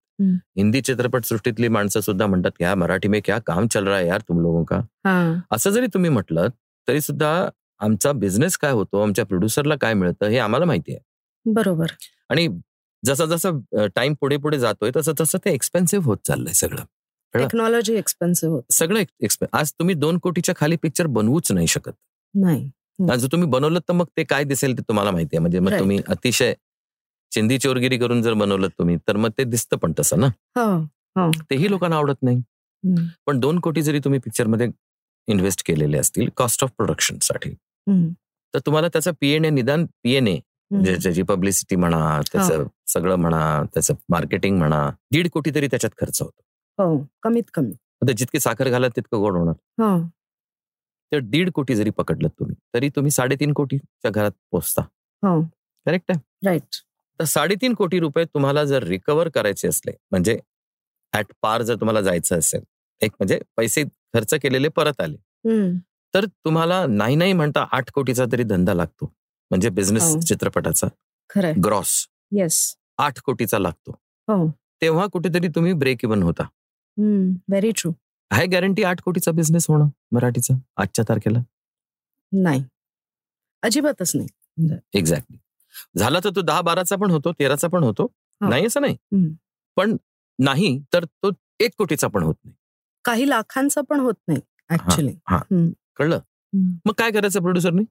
हिंदी 0.58 0.82
चित्रपट 0.82 1.26
सृष्टीतली 1.26 1.68
माणसं 1.68 2.00
सुद्धा 2.00 2.26
म्हणतात 2.26 2.52
की 2.58 2.64
"या 2.64 2.76
मराठी 2.76 3.08
में 3.08 3.22
क्या 3.26 3.38
काम 3.40 3.68
चल 3.68 3.88
रहा 3.88 3.98
है 3.98 4.08
यार 4.08 4.22
तुम 4.22 4.42
लोगों 4.42 4.64
का? 4.64 4.78
हा. 5.06 5.34
असं 5.52 5.70
जरी 5.70 5.88
तुम्ही 5.88 6.10
म्हटलं 6.10 6.48
तरी 6.88 7.02
सुद्धा 7.02 7.50
आमचा 7.80 8.12
बिझनेस 8.12 8.58
काय 8.58 8.72
होतो 8.72 9.02
आमच्या 9.02 9.26
प्रोड्युसरला 9.26 9.76
काय 9.76 9.94
मिळतं 9.94 10.28
हे 10.28 10.38
आम्हाला 10.38 10.66
माहिती 10.66 10.92
आहे. 10.92 11.00
बरोबर 11.46 11.92
आणि 12.30 12.48
जसं 13.04 13.26
जसं 13.26 13.88
टाइम 13.96 14.14
पुढे 14.14 14.38
पुढे 14.38 14.60
जातोय 14.60 14.92
तसं 14.96 15.14
तसं 15.20 15.38
ते 15.46 15.54
एक्सपेन्सिव्ह 15.54 16.06
होत 16.06 16.18
चाललंय 16.26 16.54
सगळं? 16.54 16.84
टेक्नॉलॉजी 17.34 17.94
एक्सपेन्सिव्ह 17.96 18.60
सगळं 18.70 19.46
आज 19.54 19.72
तुम्ही 19.72 19.96
दोन 19.96 20.18
कोटीच्या 20.18 20.56
खाली 20.58 20.76
पिक्चर 20.76 21.08
बनवूच 21.08 21.52
नाही 21.52 21.68
शकत 21.68 21.94
नाही 22.36 22.70
आज 23.10 23.20
जर 23.22 23.28
तुम्ही 23.32 23.48
बनवलं 23.50 23.80
तर 23.80 23.94
मग 23.94 24.06
ते 24.18 24.24
काय 24.24 24.44
दिसेल 24.44 24.78
ते 24.78 24.82
तुम्हाला 24.82 25.12
माहिती 25.12 25.36
आहे 25.36 25.42
म्हणजे 25.42 25.60
मग. 25.60 25.78
तुम्ही 25.80 26.00
अतिशय 26.08 26.54
चिंदी 27.32 27.58
चोरगिरी 27.58 27.98
करून 27.98 28.22
जर 28.22 28.34
बनवलं 28.34 28.68
तुम्ही 28.80 28.98
तर 29.08 29.18
मग 29.18 29.30
ते 29.38 29.44
दिसतं 29.44 29.78
पण 29.78 29.94
तसं 30.00 30.20
ना 30.20 30.28
हो 31.16 31.30
तेही 31.50 31.70
लोकांना 31.70 31.96
आवडत 31.96 32.24
नाही. 32.24 32.42
पण 33.28 33.40
दोन 33.40 33.60
कोटी 33.60 33.82
जरी 33.82 34.00
तुम्ही 34.00 34.20
पिक्चरमध्ये 34.20 34.68
इन्व्हेस्ट 35.28 35.62
केलेले 35.66 35.98
असतील 35.98 36.30
कॉस्ट 36.38 36.64
ऑफ 36.64 36.72
प्रोडक्शनसाठी 36.78 37.50
हम्म. 37.50 38.10
तर 38.54 38.60
तुम्हाला 38.60 38.88
त्याचा 38.88 39.12
पीएनए 39.22 39.50
निदान 39.50 39.86
पीएनए. 40.04 40.40
ज्याची 40.72 41.22
पब्लिसिटी 41.24 41.76
म्हणा 41.76 42.20
त्याचं 42.32 42.66
सगळं 42.88 43.16
म्हणा 43.16 43.64
त्याचं 43.74 43.94
मार्केटिंग 44.10 44.58
म्हणा 44.58 44.90
दीड 45.12 45.30
कोटी 45.30 45.52
तरी 45.56 45.68
त्याच्यात 45.68 46.00
खर्च 46.02 46.22
होतो. 46.22 46.42
हो 46.78 47.06
कमीत 47.24 47.44
कमी. 47.54 47.74
जितकी 48.14 48.40
साखर 48.40 48.70
घाला 48.70 48.88
तितकं 48.88 49.18
गोड 49.18 49.36
होणार. 49.38 49.54
हो. 49.78 50.00
तर 51.12 51.20
दीड 51.22 51.50
कोटी 51.52 51.76
जरी 51.76 51.90
पकडलं 51.90 52.28
तुम्ही 52.30 52.56
तरी 52.74 52.90
तुम्ही 52.90 53.12
साडेतीन 53.12 53.54
कोटीच्या 53.54 54.12
घरात 54.12 54.32
पोहोचता 54.52 54.82
हो. 55.24 55.42
करेक्ट 55.86 56.12
आहे? 56.12 56.20
राईट 56.46 56.76
तर 57.20 57.24
साडेतीन 57.26 57.74
कोटी 57.74 58.00
रुपये 58.00 58.26
तुम्हाला 58.26 58.64
जर 58.64 58.84
रिकवर 58.84 59.30
करायचे 59.30 59.68
असले 59.68 59.92
म्हणजे 60.12 60.38
ऍट 61.14 61.32
पार 61.42 61.62
जर 61.62 61.76
तुम्हाला 61.76 62.02
जायचं 62.02 62.38
असेल 62.40 62.62
एक 63.02 63.12
म्हणजे 63.12 63.40
पैसे 63.58 63.84
खर्च 64.14 64.34
केलेले 64.34 64.68
परत 64.68 65.02
आले. 65.02 65.18
तर 66.14 66.26
तुम्हाला 66.26 66.86
नाही 66.88 67.16
नाही 67.16 67.34
म्हणता 67.34 67.66
आठ 67.72 67.92
कोटीचा 67.92 68.26
तरी 68.32 68.44
धंदा 68.44 68.74
लागतो. 68.74 69.12
म्हणजे 69.52 69.70
बिझनेस. 69.70 70.16
चित्रपटाचा. 70.28 70.88
ग्रॉस 71.66 71.94
येस 72.32 72.60
आठ 72.98 73.20
कोटीचा 73.20 73.60
लागतो. 73.60 73.92
हो. 74.28 74.48
तेव्हा 74.82 75.06
कुठेतरी 75.08 75.48
तुम्ही 75.48 75.74
ब्रेक 75.74 76.04
इव्हन 76.04 76.24
होता. 76.24 76.44
व्हेरी 76.98 77.72
ट्रू 77.78 77.92
आहे 78.32 78.46
गॅरंटी 78.48 78.84
आठ 78.84 79.02
कोटीचा 79.02 79.32
बिझनेस 79.32 79.66
होणं 79.70 79.88
मराठीचा 80.12 80.54
आजच्या 80.78 81.06
तारखेला? 81.10 81.40
नाही. 82.32 82.64
अजिबातच 83.64 84.12
नाही. 84.16 84.78
एक्झॅक्टली 84.94 85.38
झाला 85.98 86.20
तर 86.24 86.30
तो 86.36 86.42
दहा 86.42 86.62
बाराचा 86.62 86.96
पण 86.96 87.12
होतो 87.12 87.32
तेराचा 87.32 87.68
पण 87.68 87.84
होतो. 87.84 88.04
हो. 88.04 88.50
नाही 88.50 88.66
असं 88.66 88.82
नाही. 88.82 88.96
पण 89.78 89.96
नाही 90.40 90.78
तर 90.94 91.06
तो 91.06 91.30
एक 91.60 91.72
कोटीचा 91.78 92.08
पण 92.08 92.24
होत 92.24 92.36
नाही. 92.44 92.56
काही 93.06 93.30
लाखांचं 93.30 93.82
पण 93.90 94.00
होत 94.00 94.14
नाही 94.28 94.40
ऍक्च्युली 94.70 95.14
कळलं? 95.96 96.20
मग 96.86 96.94
काय 96.98 97.12
करायचं 97.12 97.42
प्रोड्युसरनी 97.42 97.84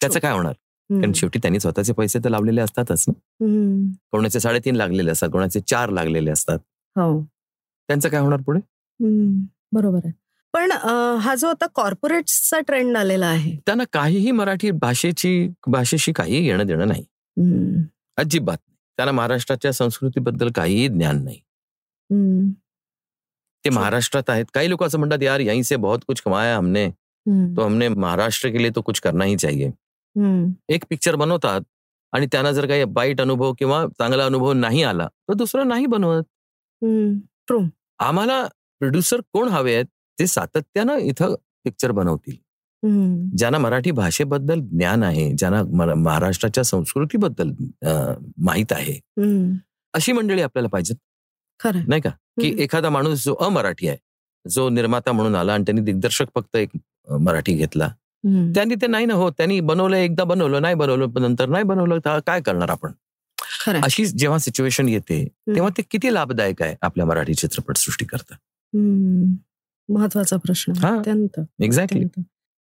त्याचं 0.00 0.18
काय 0.20 0.32
होणार? 0.32 0.52
कारण 0.90 1.12
शेवटी 1.12 1.38
त्यांनी 1.38 1.60
स्वतःचे 1.60 1.92
पैसे 1.92 2.18
तर 2.18 2.28
लावलेले 2.28 2.60
असतातच 2.60 3.04
ना. 3.08 3.12
कोणाचे 4.12 4.40
साडेतीन 4.40 4.76
लागलेले 4.76 5.10
असतात 5.10 5.28
कोणाचे 5.28 5.60
चार 5.60 5.90
लागलेले 5.90 6.30
असतात. 6.30 6.58
हो. 6.96 7.22
त्यांचं 7.88 8.08
काय 8.08 8.20
होणार 8.20 8.40
पुढे. 8.40 8.60
बरोबर 9.72 10.00
आहे. 10.04 10.12
पण 10.54 10.72
हा 11.20 11.34
जो 11.34 11.46
आता 11.46 11.66
कॉर्पोरेट्सचा 11.74 12.60
ट्रेंड 12.60 12.96
आलेला 12.96 13.26
आहे. 13.26 13.56
त्यांना 13.66 13.84
काहीही 13.92 14.30
मराठी 14.30 14.70
भाषेची 14.70 15.48
भाषेशी 15.66 16.12
काही 16.12 16.40
घेणं 16.40 16.66
देणं 16.66 16.88
नाही. 16.88 17.04
अजिबात 18.16 18.58
त्यांना 18.98 19.12
महाराष्ट्राच्या 19.12 19.72
संस्कृतीबद्दल 19.72 20.50
काहीही 20.54 20.86
ज्ञान 20.88 21.24
नाही. 21.24 21.40
ते 23.64 23.70
महाराष्ट्रात 23.70 24.30
आहेत. 24.30 24.44
काही 24.54 24.70
लोक 24.70 24.84
असं 24.84 24.98
म्हणतात 24.98 25.22
यार 25.22 25.40
यहीं 25.40 25.62
से 25.62 25.76
बहुत 25.76 25.98
कुछ 26.06 26.20
कमाया 26.20 26.56
हमने. 26.56 26.88
तो 27.56 27.62
हमने 27.62 27.88
महाराष्ट्र 27.88 28.48
के 28.48 28.58
लिए 28.58 28.70
तो 28.76 28.80
कुछ 28.80 29.00
करना 29.00 29.24
ही 29.24 29.36
चाहिए. 29.36 29.70
एक 30.68 30.84
पिक्चर 30.90 31.16
बनवतात 31.16 31.60
आणि 32.12 32.26
त्यांना 32.32 32.52
जर 32.52 32.66
काही 32.66 32.84
वाईट 32.96 33.20
अनुभव 33.20 33.52
किंवा 33.58 33.84
चांगला 33.98 34.24
अनुभव 34.24 34.52
नाही 34.52 34.82
आला 34.82 35.08
तर 35.28 35.34
दुसरं 35.34 35.68
नाही 35.68 35.86
बनवत. 35.86 36.22
आम्हाला 37.98 38.42
प्रोड्युसर 38.78 39.20
कोण 39.32 39.48
हवे 39.48 39.74
आहेत 39.74 39.84
ते 40.18 40.26
सातत्यानं 40.26 40.96
इथं 40.96 41.34
पिक्चर 41.64 41.90
बनवतील. 41.90 42.36
ज्यांना 43.36 43.58
मराठी 43.58 43.90
भाषेबद्दल 43.90 44.60
ज्ञान 44.60 45.02
आहे 45.02 45.30
ज्यांना 45.32 45.94
महाराष्ट्राच्या 45.94 46.64
संस्कृतीबद्दल 46.64 47.50
माहीत 48.38 48.72
आहे. 48.72 48.98
अशी 49.94 50.12
मंडळी 50.12 50.42
आपल्याला 50.42 50.68
पाहिजेत 50.68 50.96
खरंय 51.60 51.82
नाही 51.88 52.00
का 52.00 52.10
की. 52.40 52.54
एखादा 52.62 52.90
माणूस 52.90 53.24
जो 53.24 53.34
अमराठी 53.40 53.88
आहे 53.88 53.98
जो 54.44 54.68
निर्माता 54.68 55.12
म्हणून 55.12 55.34
आला 55.34 55.54
आणि 55.54 55.64
त्यांनी 55.66 55.82
दिग्दर्शक 55.82 56.26
फक्त 56.34 56.56
एक 56.56 56.76
मराठी 57.20 57.54
घेतला. 57.54 57.88
त्यांनी 58.26 58.74
ते 58.74 58.86
नाही 58.86 59.06
ना 59.06 59.14
हो 59.14 59.30
त्यांनी 59.30 59.60
बनवलं 59.60 59.96
एकदा 59.96 60.24
बनवलं 60.24 60.62
नाही 60.62 60.74
बनवलं 60.74 61.20
नंतर 61.22 61.48
नाही 61.48 61.64
बनवलं 61.64 61.98
तर 61.98 62.18
काय 62.26 62.40
करणार 62.40 62.70
आपण? 62.70 62.92
अशी 63.82 64.06
जेव्हा 64.06 64.38
सिच्युएशन 64.38 64.88
येते 64.88 65.24
तेव्हा 65.46 65.70
ते 65.76 65.82
किती 65.90 66.14
लाभदायक 66.14 66.62
आहे 66.62 66.74
आपल्या 66.82 67.06
मराठी 67.06 67.34
चित्रपट 67.34 67.76
सृष्टी 67.76 68.04
करता. 68.04 68.34
महत्त्वाचा 69.88 70.36
प्रश्न. 70.36 70.72
अत्यंत. 70.84 71.40
एक्झॅक्टली. 71.60 72.04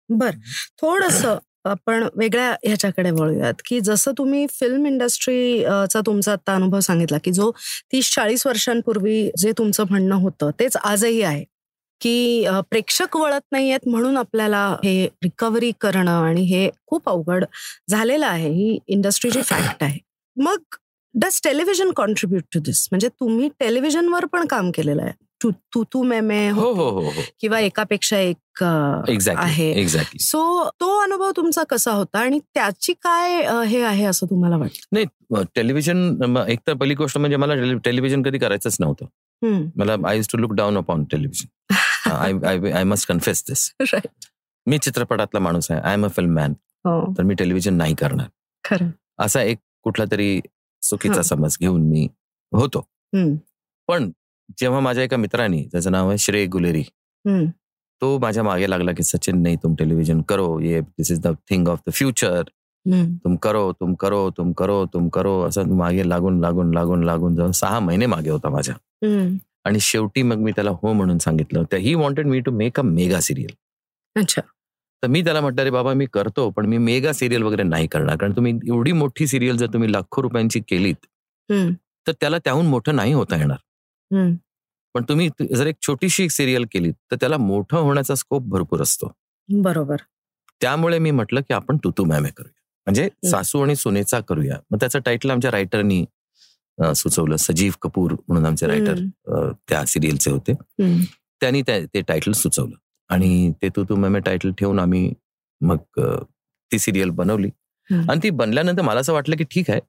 बर. 0.09 0.31
थोडस 0.81 1.25
आपण 1.65 2.07
वेगळ्या 2.15 2.49
ह्याच्याकडे 2.63 3.11
वळूयात 3.11 3.53
की 3.65 3.79
जसं 3.81 4.11
तुम्ही 4.17 4.45
फिल्म 4.49 4.85
इंडस्ट्री 4.85 5.63
अ, 5.63 5.85
चा 5.85 6.01
तुमचा 6.05 6.31
आता 6.31 6.55
अनुभव 6.55 6.79
सांगितला 6.79 7.17
की 7.17 7.31
जो 7.31 7.51
तीस 7.91 8.13
चाळीस 8.15 8.45
वर्षांपूर्वी 8.47 9.29
जे 9.37 9.51
तुमचं 9.57 9.83
म्हणणं 9.89 10.15
होतं 10.15 10.49
तेच 10.59 10.77
आजही 10.77 11.21
आहे. 11.21 11.43
की 12.01 12.45
प्रेक्षक 12.69 13.15
वळत 13.17 13.41
नाहीयेत 13.51 13.87
म्हणून 13.87 14.17
आपल्याला 14.17 14.65
हे 14.83 15.05
रिकव्हरी 15.23 15.71
करणं 15.81 16.21
आणि 16.21 16.41
हे 16.45 16.69
खूप 16.87 17.09
अवघड 17.09 17.45
झालेलं 17.89 18.25
आहे. 18.27 18.49
ही 18.49 18.77
इंडस्ट्रीची 18.87 19.41
फॅक्ट 19.41 19.83
आहे. 19.83 19.99
मग 20.37 20.75
does 21.15 21.39
television 21.43 21.91
contribute 21.95 22.43
to 22.53 22.59
this 22.59 22.87
म्हणजे 22.91 23.07
तुम्ही 23.09 23.49
टेलिव्हिजनवर 23.59 24.25
पण 24.25 24.45
काम 24.45 24.71
केलेलं 24.71 25.01
आहे. 25.01 25.11
तू 25.43 25.49
तू 25.73 25.83
तू 25.93 26.01
मे 26.03 26.19
मे 26.19 26.49
हो 26.49 26.71
हो 26.73 26.89
हो 26.89 26.99
हो. 27.05 27.21
किंवा 27.39 27.59
एकापेक्षा 27.59 28.17
एक 28.19 28.63
आहे. 28.63 29.69
एक्झॅक्टली 29.71 30.23
सो 30.23 30.69
तो 30.81 30.89
अनुभव 30.99 31.31
तुमचा 31.37 31.63
कसा 31.69 31.91
होता 31.91 32.19
आणि 32.19 32.39
त्याची 32.53 32.93
काय 33.03 33.41
हे 33.67 33.81
आहे 33.81 34.05
असं 34.05 34.25
तुम्हाला 34.29 34.57
वाटतं? 34.57 34.87
नाही 34.93 35.43
टेलिव्हिजन 35.55 36.37
एक 36.47 36.59
तर 36.67 36.73
पहिली 36.73 36.95
गोष्ट 36.95 37.17
म्हणजे 37.17 37.37
मला 37.37 37.55
टेलिव्हिजन 37.85 38.23
कधी 38.23 38.37
करायचंच 38.37 38.77
नव्हतं. 38.79 39.05
मला 39.75 39.95
I 40.09 40.21
to 40.31 40.37
look 40.37 40.53
down 40.53 40.77
upon 40.77 41.03
television 41.03 41.73
I 42.05 42.71
I 42.71 42.83
must 42.83 43.07
confess 43.07 43.43
this. 43.49 43.71
मी 44.67 44.77
चित्रपटातला 44.77 45.39
माणूस 45.39 45.71
आहे 45.71 45.81
I 45.81 45.93
am 45.93 46.05
a 46.05 46.09
film 46.15 46.33
man 46.35 46.53
तर 47.17 47.23
मी 47.23 47.33
टेलिव्हिजन 47.33 47.73
नाही 47.77 47.95
करणार 47.95 48.27
असा 49.19 49.41
एक 49.41 49.57
कुठला 49.83 50.05
तरी 50.11 50.39
चुकीचा. 50.81 51.21
समज 51.21 51.57
घेऊन 51.59 51.81
मी 51.89 52.07
होतो. 52.51 52.87
पण 53.89 54.09
जेव्हा 54.59 54.79
माझ्या 54.79 55.03
एका 55.03 55.17
मित्राने 55.17 55.63
त्याचं 55.71 55.91
नाव 55.91 56.07
आहे 56.09 56.17
श्रेय 56.17 56.45
गुलेरी. 56.45 56.83
तो 58.01 58.17
माझ्या 58.19 58.43
मागे 58.43 58.69
लागला 58.69 58.91
की 58.91 59.03
सचिन 59.03 59.41
नाही 59.43 59.55
तुम 59.63 59.75
टेलिव्हिजन 59.79 60.21
करो 60.29 60.59
ये 60.59 60.81
this 60.81 61.11
is 61.11 61.19
the 61.21 61.33
thing 61.49 61.67
of 61.67 61.79
the 61.87 61.91
future. 61.93 62.43
तुम 63.23 63.35
करो 63.43 63.71
तुम 63.79 63.93
करो 64.01 64.29
तुम 64.37 64.51
करो 64.53 64.85
तुम 64.93 65.07
करो 65.09 65.39
असं 65.43 65.75
मागे 65.77 66.07
लागून 66.09 66.39
लागून 66.41 66.73
लागून 66.73 67.03
लागून 67.03 67.35
जाऊन 67.35 67.51
सहा 67.51 67.79
महिने 67.79 68.05
मागे 68.05 68.29
होता 68.29 68.49
माझ्या. 68.49 68.75
आणि 69.65 69.79
शेवटी 69.79 70.21
मग 70.21 70.37
मी 70.37 70.51
त्याला 70.51 70.71
हो 70.81 70.93
म्हणून 70.93 71.17
सांगितलं. 71.17 71.63
तर 71.71 71.77
he 71.77 71.93
wanted 71.95 72.27
me 72.27 72.39
to 72.39 72.51
make 72.51 72.79
a 72.79 72.83
mega 72.83 73.19
serial 73.21 73.53
अच्छा. 74.15 74.41
तर 75.03 75.07
मी 75.07 75.21
त्याला 75.23 75.41
म्हटलं 75.41 75.63
रे 75.63 75.69
बाबा 75.69 75.93
मी 75.93 76.05
करतो 76.13 76.49
पण 76.49 76.65
मी 76.65 76.77
मेगा 76.77 77.11
सिरियल 77.13 77.43
वगैरे 77.43 77.63
नाही 77.63 77.87
करणार. 77.87 78.15
कारण 78.17 78.35
तुम्ही 78.35 78.53
एवढी 78.67 78.91
मोठी 78.91 79.27
सिरियल 79.27 79.57
जर 79.57 79.67
तुम्ही 79.73 79.91
लाखो 79.91 80.21
रुपयांची 80.21 80.59
केलीत. 80.69 81.05
तर 82.07 82.11
त्याला 82.11 82.37
त्याहून 82.37 82.65
मोठं 82.65 82.95
नाही 82.95 83.13
होता 83.13 83.37
येणार. 83.37 83.57
पण 84.95 85.03
तुम्ही 85.09 85.29
जर 85.55 85.67
एक 85.67 85.75
छोटीशी 85.81 86.27
सिरियल 86.29 86.65
केली 86.71 86.91
तर 87.11 87.15
त्याला 87.15 87.37
मोठं 87.37 87.77
होण्याचा 87.77 88.15
स्कोप 88.15 88.43
भरपूर 88.49 88.81
असतो. 88.81 89.11
बरोबर. 89.49 89.95
त्यामुळे 90.61 90.99
मी 90.99 91.11
म्हटलं 91.11 91.41
की 91.41 91.53
आपण 91.53 91.77
तुतू 91.83 92.03
मॅमे 92.03 92.29
करूया. 92.29 92.51
म्हणजे 92.87 93.09
सासू 93.29 93.61
आणि 93.61 93.75
सुनेचा 93.75 94.19
करूया. 94.19 94.57
मग 94.71 94.77
त्याचं 94.79 94.99
टायटल 94.99 95.29
आमच्या 95.29 95.51
रायटरनी 95.51 96.03
सुचवलं 96.95 97.35
सजीव 97.35 97.71
कपूर 97.81 98.11
म्हणून 98.11 98.45
आमचे 98.45 98.67
रायटर. 98.67 98.95
त्या 99.69 99.85
सिरियलचे 99.85 100.31
होते. 100.31 100.53
त्यांनी 101.41 101.61
त्या- 101.61 101.85
ते 101.93 102.01
टायटल 102.01 102.31
सुचवलं 102.31 102.75
आणि 103.09 103.51
ते 103.61 103.69
तू 103.69 103.83
तू 103.83 103.95
मॅमे 103.95 104.19
टायटल 104.19 104.51
ठेवून 104.51 104.79
आम्ही 104.79 105.13
मग 105.61 105.77
ती 106.71 106.79
सिरियल 106.79 107.09
बनवली. 107.09 107.49
आणि 108.09 108.19
ती 108.23 108.29
बनल्यानंतर 108.29 108.81
मला 108.81 108.99
असं 108.99 109.13
वाटलं 109.13 109.35
की 109.35 109.43
ठीक 109.43 109.69
आहे 109.69 109.81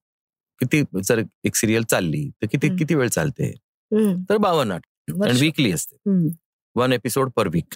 किती 0.60 0.82
जर 1.04 1.22
एक 1.44 1.54
सिरियल 1.54 1.82
चालली 1.82 2.30
तर 2.30 2.46
किती. 2.46 2.68
किती 2.76 2.94
वेळ 2.94 3.08
चालते. 3.08 3.54
तर 4.30 4.36
बावन्न 4.36 4.72
आठ. 4.72 4.80
वीकली 5.40 5.72
असते. 5.72 5.96
One 6.74 6.92
episode 6.92 7.30
per 7.36 7.48
week. 7.48 7.74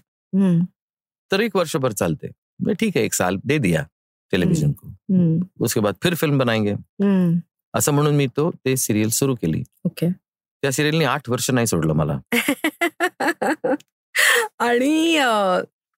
तर 1.33 1.41
एक 1.41 1.57
वर्षभर 1.57 1.93
चालते 1.93 2.27
म्हणजे 2.61 2.87
ठीक 2.87 2.97
है 2.97 3.05
एक 3.05 3.15
साल 3.15 3.37
दे 3.45 3.59
दिया 3.59 3.85
टेलीविजन 4.33 4.73
को. 4.73 4.89
उसके 5.61 5.81
बाद 5.81 5.95
फिर 6.03 6.15
फिल्म 6.15 6.39
बनाएंगे. 6.39 6.75
असं 7.75 7.93
म्हणून 7.93 8.15
मी 8.15 8.27
तो 8.27 8.51
ते 8.65 8.77
सिरियल 8.77 9.09
सुरू 9.11 9.35
केली. 9.35 9.63
ओके. 9.85 10.09
त्या 10.63 10.73
सिरियलने 10.73 11.05
आठ 11.05 11.29
वर्ष 11.31 11.51
नाही 11.51 11.67
सोडलं 11.67 11.93
मला. 11.93 12.19
आणि 14.59 15.17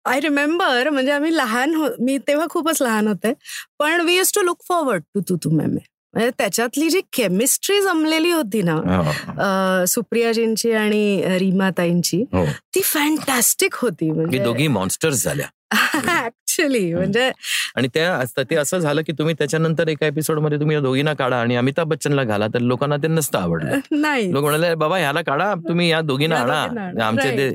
आय 0.04 0.20
रिमेंबर 0.20 0.88
म्हणजे 0.90 1.12
आम्ही 1.12 1.36
लहान 1.36 1.74
हो 1.74 1.88
मी 2.00 2.18
तेव्हा 2.18 2.46
खूपच 2.50 2.82
लहान 2.82 3.08
होते. 3.08 3.32
पण 3.78 4.00
we 4.00 4.16
use 4.16 4.32
to 4.34 4.42
look 4.42 4.62
forward 4.68 5.02
to 5.14 5.20
to 5.28 5.36
to 5.36 5.50
मेमे 5.50 5.80
म्हणजे 6.14 6.30
त्याच्यातली 6.38 6.88
जी 6.90 7.00
केमिस्ट्री 7.12 7.80
जमलेली 7.80 8.30
होती 8.30 8.62
ना 8.62 9.84
सुप्रियाजींची 9.88 10.72
आणि 10.72 11.22
रीमाताईंची 11.38 12.20
हो. 12.32 12.44
ती 12.74 12.80
फॅन्टॅस्टिक 12.84 13.74
होती. 13.74 14.10
म्हणजे 14.10 14.38
दोघी 14.38 14.66
मॉन्स्टर्स 14.68 15.24
झाल्या. 15.24 15.46
ऍक्च्युली 16.24 16.94
म्हणजे 16.94 17.30
आणि 17.76 17.88
त्या 17.94 18.14
असतात 18.14 18.44
ते 18.50 18.56
असं 18.56 18.78
झालं 18.78 19.02
की 19.02 19.12
तुम्ही 19.12 19.34
त्याच्यानंतर 19.34 19.88
एका 19.88 20.06
एपिसोडमध्ये 20.06 20.58
तुम्ही 20.60 20.76
या 20.76 20.82
दोघींना 20.82 21.14
काढा 21.14 21.40
आणि 21.40 21.56
अमिताभ 21.56 21.88
बच्चनला 21.88 22.24
घाला 22.24 22.46
तर 22.46 22.58
लोकांना 22.58 22.96
ते 22.96 23.08
नसतं 23.08 23.38
आवडलं. 23.38 23.78
नाही. 23.90 24.32
लोक 24.32 24.42
म्हणाले 24.42 24.74
बाबा 24.74 24.98
ह्याला 24.98 25.22
काढा 25.22 25.54
तुम्ही 25.54 25.90
या 25.90 26.00
दोघींना 26.00 26.36
आणा. 26.36 27.06
आमचे 27.06 27.30
ते. 27.30 27.50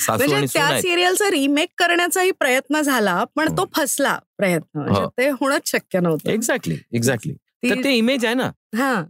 सासू 0.00 0.16
म्हणजे 0.16 0.36
आणि 0.36 0.46
त्या 0.46 0.80
सिरियलचा 0.80 1.30
रिमेक 1.30 1.68
करण्याचाही 1.78 2.30
प्रयत्न 2.30 2.80
झाला 2.80 3.24
पण 3.36 3.48
हो. 3.48 3.56
तो 3.56 3.64
फसला 3.76 4.18
प्रयत्न. 4.38 4.78
म्हणजे 4.78 5.00
हो. 5.00 5.08
ते 5.08 5.28
होणंच 5.28 5.70
शक्य 5.70 6.00
नव्हतं. 6.00 6.30
एक्झॅक्टली 6.30 6.76
एक्झॅक्टली 6.92 7.34
तर 7.70 7.74
ते 7.84 7.90
इमेज 7.90 8.24
आहे 8.24 8.34
ना. 8.34 8.50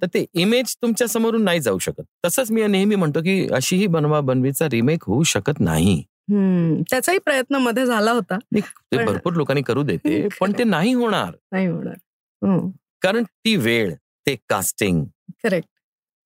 तर 0.03 0.07
ते 0.15 0.25
इमेज 0.35 0.77
तुमच्या 0.83 1.09
समोरून 1.09 1.45
नाही 1.45 1.61
जाऊ 1.61 1.79
शकत. 1.79 2.03
तसंच 2.25 2.51
मी 2.51 2.67
नेहमी 2.67 2.95
म्हणतो 2.95 3.21
की 3.21 3.49
अशीही 3.53 3.87
बनवा 3.87 4.21
बनवीचा 4.21 4.67
रिमेक 4.67 5.05
होऊ 5.07 5.23
शकत 5.23 5.61
नाही. 5.61 6.03
त्याचाही 6.29 7.19
प्रयत्नमध्ये 7.19 7.87
झाला 7.87 8.13
होता. 8.13 8.39
ते 8.57 9.05
भरपूर 9.05 9.33
लोकांनी 9.33 9.63
करू 9.63 9.83
देते 9.83 10.27
पण 10.41 10.53
ते 10.59 10.65
नाही 10.65 10.93
होणार. 10.95 11.35
नाही 11.53 11.67
होणार. 11.67 12.67
कारण 13.03 13.23
ती 13.25 13.57
वेळ 13.57 13.93
ते 14.27 14.37
कास्टिंग 14.49 15.05
करेक्ट 15.45 15.69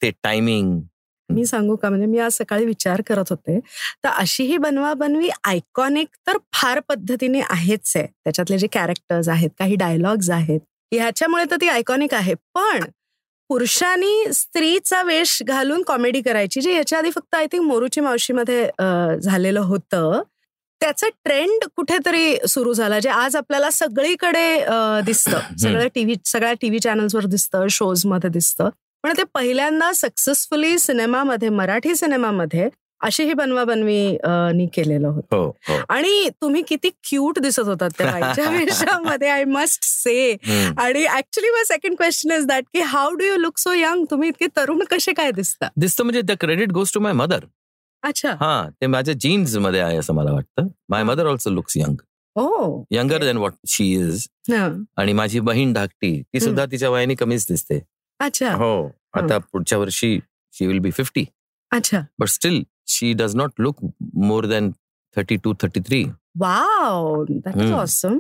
ते 0.02 0.11
टायमिंग 0.22 0.80
मी 1.28 1.44
सांगू 1.46 1.74
का? 1.76 1.88
म्हणजे 1.88 2.06
मी 2.06 2.18
आज 2.18 2.32
सकाळी 2.32 2.64
विचार 2.66 3.00
करत 3.06 3.30
होते. 3.30 3.58
तर 4.04 4.08
अशी 4.08 4.44
ही 4.44 4.56
बनवा 4.58 4.92
बनवी 4.94 5.28
आयकॉनिक 5.44 6.08
तर 6.26 6.37
फार 6.52 6.80
पद्धतीने 6.88 7.40
आहेच 7.50 7.92
आहे. 7.96 8.06
त्याच्यातले 8.06 8.58
जे 8.58 8.66
कॅरेक्टर्स 8.72 9.28
आहेत 9.28 9.50
काही 9.58 9.76
डायलॉग्स 9.76 10.30
आहेत 10.30 10.61
ह्याच्यामुळे 10.92 11.44
तर 11.50 11.56
ती 11.61 11.68
आयकॉनिक 11.68 12.14
आहे. 12.14 12.34
पण 12.54 12.84
पुरुषांनी 13.50 14.32
स्त्रीचा 14.34 15.02
वेश 15.02 15.42
घालून 15.46 15.82
कॉमेडी 15.82 16.20
करायची 16.22 16.61
जी 16.61 16.72
याच्या 16.72 16.98
आधी 16.98 17.11
फक्त 17.11 17.34
आय 17.34 17.46
थिंक 17.52 17.64
मोरूची 17.64 18.00
मावशीमध्ये 18.00 18.64
झालेलं 19.22 19.61
होतं. 19.61 20.22
त्याचं 20.80 21.08
ट्रेंड 21.24 21.64
कुठेतरी 21.76 22.37
सुरू 22.48 22.72
झाला 22.72 22.98
जे 23.00 23.08
आज 23.08 23.37
आपल्याला 23.37 23.70
सगळीकडे 23.70 24.58
दिसतं. 25.06 25.38
सगळ्या 25.58 25.87
टीव्ही 25.94 26.14
सगळ्या 26.24 26.52
टीव्ही 26.61 26.78
चॅनल्सवर 26.78 27.26
दिसतं 27.26 27.66
शोजमध्ये 27.70 28.30
दिसतं. 28.30 28.68
पण 29.04 29.12
ते 29.16 29.22
पहिल्यांदा 29.34 29.90
सक्सेसफुली 29.94 30.78
सिनेमामध्ये 30.78 31.48
मराठी 31.48 31.94
सिनेमामध्ये 31.96 32.68
अशी 33.00 33.24
ही 33.24 33.34
बनवा 33.34 33.64
बनवी 33.64 34.00
अं, 34.16 34.56
नी 34.56 34.66
केलेलं 34.66 35.08
होतं. 35.08 35.37
हो 35.37 35.46
हो. 35.68 35.76
आणि 35.88 36.28
तुम्ही 36.42 36.62
किती 36.68 36.90
क्यूट 37.02 37.38
दिसत 37.38 37.66
होतात 37.66 37.90
त्या 37.98 38.11
बाईच्या 38.11 38.44
वेशामध्ये 39.16 39.28
आय 39.28 39.44
मस्ट 39.48 39.84
से. 39.84 40.32
आणि 40.78 41.04
actually 41.08 41.50
my 41.50 41.64
second 41.64 41.96
question 41.96 42.32
is 42.32 42.46
that 42.46 42.64
की 42.72 42.80
how 42.87 43.14
do 43.14 43.24
you 43.24 43.37
look 43.37 43.58
so 43.58 43.72
young 43.72 44.04
तुम्ही 44.11 44.28
इतके 44.28 44.46
तरुण 44.56 44.82
कसे 44.90 45.12
काय 45.12 45.30
दिसता? 45.32 45.68
दिसतं 45.76 46.04
म्हणजे 46.04 46.22
the 46.22 46.37
credit 46.40 46.72
goes 46.72 46.92
to 46.94 47.00
my 47.00 47.12
mother 47.14 47.44
अच्छा. 48.02 48.32
हा 48.40 48.68
ते 48.80 48.87
माझ्या 48.87 49.14
जीन्समध्ये 49.20 49.80
आहे 49.80 49.96
असं 49.96 50.14
मला 50.14 50.32
वाटतं. 50.32 50.66
My 50.88 51.02
mother 51.02 51.26
also 51.26 51.50
looks 51.50 51.76
young 51.76 51.96
younger 52.90 53.22
than 53.24 53.37
what 53.37 53.52
she 53.68 53.84
is 53.94 54.26
आणि 54.96 55.12
माझी 55.12 55.40
बहीण 55.40 55.72
धाकटी 55.72 56.11
ती 56.22 56.40
सुद्धा 56.40 56.64
तिच्या 56.66 56.90
वयाने 56.90 57.14
कमीच 57.14 57.46
दिसते. 57.48 57.78
अच्छा. 58.20 58.52
हो 58.54 58.70
आता 59.14 59.38
पुढच्या 59.52 59.78
वर्षी 59.78 60.18
शी 60.54 60.66
विल 60.66 60.78
बी 60.78 60.90
फिफ्टी 60.90 61.24
अच्छा. 61.70 62.00
But 62.18 62.28
still 62.28 62.62
she 62.88 63.12
does 63.14 63.35
not 63.37 63.61
look 63.61 63.85
more 64.27 64.46
than 64.46 64.70
thirty 65.16 65.37
two 65.44 65.53
thirty 65.62 65.81
three 65.81 66.03
wow 66.40 67.24
that 67.31 67.57
is. 67.57 67.72
Awesome 67.72 68.18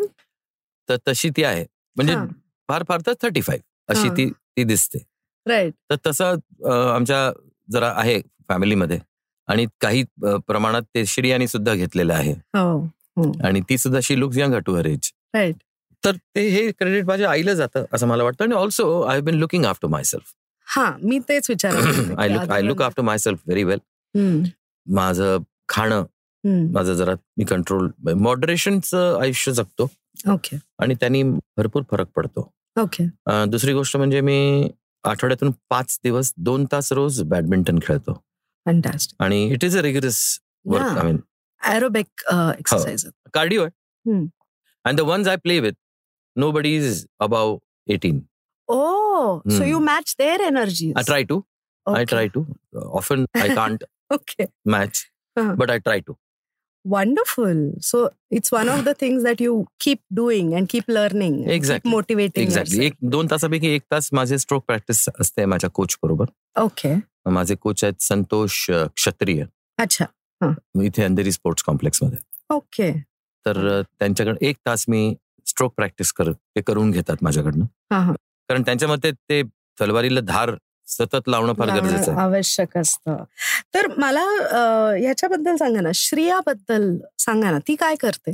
तर 0.88 0.96
तशी 1.08 1.30
ती 1.36 1.42
आहे. 1.44 1.64
म्हणजे 1.96 2.14
फार 2.68 2.82
फार 2.88 3.00
तर 3.06 3.12
थर्टी 3.22 3.40
फाईव्ह 3.40 3.92
अशी 3.92 4.08
हा. 4.08 4.14
ती 4.16 4.28
ती 4.30 4.64
दिसते. 4.64 4.98
राईट 5.46 5.74
तर 5.90 5.96
तसं 6.06 6.34
अं, 6.64 6.94
आमच्या 6.94 7.30
जरा 7.68 7.92
आहे 7.96 8.20
फॅमिलीमध्ये. 8.48 8.98
आणि 9.48 9.66
काही 9.80 10.02
अं, 10.24 10.38
प्रमाणात 10.46 10.82
ते 10.94 11.04
श्रियानी 11.06 11.46
सुद्धा 11.48 11.74
घेतलेलं 11.74 12.14
आहे. 12.14 12.32
हो 12.56 13.30
आणि 13.44 13.60
ती 13.68 13.78
सुद्धा 13.78 14.00
she 14.02 14.18
looks 14.20 14.38
young 14.38 14.54
to 14.66 14.74
her 14.76 14.86
age 14.86 15.10
right 15.34 15.56
तर 16.02 16.16
ते 16.34 16.48
हे 16.48 16.70
क्रेडिट 16.70 17.04
माझ्या 17.04 17.30
आईला 17.30 17.54
जातं 17.54 17.84
असं 17.92 18.06
मला 18.08 18.24
वाटतं. 18.24 18.44
आणि 18.44 18.54
also 18.54 19.00
I 19.02 19.20
been 19.20 19.34
looking 19.34 19.64
after 19.64 19.88
myself 20.04 20.32
हा 20.66 20.90
मी 21.02 21.18
तेच 21.28 21.46
विचार 21.50 21.74
I 22.18 22.28
look 22.28 22.50
I 22.50 22.62
look 22.62 22.82
after 22.82 23.02
myself 23.18 23.38
very 23.46 23.64
well 23.64 23.78
माझं 24.88 25.38
खाणं 25.68 26.04
माझं 26.72 26.94
जरा 26.94 27.14
मी 27.38 27.44
कंट्रोल 27.44 27.90
मॉडरेशनचं 28.16 29.18
आयुष्य 29.20 29.52
जगतो. 29.52 29.88
ओके 30.32 30.56
आणि 30.82 30.94
त्यांनी 31.00 31.22
भरपूर 31.22 31.82
फरक 31.90 32.08
पडतो. 32.16 32.50
ओके 32.82 33.04
दुसरी 33.50 33.72
गोष्ट 33.72 33.96
म्हणजे 33.96 34.20
मी 34.20 34.70
आठवड्यातून 35.04 35.52
पाच 35.70 35.98
दिवस 36.04 36.32
दोन 36.36 36.64
तास 36.72 36.92
रोज 36.92 37.20
बॅडमिंटन 37.30 37.78
खेळतो. 37.82 38.22
आणि 39.20 39.44
it 39.52 39.64
is 39.64 39.76
a 39.78 39.82
rigorous 39.82 40.18
work. 40.66 40.96
I 40.98 41.02
mean 41.04 41.18
aerobic 41.60 42.24
exercise 42.58 43.06
cardio. 43.34 43.66
And 44.04 44.96
the 44.96 45.00
ones 45.08 45.28
I 45.28 45.36
play 45.36 45.58
with 45.60 45.72
nobody 46.52 46.74
is 46.76 47.04
above 47.20 47.56
eighteen 47.86 48.20
or 48.68 49.38
so. 49.50 49.62
You 49.64 49.78
match 49.80 50.14
their 50.18 50.40
energy 50.46 50.92
I 50.96 51.02
try 51.06 51.22
to 51.24 51.40
I 51.86 52.04
try 52.04 52.28
to 52.34 52.44
often 52.76 53.24
I 53.40 53.54
can't 53.54 53.84
okay 54.14 54.44
match 54.70 55.04
Uh-huh. 55.36 55.54
But 55.58 55.70
I 55.70 55.78
try 55.78 56.00
to 56.00 56.12
wonderful. 56.84 57.58
So 57.80 57.98
it's 58.30 58.52
one 58.52 58.68
of 58.68 58.84
the 58.84 58.94
things 58.94 59.22
that 59.22 59.40
you 59.44 59.66
keep 59.84 60.00
doing 60.18 60.52
and 60.54 60.68
keep 60.68 60.88
learning 60.88 61.34
Exactly. 61.56 61.90
keep 61.90 61.94
motivating 61.94 62.42
exactly 62.42 62.86
एक 62.86 62.94
दोन 63.10 63.26
तासापैकी 63.30 63.68
एक 63.74 63.82
तास 63.90 64.08
माझे 64.12 64.38
stroke 64.38 64.64
practice 64.66 65.08
असते 65.20 65.44
माझ्या 65.44 65.70
coach 65.74 65.96
बरोबर. 66.02 66.26
Okay 66.62 66.94
माझे 67.30 67.54
coach 67.54 67.84
आहेत 67.84 68.02
संतोष 68.02 68.64
क्षत्रिय. 68.70 69.44
अच्छा. 69.78 70.04
इथे 70.84 71.02
अंधेरी 71.04 71.32
स्पोर्ट्स 71.32 71.62
कॉम्प्लेक्समध्ये. 71.62 72.18
ओके 72.54 72.90
तर 73.46 73.80
त्यांच्याकडे 73.82 74.46
एक 74.48 74.56
तास 74.66 74.84
मी 74.88 75.14
स्ट्रोक 75.46 75.74
प्रॅक्टिस 75.76 76.12
कर 76.12 76.32
ते 76.32 76.60
करून 76.60 76.90
घेतात 76.90 77.22
माझ्याकडनं. 77.22 77.64
कारण 78.48 78.62
त्यांच्या 78.62 78.88
मते 78.88 79.10
ते 79.12 79.42
तलवारीला 79.80 80.20
धार 80.20 80.54
सतत 80.88 81.28
लावणं 81.28 81.52
फार 81.58 81.68
गरजेचं 81.70 82.18
आवश्यक 82.20 82.76
असतं. 82.78 83.24
तर 83.74 83.86
मला 83.98 84.24
ह्याच्याबद्दल 84.98 85.56
सांगा 85.56 85.80
ना 85.80 85.90
श्रियाबद्दल 85.94 86.94
सांगा 87.18 87.50
ना 87.50 87.58
ती 87.68 87.74
काय 87.76 87.94
करते? 88.00 88.32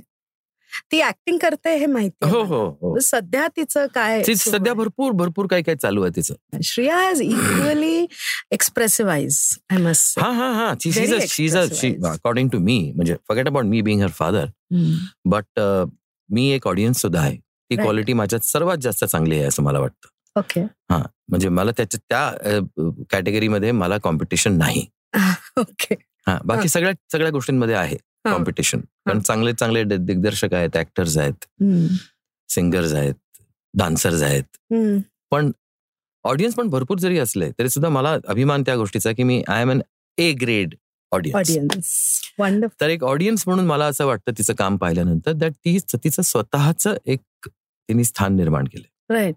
ती 0.93 1.01
ऍक्टिंग 1.03 1.39
करते 1.39 1.75
हे 1.79 1.87
माहिती 1.87 2.29
हो 2.31 2.41
हो 2.43 2.57
हो. 2.81 2.91
मला. 2.91 3.01
सध्या 3.03 3.47
तिचं 3.57 3.87
काय 3.95 4.23
सध्या? 4.37 4.73
भरपूर 4.75 5.13
भरपूर 5.13 5.47
काही 5.51 5.63
काही 5.63 5.77
चालू 5.83 6.03
आहे 6.03 6.17
तिचं. 6.17 6.35
Shriya 6.65 6.97
has 6.99 7.21
equally 7.23 8.07
expressive 8.53 9.13
eyes 9.13 9.39
I 9.71 9.79
must 9.83 10.19
हा 10.19 10.31
हा 10.31 10.51
हा. 10.53 10.73
She 10.81 10.93
she. 11.29 11.95
According 12.07 12.49
to 12.49 12.59
me 12.59 12.79
म्हणजे 12.97 13.15
forget 13.29 13.49
about 13.49 13.65
me 13.67 13.81
being 13.83 14.03
her 14.03 14.11
father 14.15 14.47
but 15.27 15.61
मी 16.31 16.49
एक 16.51 16.67
ऑडियन्स 16.67 17.01
सुद्धा 17.03 17.21
आहे. 17.21 17.37
ती. 17.37 17.77
क्वालिटी 17.77 18.13
माझ्यात 18.13 18.45
सर्वात 18.45 18.79
जास्त 18.83 19.05
चांगली 19.05 19.39
आहे 19.39 19.47
असं 19.47 19.63
मला 19.63 19.79
वाटतं. 19.81 20.09
ओके. 20.37 20.61
हा 20.91 20.99
म्हणजे 21.29 21.49
मला 21.49 21.71
त्याच्या 21.77 22.01
त्या 22.09 22.61
कॅटेगरीमध्ये 23.11 23.73
मला 23.73 23.99
कॉम्पिटिशन 23.99 24.57
नाही. 24.59 24.87
ओके. 25.57 25.95
हा 26.27 26.39
बाकी 26.45 26.69
सगळ्या 26.69 26.93
सगळ्या 27.13 27.31
गोष्टींमध्ये 27.31 27.75
आहे. 27.75 27.97
कॉम्पिटिशन. 28.25 28.81
कारण 28.81 29.21
चांगले 29.21 29.53
चांगले 29.53 29.83
दिग्दर्शक 29.85 30.55
आहेत 30.55 30.77
ऍक्टर्स 30.77 31.17
आहेत 31.19 31.45
सिंगर्स 32.49 32.93
आहेत 32.95 33.15
डान्सर्स 33.75 34.23
आहेत. 34.23 34.45
पण 35.31 35.51
ऑडियन्स 36.25 36.55
पण 36.55 36.69
भरपूर 36.69 36.99
जरी 36.99 37.19
असले 37.19 37.51
तरी 37.51 37.69
सुद्धा 37.69 37.89
मला 37.89 38.17
अभिमान 38.29 38.63
त्या 38.63 38.77
गोष्टीचा 38.77 39.13
की 39.13 39.23
मी 39.23 39.43
I 39.49 39.63
am 39.63 39.71
an 39.71 39.81
A 40.19 40.33
grade 40.33 40.75
audience 41.13 41.51
तर 42.81 42.89
एक 42.89 43.05
ऑडियन्स 43.05 43.43
म्हणून 43.47 43.67
मला 43.67 43.87
असं 43.87 44.07
वाटतं 44.07 44.33
तिचं 44.39 44.55
काम 44.55 44.77
पाहिल्यानंतर 44.77 45.33
दॅट 45.33 45.53
ती 45.55 45.79
तिचं 45.95 46.23
स्वतःच 46.23 46.87
एक 47.07 47.49
तिने 47.49 48.05
स्थान 48.05 48.37
निर्माण 48.37 48.65
केलं 48.65 49.15
राईट 49.15 49.35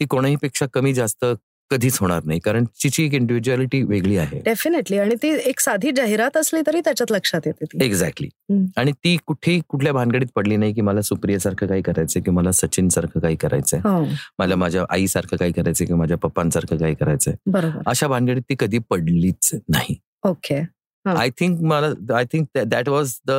ती 0.00 0.04
कोणाही 0.06 0.36
पेक्षा 0.36 0.66
कमी 0.66 0.92
जास्त 0.94 1.24
कधीच 1.70 1.98
होणार 2.00 2.24
नाही 2.24 2.40
कारण 2.40 2.64
तिची 2.82 3.04
एक 3.04 3.14
इंडिव्हिज्युअलिटी 3.14 3.82
वेगळी 3.82 4.16
आहे. 4.16 4.40
डेफिनेटली 4.44 4.98
आणि 4.98 5.14
ती 5.14 5.28
एक 5.44 5.60
साधी 5.60 5.90
जाहिरात 5.96 6.36
असली 6.36 6.60
तरी 6.66 6.80
त्याच्यात 6.80 7.12
लक्षात 7.12 7.46
येते 7.46 7.84
एक्झॅक्टली. 7.84 8.28
आणि 8.76 8.92
ती 8.92 9.16
कुठेही 9.26 9.60
कुठल्या 9.68 9.92
भानगडीत 9.92 10.26
पडली 10.34 10.56
नाही 10.56 10.72
की 10.72 10.80
मला 10.80 11.02
सुप्रियासारखं 11.02 11.66
काही 11.66 11.82
करायचंय 11.82 12.22
किंवा 12.22 12.40
मला 12.40 12.52
सचिन 12.52 12.88
सारखं 12.88 13.20
काही 13.20 13.36
करायचंय. 13.36 13.80
हो. 13.80 14.04
मला 14.38 14.56
माझ्या 14.56 14.84
आईसारखं 14.88 15.36
काही 15.36 15.52
करायचंय 15.52 15.86
किंवा 15.86 15.98
माझ्या 15.98 16.16
पप्पांसारखं 16.18 16.76
काही 16.76 16.94
करायचंय. 16.94 17.34
बरोबर. 17.46 17.82
अशा 17.86 18.08
भानगडीत 18.08 18.42
ती 18.42 18.54
कधी 18.58 18.78
पडलीच 18.90 19.50
नाही. 19.68 19.96
ओके 20.24 20.62
आय 21.04 21.30
थिंक 21.30 21.60
मला 21.62 22.16
I 22.16 22.24
think 22.24 22.46
that 22.58 22.88
was 22.88 23.12
the 23.26 23.32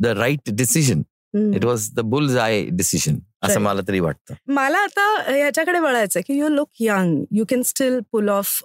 the 0.00 0.06
right 0.06 0.50
decision 0.52 1.02
it 1.34 1.64
was 1.64 1.88
the 1.94 2.00
bull's 2.10 2.36
eye 2.36 2.62
decision 2.70 3.18
असं. 3.42 3.60
मला 3.60 3.80
तरी 3.88 4.00
वाटतं. 4.00 4.34
मला 4.48 4.78
आता 4.78 5.36
याच्याकडे 5.36 5.78
वळायचं 5.78 6.20
की 6.20 6.38
you 6.38 6.48
look 6.48 6.68
young 6.80 7.24
you 7.30 7.44
can 7.50 7.62
still 7.62 7.98
pull 8.12 8.28
off 8.28 8.62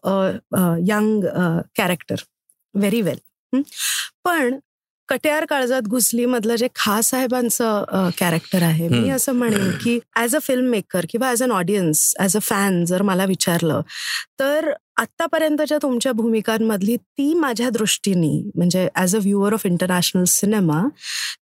young 0.88 1.26
character 1.78 2.24
very 2.76 3.02
well 3.02 3.62
पण 4.24 4.58
कट्यार 5.10 5.46
काळजात 5.46 5.82
घुसली 5.82 6.26
मधलं 6.26 6.56
जे 6.56 6.68
खास 6.76 7.10
साहेबांचं 7.10 8.10
कॅरेक्टर 8.20 8.64
आहे 8.64 8.88
मी. 8.88 9.10
असं 9.10 9.32
म्हणेन 9.32 9.70
की 9.84 10.00
ऍज 10.16 10.36
अ 10.36 10.40
फिल्म 10.42 10.70
मेकर 10.70 11.06
किंवा 11.10 11.30
as 11.32 11.44
an 11.44 11.52
audience 11.52 12.14
as 12.20 12.36
a 12.36 12.40
fan 12.40 12.84
जर 12.86 13.02
मला 13.02 13.26
विचारलं 13.26 13.82
तर 14.40 14.72
आतापर्यंतच्या 14.98 15.78
तुमच्या 15.82 16.12
भूमिकांमधली 16.12 16.96
ती 16.98 17.34
माझ्या 17.34 17.70
दृष्टीने 17.70 18.34
म्हणजे 18.56 18.88
as 18.96 19.16
a 19.16 19.20
viewer 19.20 19.54
of 19.54 19.66
international 19.66 20.24
cinema 20.28 20.82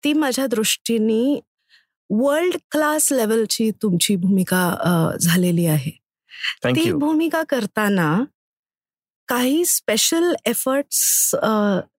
ती 0.03 0.13
माझ्या 0.13 0.45
दृष्टीने 0.47 1.39
वर्ल्ड 2.09 2.55
क्लास 2.71 3.11
लेवलची 3.11 3.69
तुमची 3.81 4.15
भूमिका 4.15 5.15
झालेली 5.21 5.65
आहे. 5.65 5.91
ती 6.65 6.91
भूमिका 6.91 7.41
करताना 7.49 8.23
काही 9.29 9.63
स्पेशल 9.65 10.33
एफर्ट्स 10.45 11.35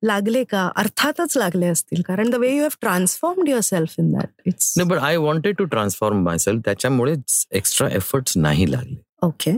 लागले 0.04 0.42
का? 0.44 0.68
अर्थातच 0.76 1.36
लागले 1.36 1.66
असतील 1.66 2.02
कारण 2.06 2.30
the 2.30 2.34
way 2.34 2.50
you 2.54 2.62
have 2.62 2.76
transformed 2.80 3.48
yourself 3.60 3.94
in 3.98 4.12
that 4.12 4.48
it's 4.48 4.74
but 4.80 4.98
I 4.98 5.16
wanted 5.16 5.56
to 5.56 5.64
transform 5.64 6.22
myself 6.38 6.60
त्याच्यामुळे 6.64 7.14
एक्स्ट्रा 7.52 7.88
एफर्ट्स 7.92 8.36
नाही 8.36 8.70
लागले. 8.72 8.96
ओके 9.22 9.50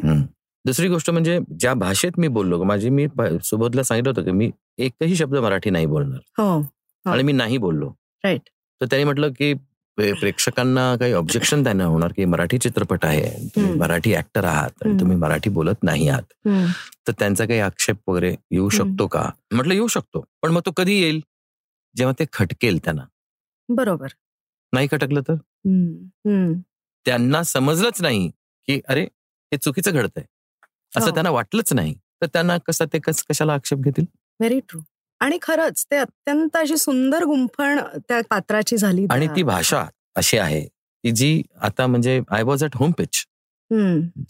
दुसरी 0.64 0.88
गोष्ट 0.88 1.10
म्हणजे 1.10 1.38
ज्या 1.58 1.74
भाषेत 1.74 2.18
मी 2.18 2.28
बोललो 2.28 2.62
माझी 2.64 2.90
मी 2.90 3.06
सुबोधला 3.42 3.82
सांगितलं 3.82 4.10
होतं 4.10 4.24
की 4.24 4.30
मी 4.30 4.50
एकही 4.78 5.16
शब्द 5.16 5.36
मराठी 5.36 5.70
नाही 5.70 5.86
बोलणार 5.86 6.42
हो 6.42 6.64
आणि 7.04 7.22
मी 7.22 7.32
नाही 7.32 7.58
बोललो 7.58 7.92
Right. 8.26 8.40
तर 8.80 8.86
त्यांनी 8.86 9.04
म्हटलं 9.04 9.28
की 9.28 9.52
प्रे- 9.98 10.14
प्रेक्षकांना 10.20 10.96
काही 10.96 11.12
ऑब्जेक्शन 11.12 11.64
त्यांना 11.64 11.84
होणार 11.84 12.12
की 12.12 12.24
मराठी 12.24 12.58
चित्रपट 12.58 13.04
आहे 13.04 13.48
तुम्ही. 13.48 13.74
मराठी 13.74 14.14
ऍक्टर 14.14 14.44
आहात 14.44 14.82
आणि. 14.84 15.00
तुम्ही 15.00 15.16
मराठी 15.16 15.50
बोलत 15.50 15.82
नाही 15.82 16.08
आहात. 16.08 16.48
तर 17.06 17.12
त्यांचा 17.18 17.44
काही 17.46 17.60
आक्षेप 17.60 18.10
वगैरे 18.10 18.34
येऊ. 18.50 18.68
शकतो 18.68 19.06
का 19.06 19.30
म्हटलं 19.52 19.74
येऊ 19.74 19.86
शकतो 19.86 20.24
पण 20.42 20.50
मग 20.50 20.60
तो 20.66 20.70
कधी 20.70 20.94
येईल 21.00 21.20
जेव्हा 21.96 22.14
ते 22.18 22.24
खटकेल 22.32 22.78
त्यांना 22.78 23.04
बरोबर 23.68 24.08
नाही 24.72 24.88
खटकलं 24.90 25.20
तर. 25.20 25.34
त्यांना 27.06 27.42
समजलंच 27.42 28.02
नाही 28.02 28.28
की 28.66 28.80
अरे 28.88 29.02
हे 29.52 29.56
चुकीचं 29.56 29.90
घडतंय 29.90 30.24
असं 30.94 31.06
हो. 31.06 31.12
त्यांना 31.14 31.30
वाटलंच 31.30 31.72
नाही. 31.72 31.94
तर 32.22 32.26
त्यांना 32.26 32.56
कसं 32.58 32.84
ते 32.92 32.98
कस 32.98 33.22
कशाला 33.30 33.54
आक्षेप 33.54 33.78
घेतील? 33.78 34.04
व्हेरी 34.40 34.60
ट्रू 34.60 34.80
आणि 35.20 35.38
खरंच 35.42 35.84
ते 35.90 35.96
अत्यंत 35.96 36.56
अशी 36.56 36.76
सुंदर 36.76 37.24
गुंफण 37.24 37.78
त्या 38.08 38.20
पात्राची 38.30 38.76
झाली 38.76 39.06
आणि 39.10 39.26
ती 39.26 39.42
भाषा 39.42 39.84
अशी 40.16 40.38
आहे 40.38 40.60
की 40.60 41.10
जी 41.10 41.42
आता 41.60 41.86
म्हणजे 41.86 42.20
I 42.30 42.42
was 42.42 42.64
at 42.64 42.76
home 42.76 42.90
pitch. 42.90 43.24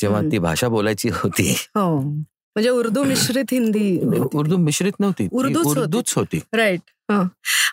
जेव्हा. 0.00 0.20
ती 0.32 0.38
भाषा 0.38 0.68
बोलायची 0.68 1.08
होती. 1.12 1.50
हो. 1.74 2.00
म्हणजे 2.00 2.70
उर्दू 2.70 3.02
मिश्रित 3.02 3.52
हिंदी 3.52 3.98
उर्दू 4.34 4.56
मिश्रित 4.56 4.92
नव्हती 5.00 5.26
ती 5.26 5.36
उर्दूच 5.36 5.66
होती. 5.66 5.80
उर्दूच 5.80 6.12
होती. 6.16 6.40
राईट 6.54 6.90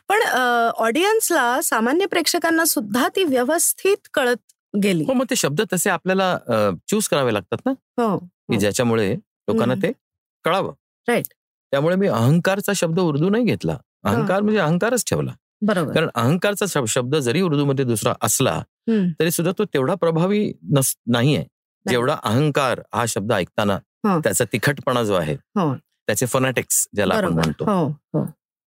पण 0.09 0.21
ऑडियन्सला 0.77 1.59
सामान्य 1.63 2.05
प्रेक्षकांना 2.05 2.65
सुद्धा 2.65 3.07
ती 3.15 3.23
व्यवस्थित 3.23 4.07
कळत 4.13 4.37
गेली. 4.73 5.03
हो 5.03 5.13
मग 5.13 5.25
ते 5.29 5.35
शब्द 5.35 5.61
तसे 5.73 5.89
आपल्याला 5.89 6.37
चूज 6.89 7.07
करावे 7.07 7.33
लागतात 7.33 7.57
ना? 7.65 7.71
हो. 7.97 8.17
की 8.51 8.59
ज्याच्यामुळे 8.59 9.15
लोकांना. 9.47 9.73
ते 9.73 9.91
कळावं. 10.43 10.73
Right. 11.09 11.29
त्यामुळे 11.71 11.95
मी 11.95 12.07
अहंकारचा 12.07 12.73
शब्द 12.73 12.99
उर्दू 12.99 13.29
नाही 13.29 13.43
घेतला. 13.43 13.77
अहंकार 14.03 14.41
म्हणजे 14.41 14.59
अहंकारच 14.59 15.03
ठेवला. 15.09 15.31
बरोबर. 15.61 15.93
कारण 15.93 16.09
अहंकारचा 16.15 16.65
शब- 16.69 16.85
शब्द 16.85 17.15
जरी 17.15 17.41
उर्दूमध्ये 17.41 17.85
दुसरा 17.85 18.13
असला. 18.21 18.63
तरी 19.19 19.31
सुद्धा 19.31 19.51
तो 19.57 19.65
तेवढा 19.65 19.95
प्रभावी 19.95 20.53
नस 20.77 20.95
नाहीये. 21.07 21.43
जेवढा 21.89 22.15
अहंकार 22.23 22.81
हा 22.93 23.05
शब्द 23.05 23.33
ऐकताना 23.33 23.73
हो. 24.03 24.19
त्याचा 24.19 24.45
तिखटपणा 24.45 25.03
जो 25.03 25.13
आहे 25.13 25.33
हो. 25.33 25.75
त्याचे 25.75 26.25
फनाटिक्स 26.25 26.87
ज्याला 26.95 27.13
आपण 27.13 27.33
म्हणतो. 27.33 27.65
हो 27.65 27.87
हो. 27.87 28.25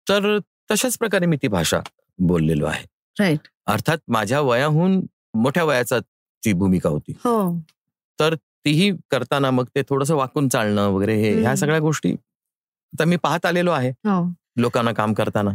तर 0.09 0.37
तशाच 0.71 0.97
प्रकारे 0.97 1.25
मी 1.25 1.37
ती 1.41 1.47
भाषा 1.47 1.79
बोललेलो 2.19 2.65
आहे. 2.65 2.85
राईट. 3.19 3.39
अर्थात 3.65 3.97
माझ्या 4.07 4.41
वयाहून 4.41 5.01
मोठ्या 5.33 5.63
वयाचा 5.63 5.99
ती 6.45 6.53
भूमिका 6.53 6.89
होती. 6.89 7.11
हो. 7.11 7.59
तीही 8.65 8.91
करताना 9.11 9.51
मग 9.51 9.65
ते 9.75 9.81
थोडंसं 9.81 10.15
वाकून 10.15 10.47
चालणं 10.47 10.87
वगैरे 10.87 11.15
हे 11.15 11.41
ह्या. 11.41 11.55
सगळ्या 11.55 11.79
गोष्टी 11.79 12.11
आता 12.93 13.05
मी 13.05 13.15
पाहत 13.15 13.45
आलेलो 13.45 13.71
आहे. 13.71 13.89
हो. 13.89 14.33
लोकांना 14.57 14.91
काम 14.91 15.13
करताना. 15.13 15.51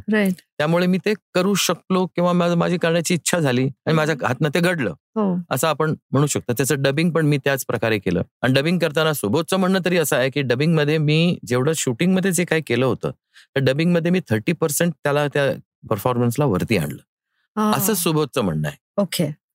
त्यामुळे 0.58 0.86
मी 0.86 0.98
ते 0.98 1.14
करू 1.34 1.54
शकलो 1.54 2.06
किंवा 2.06 2.32
माझ- 2.32 2.78
करण्याची 2.78 3.14
इच्छा 3.14 3.38
झाली 3.38 3.68
आणि 3.86 3.92
माझ्या 3.94 4.26
हातनं 4.26 4.48
ते 4.48 4.60
घडलं. 4.60 4.90
हो. 4.90 5.40
असं 5.50 5.68
आपण 5.68 5.94
म्हणू 6.10 6.26
शकतो. 6.26 6.52
त्याचं 6.52 6.74
डबिंग 6.78 7.10
पण 7.10 7.26
मी 7.26 7.38
त्याच 7.38 7.66
प्रकारे 7.66 7.98
केलं. 7.98 8.22
आणि 8.42 8.54
डबिंग 8.54 8.78
करताना 8.78 9.12
सुबोधचं 9.12 9.56
म्हणणं 9.56 9.78
तरी 9.84 9.98
असं 9.98 10.16
आहे 10.16 10.30
की 10.30 10.42
डबिंगमध्ये 10.42 10.98
मी 10.98 11.38
जेवढं 11.46 11.72
शूटिंगमध्ये 11.76 12.32
जे 12.32 12.44
काही 12.44 12.62
केलं 12.62 12.86
होतं 12.86 13.10
तर 13.56 13.60
डबिंगमध्ये 13.60 14.10
मी 14.10 14.20
थर्टी 14.20 14.52
पर्सेंट 14.52 14.92
त्याला 15.02 15.28
त्या 15.28 15.52
परफॉर्मन्सला 15.90 16.44
वरती 16.44 16.76
आणलं. 16.76 17.02
असं 17.72 17.94
सुबोधचं 17.94 18.40
म्हणणं 18.40 18.68
आहे. 18.68 18.76
ओके 19.02 19.45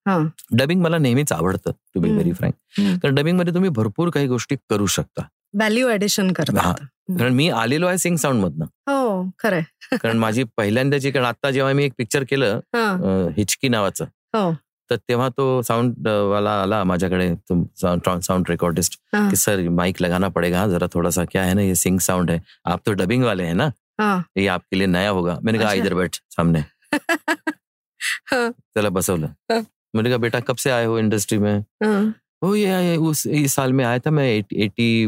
डबिंग 0.51 0.81
मला 0.81 0.97
नेहमीच 0.97 1.31
आवडतं 1.31 1.71
टू 1.93 1.99
बी. 1.99 2.09
Very 2.09 2.31
frank. 2.33 2.53
कारण 3.01 3.15
डबिंगमध्ये 3.15 3.53
तुम्ही 3.53 3.69
भरपूर 3.69 4.09
काही 4.09 4.27
गोष्टी 4.27 4.55
करू 4.69 4.85
शकता 4.87 5.23
व्हॅल्यू 5.53 5.89
ऍडिशन 5.89 6.31
करतात 6.31 6.83
कारण 7.19 7.33
मी 7.33 7.49
आलेलो 7.49 7.87
आहे 7.87 7.97
सिंग 7.97 8.15
साऊंड 8.17 8.41
मधनं 8.41 8.65
हो 8.87 9.23
खरंय 9.39 9.61
कारण 9.97 10.17
माझी 10.17 10.43
पहिल्यांदाची 10.57 11.11
कारण 11.11 11.25
आता 11.25 11.51
जेव्हा 11.51 11.73
मी 11.73 11.83
एक 11.85 11.93
पिक्चर 11.97 12.23
केलं 12.23 12.59
हिचकी 13.37 13.67
नावाचं 13.69 14.05
हो. 14.33 14.51
तर 14.89 14.95
तेव्हा 15.09 15.27
तो 15.29 15.61
साऊंड 15.61 16.07
वाला 16.07 16.51
आला 16.61 16.83
माझ्याकडे 16.83 17.33
साऊंड 18.21 18.49
रेकॉर्डिस्ट. 18.49 18.95
कि 19.29 19.35
सर 19.35 19.67
माइक 19.69 20.01
लगाना 20.01 20.27
पड़ेगा 20.29 20.57
हाँ, 20.59 20.69
जरा 20.69 20.87
थोड़ा 20.93 21.09
सा 21.09 21.25
क्या 21.25 21.43
है 21.43 21.53
ना 21.53 21.61
ये 21.61 21.75
सिंग 21.75 21.99
साउंड 21.99 22.31
है 22.31 22.41
आप 22.65 22.81
तो 22.85 22.93
डबिंग 22.93 23.23
वाले 23.23 23.43
हैं 23.43 23.53
ना 23.55 23.71
हा 24.01 24.21
ये 24.37 24.47
आपके 24.47 24.75
लिए 24.77 24.87
नया 24.87 25.09
होगा 25.09 25.37
मैंने 25.43 25.59
कहा. 25.59 25.73
इधर 25.73 25.93
बैठ 25.93 26.15
सामने. 26.29 26.63
त्याला 28.33 28.89
बसवलं. 28.89 29.27
मैंने 29.93 30.09
कहा 30.09 30.17
बेटा 30.17 30.39
कब 30.39 30.55
से 30.55 30.69
आए 30.69 30.85
हो 30.85 30.97
इंडस्ट्री 30.99 31.37
में 31.37 31.57
हा. 31.83 32.13
ओ 32.43 32.53
ये, 32.55 32.67
ये 32.83 32.95
उस 32.97 33.25
इस 33.27 33.53
साल 33.53 33.73
में 33.73 33.83
आया 33.85 33.99
था 33.99 34.11
मैं 34.11 34.25
एटी 34.27 35.05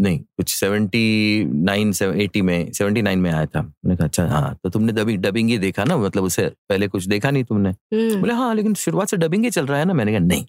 नहीं 0.00 0.18
कुछ 0.18 0.54
सेवेंटी 0.54 1.44
नाइन 1.64 1.92
एटी 2.16 2.42
में 2.42 2.72
सेवेंटी 2.72 3.02
नाइन 3.02 3.18
में 3.18 3.30
आया 3.30 3.46
था 3.46 3.62
मैंने 3.62 3.96
कहा 3.96 4.06
अच्छा 4.06 4.26
हाँ 4.26 4.54
तो 4.64 4.70
तुमने 4.70 4.92
डबिंग 4.92 5.18
डबिंग 5.22 5.48
ही 5.50 5.58
देखा 5.58 5.84
ना 5.84 5.96
मतलब 5.96 6.24
उसे 6.24 6.46
पहले 6.68 6.88
कुछ 6.88 7.04
देखा 7.04 7.30
नहीं 7.30 7.44
तुमने 7.44 7.70
हम्म. 7.70 8.20
बोले 8.20 8.34
हाँ 8.34 8.54
लेकिन 8.54 8.74
शुरुआत 8.74 9.08
से 9.08 9.16
डबिंग 9.16 9.44
ही 9.44 9.50
चल 9.50 9.66
रहा 9.66 9.78
है 9.78 9.84
ना 9.84 9.92
मैंने 9.92 10.12
कहा 10.12 10.20
नहीं 10.20 10.44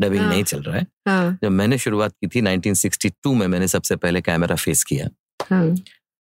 डबिंग 0.00 0.20
हाँ. 0.22 0.30
नहीं 0.30 0.44
चल 0.44 0.62
रहा 0.62 0.76
है 0.76 0.86
हा. 1.08 1.38
जब 1.42 1.50
मैंने 1.50 1.78
शुरुआत 1.78 2.12
की 2.12 2.26
थी 2.26 2.42
1962 2.42 3.34
में 3.34 3.46
मैंने 3.46 3.68
सबसे 3.68 3.96
पहले 3.96 4.20
कैमरा 4.20 4.56
फेस 4.56 4.84
किया 4.84 5.08
हा. 5.52 5.64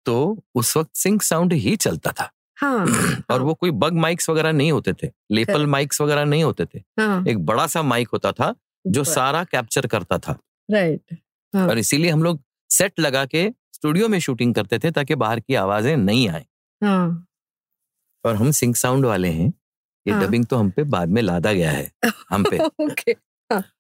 तो 0.06 0.44
उस 0.56 0.78
वक्त 0.78 0.96
सिंक 0.96 1.22
साउंड 1.22 1.54
ही 1.54 1.76
चलता 1.76 2.12
था 2.12 2.32
हा. 2.58 2.86
और 3.32 3.42
वो 3.42 3.54
कोई 3.54 3.72
बग 3.74 3.94
माइक्स 3.98 4.30
वगैरह 4.30 4.52
नहीं 4.52 4.72
होते 4.72 4.94
थे 4.94 5.10
लेपल 5.32 5.66
माइक्स 5.68 6.02
वगैरह 6.02 6.26
नहीं 6.26 6.44
होते 6.44 6.66
थे। 6.66 6.80
हा. 7.00 7.24
एक 7.28 7.46
बड़ा 7.46 7.68
सा 7.68 7.82
माइक 7.84 8.10
होता 8.14 8.32
था 8.32 8.54
जो 8.86 9.04
सारा 9.04 9.44
कैप्चर 9.44 9.88
करता 9.88 10.18
था। 10.20 10.38
राइट 10.70 11.18
हाँ. 11.54 11.68
और 11.68 11.78
इसीलिए 11.78 12.12
हम 12.12 12.24
लोग 12.24 12.40
सेट 12.70 13.00
लगा 13.00 13.26
के 13.26 13.50
स्टूडियो 13.74 14.08
में 14.10 14.20
शूटिंग 14.20 14.54
करते 14.56 14.80
थे 14.80 14.92
ताकि 14.92 15.16
बाहर 15.16 15.40
की 15.40 15.56
आवाज़ें 15.56 15.96
नहीं 15.98 16.28
आए। 16.30 16.46
हा. 16.82 17.26
और 18.26 18.36
हम 18.36 18.52
सिंक 18.52 18.76
साउंड 18.76 19.06
वाले 19.06 19.30
हैं 19.30 19.54
ये 20.06 20.14
हाँ. 20.14 20.22
डबिंग 20.22 20.46
तो 20.46 20.58
हम 20.58 20.70
पे 20.70 20.84
बाद 20.84 21.10
में 21.10 21.22
लादा 21.22 21.54
गया 21.54 21.72
है 21.72 21.92
हम 22.30 22.44
पे। 22.44 22.58
ओके 22.86 23.16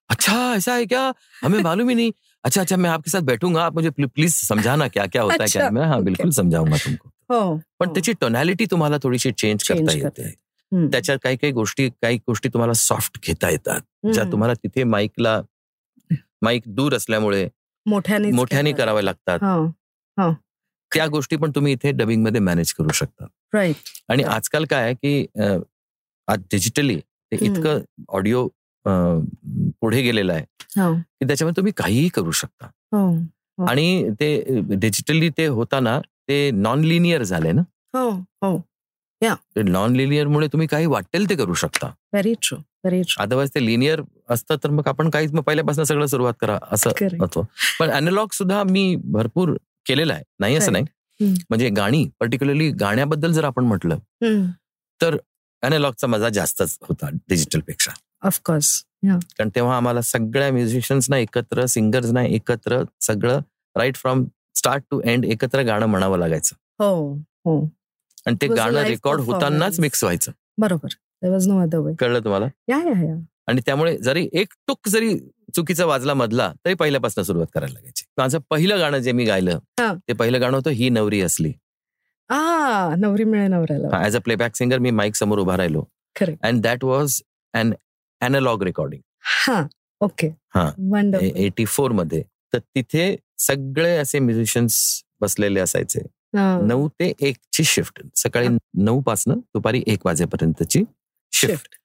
अच्छा 0.09 0.33
ऐसा 0.55 0.73
है 0.73 0.85
क्या? 0.85 1.13
हमें 1.43 1.59
मालूम 1.59 1.89
ही 1.89 1.95
नहीं। 1.95 2.11
अच्छा 2.43 2.61
अच्छा 2.61 2.77
मैं 2.77 2.89
आपके 2.89 3.11
साथ 3.11 3.21
बैठूँगा 3.21 3.63
आप 3.65 3.75
मुझे 3.75 3.89
प्लीज़ 3.89 4.33
समझाना 4.45 4.87
क्या 4.87 5.05
क्या 5.07 5.21
होता 5.21 5.33
है 5.33 5.37
क्या 5.37 5.63
अच्छा, 5.63 5.69
मैं 5.69 5.85
हाँ 5.87 6.01
बिल्कुल 6.03 6.31
समझाऊँगा 6.31 6.77
तुमको। 6.77 7.09
हो 7.29 7.55
पण 7.79 7.87
हो. 7.87 7.93
त्याची 7.93 8.13
टोनॅलिटी 8.21 8.65
तुम्हाला 8.71 8.97
थोडीशी 9.03 9.31
चेंज 9.31 9.63
करता 9.63 9.93
येते. 9.93 10.33
त्याच्यात 10.71 11.17
काही 11.23 11.37
काही 11.37 11.53
गोष्टी 11.53 11.89
काही 12.01 12.17
गोष्टी 12.27 12.49
तुम्हाला 12.49 12.73
सॉफ्ट 12.73 13.17
घेता 13.27 13.49
येतात 13.49 13.81
ज्या. 14.13 14.23
तुम्हाला 14.31 14.53
तिथे 14.53 14.83
माईकला 14.83 15.41
माईक 16.43 16.63
दूर 16.67 16.93
असल्यामुळे 16.95 17.47
मोठ्याने 17.85 18.31
मोठ्याने 18.31 18.71
करावे 18.71 19.05
लागतात 19.05 19.43
हा 19.43 20.31
त्या 20.91 21.05
गोष्टी 21.07 21.35
पण 21.35 21.51
तुम्ही 21.55 21.71
इथे 21.73 21.91
डबिंगमध्ये 21.91 22.41
मॅनेज 22.41 22.73
करू 22.73 22.89
शकता 22.93 23.25
राईट 23.53 23.75
आणि. 24.09 24.23
आजकाल 24.23 24.65
काय 24.69 24.83
आहे 24.83 24.93
की 24.93 25.25
आज 26.27 26.39
डिजिटली 26.51 26.99
ते. 26.99 27.35
इतकं 27.45 27.79
ऑडिओ 28.09 28.47
पुढे 29.81 30.01
गेलेलं 30.01 30.33
आहे 30.33 30.43
हो 30.77 30.93
की 30.95 31.27
त्याच्यामध्ये 31.27 31.55
तुम्ही 31.57 31.73
काहीही 31.77 32.07
करू 32.15 32.31
शकता. 32.31 32.69
आणि 33.69 34.09
ते 34.19 34.59
डिजिटली 34.71 35.29
ते 35.37 35.45
होताना 35.47 35.99
ते 36.27 36.49
नॉन 36.51 36.83
लिनियर 36.83 37.23
झाले 37.23 37.51
ना? 37.51 37.61
हो 37.93 38.09
हो. 38.43 38.57
नॉन 39.57 39.95
लिनियर 39.95 40.27
मुळे 40.27 40.47
तुम्ही 40.47 40.67
काही 40.67 40.85
वाटेल 40.85 41.29
ते 41.29 41.35
करू 41.35 41.53
शकता. 41.53 41.87
Very 42.13 42.33
true 42.41 42.57
very 42.57 43.01
true 43.01 43.21
otherwise 43.23 43.49
ते 43.55 43.65
लिनियर 43.65 44.01
असतं 44.29 44.55
तर 44.63 44.69
मग 44.69 44.87
आपण 44.87 45.09
काहीच 45.09 45.33
मग 45.33 45.41
पहिल्यापासून 45.41 45.83
सगळं 45.83 46.05
सुरुवात 46.05 46.33
करा 46.41 46.57
असं 46.71 46.89
होतं. 47.19 47.41
पण 47.79 47.89
अॅनालॉग 47.89 48.33
सुद्धा 48.33 48.61
मी 48.63 48.95
भरपूर 49.05 49.55
केलेलं 49.87 50.13
आहे. 50.13 50.23
नाही 50.39 50.55
असं 50.55 50.71
नाही. 50.71 50.85
म्हणजे 51.49 51.69
गाणी 51.69 52.05
पर्टिक्युलरली 52.19 52.69
गाण्याबद्दल 52.71 53.31
जर 53.31 53.43
आपण 53.43 53.65
म्हटलं 53.65 53.97
अॅनालॉगचा 55.63 56.07
मजा 56.07 56.29
जास्तच 56.29 56.77
होता 56.81 57.09
डिजिटलपेक्षा. 57.29 57.91
ऑफकोर्स 58.23 58.83
कारण 59.05 59.49
तेव्हा 59.55 59.75
आम्हाला 59.77 60.01
सगळ्या 60.01 60.51
म्युझिशियन्सना 60.51 61.17
एकत्र 61.17 61.65
सिंगर्सना 61.65 62.23
एकत्र 62.25 62.81
सगळं 63.01 63.39
right 63.75 63.95
from 63.95 64.23
start 64.65 64.83
to 64.91 65.01
end 65.05 65.25
एकत्र 65.25 65.61
गाणं 65.61 65.85
म्हणावं 65.85 66.17
लागायचं. 66.17 66.55
हो 66.79 67.13
हो. 67.45 67.69
आणि 68.25 68.35
ते 68.41 68.47
गाणं 68.47 68.81
रेकॉर्ड 68.81 69.21
होतानाच. 69.21 69.79
मिक्स 69.79 70.03
व्हायचं. 70.03 70.31
बरोबर. 70.57 70.87
There 71.21 71.31
was 71.31 71.47
no 71.47 71.59
other 71.61 71.77
way 71.77 71.93
कळलं 71.99 72.19
तुम्हाला? 72.19 72.45
या 72.67 72.77
या 72.77 73.03
या. 73.05 73.15
आणि 73.47 73.61
त्यामुळे 73.65 73.97
जरी 73.97 74.27
एक 74.33 74.53
टुक 74.67 74.87
जरी 74.87 75.17
चुकीचा 75.55 75.85
वाजला 75.85 76.13
मधला 76.13 76.51
तरी 76.65 76.73
पहिल्यापासून 76.73 77.23
सुरुवात 77.23 77.47
करायला 77.53 77.73
लागायची. 77.73 78.03
माझं 78.17 78.39
पहिलं 78.49 78.79
गाणं 78.79 78.97
जे 78.97 79.11
मी 79.11 79.25
गायलं. 79.25 79.59
ते 79.79 80.13
पहिलं 80.13 80.41
गाणं 80.41 80.57
होतं 80.57 80.69
ही 80.69 80.89
नवरी 80.89 81.21
असली. 81.21 81.53
नवरी 82.97 83.23
मिळे 83.23 83.47
नवऱ्याला. 83.47 84.05
ऍज 84.05 84.15
अ 84.15 84.19
प्लेबॅक 84.19 84.55
सिंगर 84.55 84.79
मी 84.79 84.91
माईक 84.91 85.15
समोर 85.15 85.39
उभा 85.39 85.57
राहिलो. 85.57 85.83
And 86.21 86.61
that 86.61 86.83
was 86.83 87.21
an 87.53 87.73
analogue 88.21 88.63
recording 88.63 89.01
okay. 90.01 90.27
हा. 90.55 91.19
एटी 91.21 91.65
फोरमध्ये 91.65 92.23
तर 92.53 92.57
तिथे 92.57 93.15
सगळे 93.39 93.95
असे 93.97 94.19
म्युझिशियन्स 94.19 94.77
बसलेले 95.21 95.59
असायचे. 95.59 96.01
नऊ 96.67 96.87
ते 96.99 97.11
एक 97.19 97.35
ची 97.53 97.63
शिफ्ट 97.63 98.01
सकाळी 98.15 98.47
नऊ 98.77 99.01
पासनं 99.01 99.39
दुपारी 99.53 99.83
एक 99.87 100.05
वाजेपर्यंतची 100.05 100.83
शिफ्ट. 101.33 101.75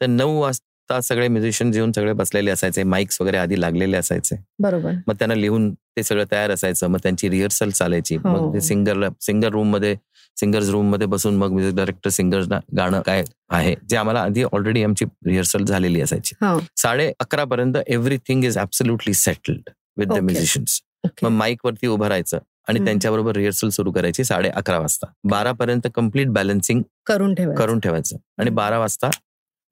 तर 0.00 0.06
नऊ 0.06 0.40
वाजता 0.40 1.00
सगळे 1.00 1.26
म्युझिशियन 1.28 1.72
येऊन 1.74 1.92
सगळे 1.92 2.12
बसलेले 2.12 2.50
असायचे. 2.50 2.82
माईक्स 2.82 3.20
वगैरे 3.20 3.36
आधी 3.36 3.60
लागलेले 3.60 3.96
असायचे. 3.96 4.36
बरोबर. 4.58 4.94
मग 5.08 5.14
त्यांना 5.14 5.34
लिहून 5.34 5.72
ते 5.74 6.02
सगळं 6.02 6.24
तयार 6.32 6.50
असायचं. 6.50 6.86
मग 6.86 6.98
त्यांची 7.02 7.30
रिहर्सल 7.30 7.70
चालायची. 7.70 8.16
हो. 8.16 8.28
मग 8.28 8.54
ते 8.54 8.60
सिंगरला 8.60 9.08
सिंगर 9.20 9.52
रूममध्ये 9.52 9.94
सिंगर्स 10.36 10.68
रूममध्ये 10.70 11.06
बसून 11.06 11.36
मग 11.36 11.52
म्युझिक 11.52 11.74
डायरेक्टर 11.76 12.10
सिंगर्सना 12.10 12.58
गाणं 12.76 13.00
काय 13.06 13.22
आहे 13.50 13.74
जे 13.88 13.96
आम्हाला 13.96 14.20
आधी 14.22 14.42
ऑलरेडी 14.52 14.82
आमची 14.82 15.04
रिहर्सल 15.26 15.64
झालेली 15.64 16.00
असायची. 16.00 16.34
साडे 16.76 17.12
अकरा 17.20 17.44
पर्यंत 17.44 17.76
everything 17.86 18.44
is 18.44 18.58
absolutely 18.58 19.14
settled 19.14 19.70
with 19.98 20.06
the. 20.06 20.18
Musicians 20.18 20.80
okay 21.04 21.26
मग 21.26 21.32
माईक 21.32 21.64
वरती 21.64 21.86
उभं 21.86 22.06
राहायचं 22.08 22.38
आणि. 22.68 22.84
त्यांच्याबरोबर 22.84 23.36
रिहर्सल 23.36 23.68
सुरू 23.68 23.92
करायची 23.92 24.24
साडे 24.24 24.48
अकरा 24.50 24.78
वाजता. 24.78 25.06
बारा 25.30 25.52
पर्यंत 25.52 25.86
कंप्लीट 25.94 26.28
बॅलन्सिंग 26.32 26.82
करून 27.06 27.34
करून 27.56 27.80
ठेवायचं. 27.80 28.16
आणि 28.38 28.50
बारा 28.50 28.78
वाजता 28.78 29.10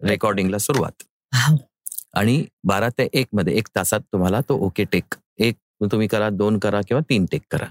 रेकॉर्डिंगला 0.01 0.59
सुरुवात. 0.59 1.03
आणि 2.15 2.45
बारा 2.67 2.89
ते 2.99 3.09
एक 3.13 3.27
मध्ये 3.33 3.55
एक 3.59 3.69
तासात 3.77 4.01
तुम्हाला 4.13 4.41
तो 4.49 4.57
ओके 4.67 4.85
टेक 4.93 5.15
एक 5.39 5.57
तुम्ही 5.93 6.07
करा 6.09 6.29
दोन 6.31 6.59
करा 6.59 6.81
किंवा 6.89 7.01
तीन 7.11 7.25
टेक 7.33 7.43
करा. 7.51 7.67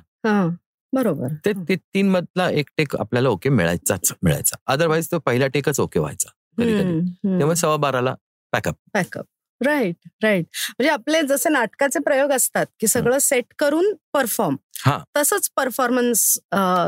बरोबर. 0.94 1.34
ते 1.46 1.52
ते 1.70 1.76
तीन 1.76 2.10
मधला 2.10 2.50
एक 2.50 2.70
टेक 2.78 2.96
आपल्याला 2.96 3.30
ओके 3.30 3.50
मिळायचाच 3.50 4.12
मिळायचा. 4.24 4.58
अदरवाईज 4.68 5.08
तो 5.12 5.20
पहिला 5.20 5.48
टेकच 5.48 5.80
ओके 5.80 6.00
व्हायचा 6.00 6.30
त्यामुळे 6.60 7.56
सव्वा 7.56 7.76
बाराला 7.78 8.14
पॅकअप 8.54 8.76
बॅकअप 8.94 9.26
राईट 9.66 9.96
राईट 10.24 10.46
म्हणजे 10.70 10.90
आपले 10.90 11.22
जसे 11.22 11.50
नाटकाचे 11.50 12.00
प्रयोग 12.00 12.32
असतात 12.32 12.66
की 12.80 12.88
सगळं 12.88 13.18
सेट 13.18 13.46
करून 13.60 13.94
परफॉर्म 14.14 14.56
हा. 14.86 14.98
तसंच 15.18 15.50
परफॉर्मन्स 15.56 16.40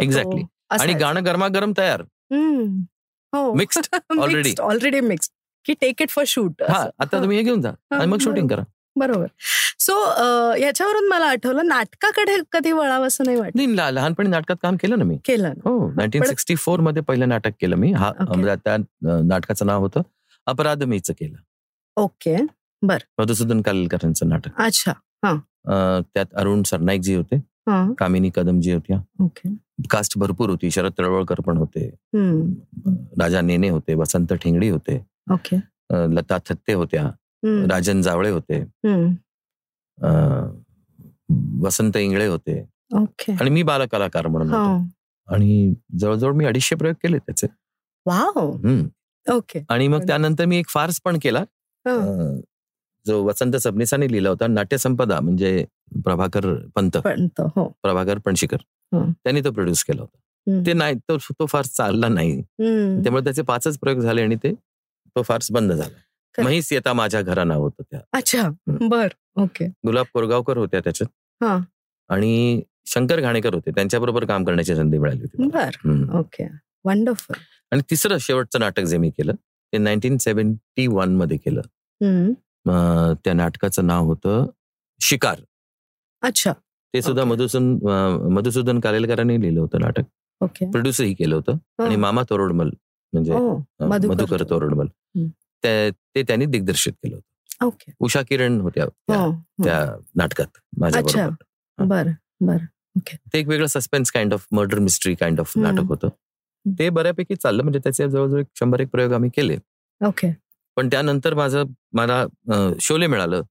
Exactly. 0.04 0.44
आणि 0.70 0.94
गाणं 0.94 1.26
गरमागरम 1.26 1.74
तयार. 1.78 2.02
हो. 3.34 3.54
Mixed 3.54 3.96
already. 4.14 4.54
ऑलरेडी 4.62 5.00
मिक्स्ड 5.00 5.32
की 5.66 5.74
टेक 5.74 6.02
इट 6.02 6.10
फॉर 6.10 6.24
शूट 6.28 6.62
हा 6.64 6.86
आता 7.00 7.22
तुम्ही 7.22 7.38
हे 7.38 7.44
घेऊन 7.44 7.62
जा. 7.62 7.72
आणि 7.92 8.06
मग 8.06 8.18
शूटिंग 8.20 8.48
करा. 8.48 8.64
बरोबर. 8.96 9.26
सो 9.80 9.94
याच्यावरून 10.58 11.08
मला 11.08 11.26
आठवलं 11.26 11.68
नाटकाकडे 11.68 12.38
कधी 12.52 12.72
वळावं 12.72 13.08
असं 13.08 13.24
नाही 13.24 13.38
वाटत. 13.38 13.58
लहानपणी 13.94 14.30
नाटकात 14.30 14.56
काम 14.62 14.76
केलं 14.76 14.98
ना 14.98 15.04
मी? 15.04 15.18
केलं 15.26 15.54
हो 15.66 15.92
नाईन्टीन 15.92 16.24
सिक्स्टी 16.24 16.56
फोरमध्ये 16.56 17.04
पहिलं 17.04 17.30
नाटक 17.30 17.52
केलं 17.62 17.76
मी. 17.76 17.92
हा. 17.94 18.12
म्हणजे 18.20 18.56
त्या 18.56 18.78
नाटकाचं 19.24 19.66
नाव 19.66 19.82
होतं 19.82 20.02
अपराध 20.48 20.84
मीच 20.84 21.12
केलं. 21.12 21.38
ओके. 21.98 22.36
मधुसूदन 22.84 23.62
कालेलकरांचं 23.62 24.28
नाटक. 24.30 24.62
अच्छा 24.62 24.94
त्यात 26.16 26.34
अरुण 26.34 26.62
सरनाईकजी 26.64 27.16
होते 27.16 27.36
हा. 27.70 27.86
कामिनी 27.98 28.30
कदमजी 28.36 28.72
होत्या. 28.74 28.98
ओके. 29.24 29.50
कास्ट 29.92 30.18
भरपूर 30.18 30.50
होती 30.50 30.70
शरद 30.72 30.92
तळवळकर 30.98 31.40
पण 31.46 31.58
होते. 31.58 31.88
राजा 33.20 33.42
नेने 33.42 33.70
होते 33.70 33.94
वसंत 33.94 34.34
ठेंगडी 34.34 34.70
होते. 34.70 34.98
लता 36.16 36.38
थत्ते 36.46 36.74
होत्या. 36.74 37.04
राजन 37.70 38.02
जावळे 38.02 38.30
होते. 38.30 38.64
वसंत 41.64 41.98
इंगळे 41.98 42.28
होते. 42.28 42.62
ओके. 42.96 43.32
आणि 43.32 43.50
मी 43.50 43.64
बालकलाकार 43.64 44.28
म्हणून 44.28 44.54
होतो. 44.54 45.34
आणि 45.34 45.74
जवळजवळ 46.00 46.34
मी 46.34 46.46
अडीचशे 46.46 46.76
प्रयोग 46.76 46.96
केले 47.04 47.18
त्याचे. 47.18 47.48
ओके. 49.28 49.64
आणि 49.70 49.88
मग 49.88 50.08
त्यानंतर 50.08 50.46
मी 50.46 50.58
एक 50.58 50.70
फार्स 50.70 51.00
पण 51.06 51.18
केला. 51.22 51.40
हा. 51.86 52.40
जो 53.08 53.24
वसंत 53.24 53.56
सबनीसाने 53.56 54.08
लिहिला 54.12 54.30
होता 54.30 54.48
नाट्यसंपदा 54.48 55.20
म्हणजे 55.20 55.66
प्रभाकर 56.04 56.54
पंत. 56.76 56.98
पण 56.98 57.28
तो 57.28 57.46
हो. 57.56 57.68
प्रभाकर 57.84 58.18
पणशीकर. 58.18 58.58
हं. 58.94 59.12
त्यांनी 59.12 59.42
तो 59.42 59.52
प्रोड्यूस 59.52 59.84
केला 59.84 60.02
होता. 60.02 60.18
ते 60.66 60.74
नाही 60.74 60.96
तो 60.96 61.18
तो 61.18 61.46
फार 61.46 61.66
चालला 61.66 62.08
नाही. 62.08 62.42
त्यामुळे 62.42 63.24
त्याचे 63.24 63.42
पाचच 63.42 63.80
प्रयोग 63.80 64.00
झाले 64.00 64.22
आणि 64.22 64.36
ते 64.36 64.54
तो 65.16 65.22
फार्स 65.22 65.52
बंद 65.52 65.72
झाला. 65.72 65.98
म्हैस 66.42 66.74
येता 66.74 66.94
माझ्या 66.94 67.22
घरा 67.22 67.44
नाव 67.44 67.62
होतं 67.62 67.84
त्या. 67.92 68.00
अच्छा. 68.14 68.50
बर. 68.68 69.08
ओके. 69.36 69.66
गुलाब 69.66 70.06
कोरगावकर 70.14 70.58
होत्या 70.58 70.80
त्याच्यात. 70.80 71.10
हा. 71.44 71.60
आणि 72.10 72.62
शंकर 72.86 73.20
घाणेकर 73.20 73.54
होते. 73.54 73.72
त्यांच्याबरोबर 73.72 74.26
काम 74.26 74.46
करण्याची 74.46 74.76
संधी 74.76 74.98
मिळाली 74.98 75.22
होती. 75.22 75.44
ओके. 76.20 76.48
वंडरफुल 76.86 77.36
आणि 77.72 77.82
तिसरं 77.90 78.18
शेवटचं 78.18 78.60
नाटक 78.60 78.84
जे 78.84 78.98
मी 78.98 79.10
केलं 79.10 79.34
ते 79.74 79.78
नाईन्टीन 79.78 80.18
सेव्हन्टी 80.18 80.88
वनमध्ये 80.88 81.38
केलं. 81.38 81.62
त्या 83.24 83.34
नाटकाचं 83.34 83.88
नाव 83.88 84.06
होतं 84.06 84.46
शिकार. 85.02 85.42
अच्छा. 86.22 86.54
ते 86.94 87.02
सुद्धा 87.02 87.24
Okay. 87.24 88.30
मधुसूदन 88.30 88.80
कालेलकरांनी 88.80 89.42
लिहिलं 89.42 89.60
होतं 89.60 89.80
नाटक. 89.82 90.04
ओके. 90.42 90.72
प्रोड्युसरही 90.72 91.14
केलं 91.14 91.36
होतं. 91.36 91.84
आणि 91.86 91.96
मामा 91.96 92.24
तोरडमल 92.30 92.70
म्हणजे 93.14 93.34
मधुकर 94.08 94.44
तोरडमल. 94.44 94.86
ते 95.66 96.24
त्यांनी 96.24 96.46
दिग्दर्शित 96.46 96.94
केलं 96.94 97.16
होतं. 97.16 97.66
ओके. 97.66 97.92
उषा 98.00 98.22
किरण 98.22 98.62
होत्या 98.62 98.86
त्या- 99.64 100.02
नाटकात 100.16 100.46
माझ्या 100.78 101.02
अच्छा. 101.02 101.30
बरोबर. 101.30 102.04
बर 102.06 102.08
बर. 102.42 102.58
ते 103.14 103.40
एक 103.40 103.48
वेगळं 103.48 103.68
suspense 103.68 104.12
kind 104.12 104.34
of 104.34 104.48
murder 104.52 104.80
mystery 104.80 105.16
kind 105.16 105.40
of. 105.40 105.54
नाटक 105.58 105.84
होतं. 105.84 106.08
ते 106.80 106.90
बऱ्यापैकी 106.90 107.36
चाललं. 107.36 107.64
म्हणजे 107.64 107.80
त्याचे 107.80 108.10
जवळजवळ 108.10 108.44
शंभर 108.56 108.80
एक 108.80 108.88
प्रयोग 108.88 109.12
आम्ही 109.14 109.30
केले. 109.30 109.58
ओके. 110.06 110.38
पण 110.78 110.88
त्यानंतर 110.88 111.34
माझं 111.34 111.64
मला 111.94 112.26
शोले 112.82 113.08
मिळालं 113.08 113.42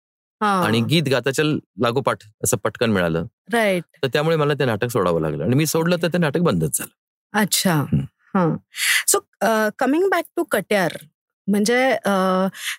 आणि 0.40 0.80
गीत 0.80 1.08
गाताच्या 1.10 1.44
लागोपाठ 1.82 2.24
असं 2.44 2.56
पटकन 2.56 2.90
मिळालं. 2.90 3.24
राईट. 3.52 3.84
तर 4.02 4.08
त्यामुळे 4.12 4.36
मला 4.36 4.54
ते 4.54 4.64
नाटक 4.64 4.90
सोडावं 4.90 5.20
लागलं 5.20 5.44
आणि 5.44 5.56
मी 5.56 5.66
सोडलं 5.66 5.96
तर 6.02 6.08
ते 6.12 6.18
नाटक 6.18 6.40
बंदच 6.40 6.78
झालं. 6.78 6.90
अच्छा. 7.34 7.74
हा. 8.34 8.46
So 9.06 9.18
coming 9.78 10.08
back 10.10 10.24
to 10.36 10.42
Katyar 10.44 10.96
म्हणजे 11.48 11.96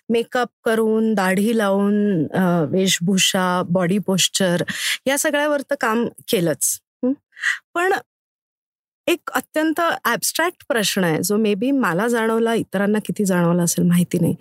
मेकअप 0.08 0.48
करून 0.64 1.12
दाढी 1.14 1.56
लावून 1.58 2.26
वेशभूषा 2.70 3.62
बॉडी 3.68 3.98
पोश्चर 3.98 4.62
या 5.06 5.18
सगळ्यावर 5.18 5.60
तर 5.60 5.74
काम 5.80 6.06
केलंच? 6.28 6.78
पण 7.74 7.92
एक 9.10 9.30
अत्यंत 9.34 9.80
ऍबस्ट्रॅक्ट 10.06 10.64
प्रश्न 10.68 11.04
आहे. 11.04 11.22
जो 11.22 11.36
मे 11.36 11.54
बी 11.54 11.70
मला 11.70 12.08
जाणवला 12.08 12.54
इतरांना 12.54 12.98
किती 12.98 13.24
जाणवला 13.24 13.62
असेल 13.62 13.84
माहिती 13.84 14.18
नाही. 14.18 14.34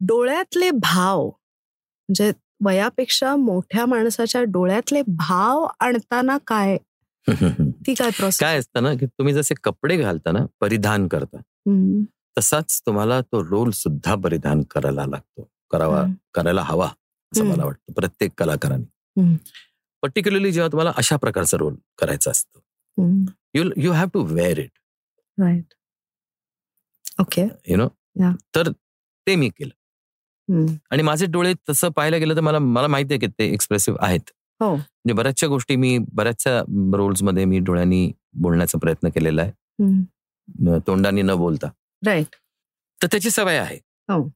डोळ्यातले 0.00 0.70
भाव 0.70 1.26
म्हणजे 1.26 2.32
वयापेक्षा 2.64 3.36
मोठ्या 3.36 3.86
माणसाच्या 3.86 4.42
डोळ्यातले 4.42 5.02
भाव 5.08 5.66
आणताना 5.80 6.38
काय? 6.46 6.78
ती 7.86 7.94
काय 7.94 8.10
प्रोसेस 8.10 8.38
काय 8.38 8.58
असतं 8.58 8.82
ना 8.82 8.94
की 8.94 9.06
तुम्ही 9.06 9.34
जसे 9.34 9.54
कपडे 9.64 9.96
घालता 9.96 10.32
ना 10.32 10.38
परिधान 10.60 11.08
करता. 11.08 11.40
तसाच 12.38 12.82
तुम्हाला 12.86 13.20
तो 13.20 13.42
रोल 13.42 13.70
सुद्धा 13.70 14.14
परिधान 14.14 14.62
करायला 14.62 15.06
लागतो. 15.06 15.48
करावा 15.70 16.04
करायला 16.34 16.62
हवा 16.62 16.86
असं. 16.86 17.44
मला 17.44 17.64
वाटतं 17.64 17.92
प्रत्येक 17.92 18.30
कलाकाराने. 18.38 19.36
पर्टिक्युलरली 20.02 20.52
जेव्हा 20.52 20.68
तुम्हाला 20.68 20.92
अशा 20.96 21.16
प्रकारचा 21.16 21.56
रोल 21.56 21.74
करायचा 21.98 22.30
असतो. 22.30 22.60
You 23.54 23.70
you 23.76 23.92
have 23.92 24.08
to 24.14 24.22
wear 24.22 24.58
it 24.58 24.70
right 25.38 25.74
okay 27.20 27.42
you 27.66 27.76
know 27.76 27.88
Yeah. 28.20 28.34
तर 28.54 28.70
ते 29.26 29.36
मी 29.36 29.48
केलं. 29.48 30.66
आणि 30.90 31.02
माझे 31.02 31.26
डोळे 31.26 31.52
तसं 31.68 31.88
पाहायला 31.88 32.16
गेलं 32.16 32.36
तर 32.36 32.40
मला 32.40 32.58
मला 32.58 32.86
माहिती 32.86 33.12
आहे 33.14 33.18
की 33.20 33.26
ते 33.26 33.44
एक्सप्रेसिव्ह 33.52 33.98
आहेत. 34.02 34.20
हो. 34.60 34.76
म्हणजे 34.76 35.12
बऱ्याचशा 35.12 35.46
गोष्टी 35.46 35.76
मी 35.76 35.98
बऱ्याचशा 36.12 36.60
रोल्समध्ये 36.94 37.44
मी 37.44 37.58
डोळ्यांनी 37.58 38.12
बोलण्याचा 38.32 38.78
प्रयत्न 38.78 39.08
केलेला 39.08 39.42
आहे. 39.42 39.52
न- 40.60 40.78
तोंडाने 40.86 41.22
न 41.22 41.34
बोलता. 41.34 41.66
राईट 42.06 42.36
तर 43.02 43.06
त्याची 43.06 43.30
सवय 43.30 43.56
आहे. 43.56 43.76
हो. 44.08 44.28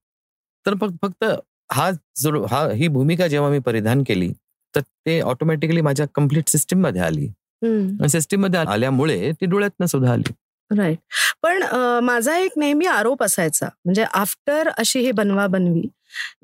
तर 0.66 0.74
फक्त 0.80 0.94
फक्त 1.02 1.24
हा 1.72 1.90
जो 2.16 2.44
हा 2.46 2.68
ही 2.72 2.88
भूमिका 2.88 3.26
जेव्हा 3.28 3.50
मी 3.50 3.58
परिधान 3.58 4.02
केली 4.06 4.32
तर 4.76 4.80
ते 4.80 5.20
ऑटोमॅटिकली 5.20 5.80
माझ्या 5.80 6.06
कंप्लीट 6.14 6.48
सिस्टीममध्ये 6.48 7.00
आली. 7.02 7.28
आणि 7.64 8.08
सिस्टीममध्ये 8.08 8.60
आल्यामुळे 8.60 9.32
ती 9.32 9.46
डोळ्यातनं 9.46 9.86
सुद्धा 9.86 10.12
आली. 10.12 10.32
राईट 10.70 10.98
पण 11.42 11.62
माझा 12.02 12.36
एक 12.38 12.52
नेहमी 12.56 12.86
आरोप 12.86 13.22
असायचा 13.22 13.68
म्हणजे 13.84 14.04
after 14.04 14.68
Ashi 14.68 15.00
Hi 15.00 15.12
Banwa 15.12 15.46
Banwi 15.46 15.82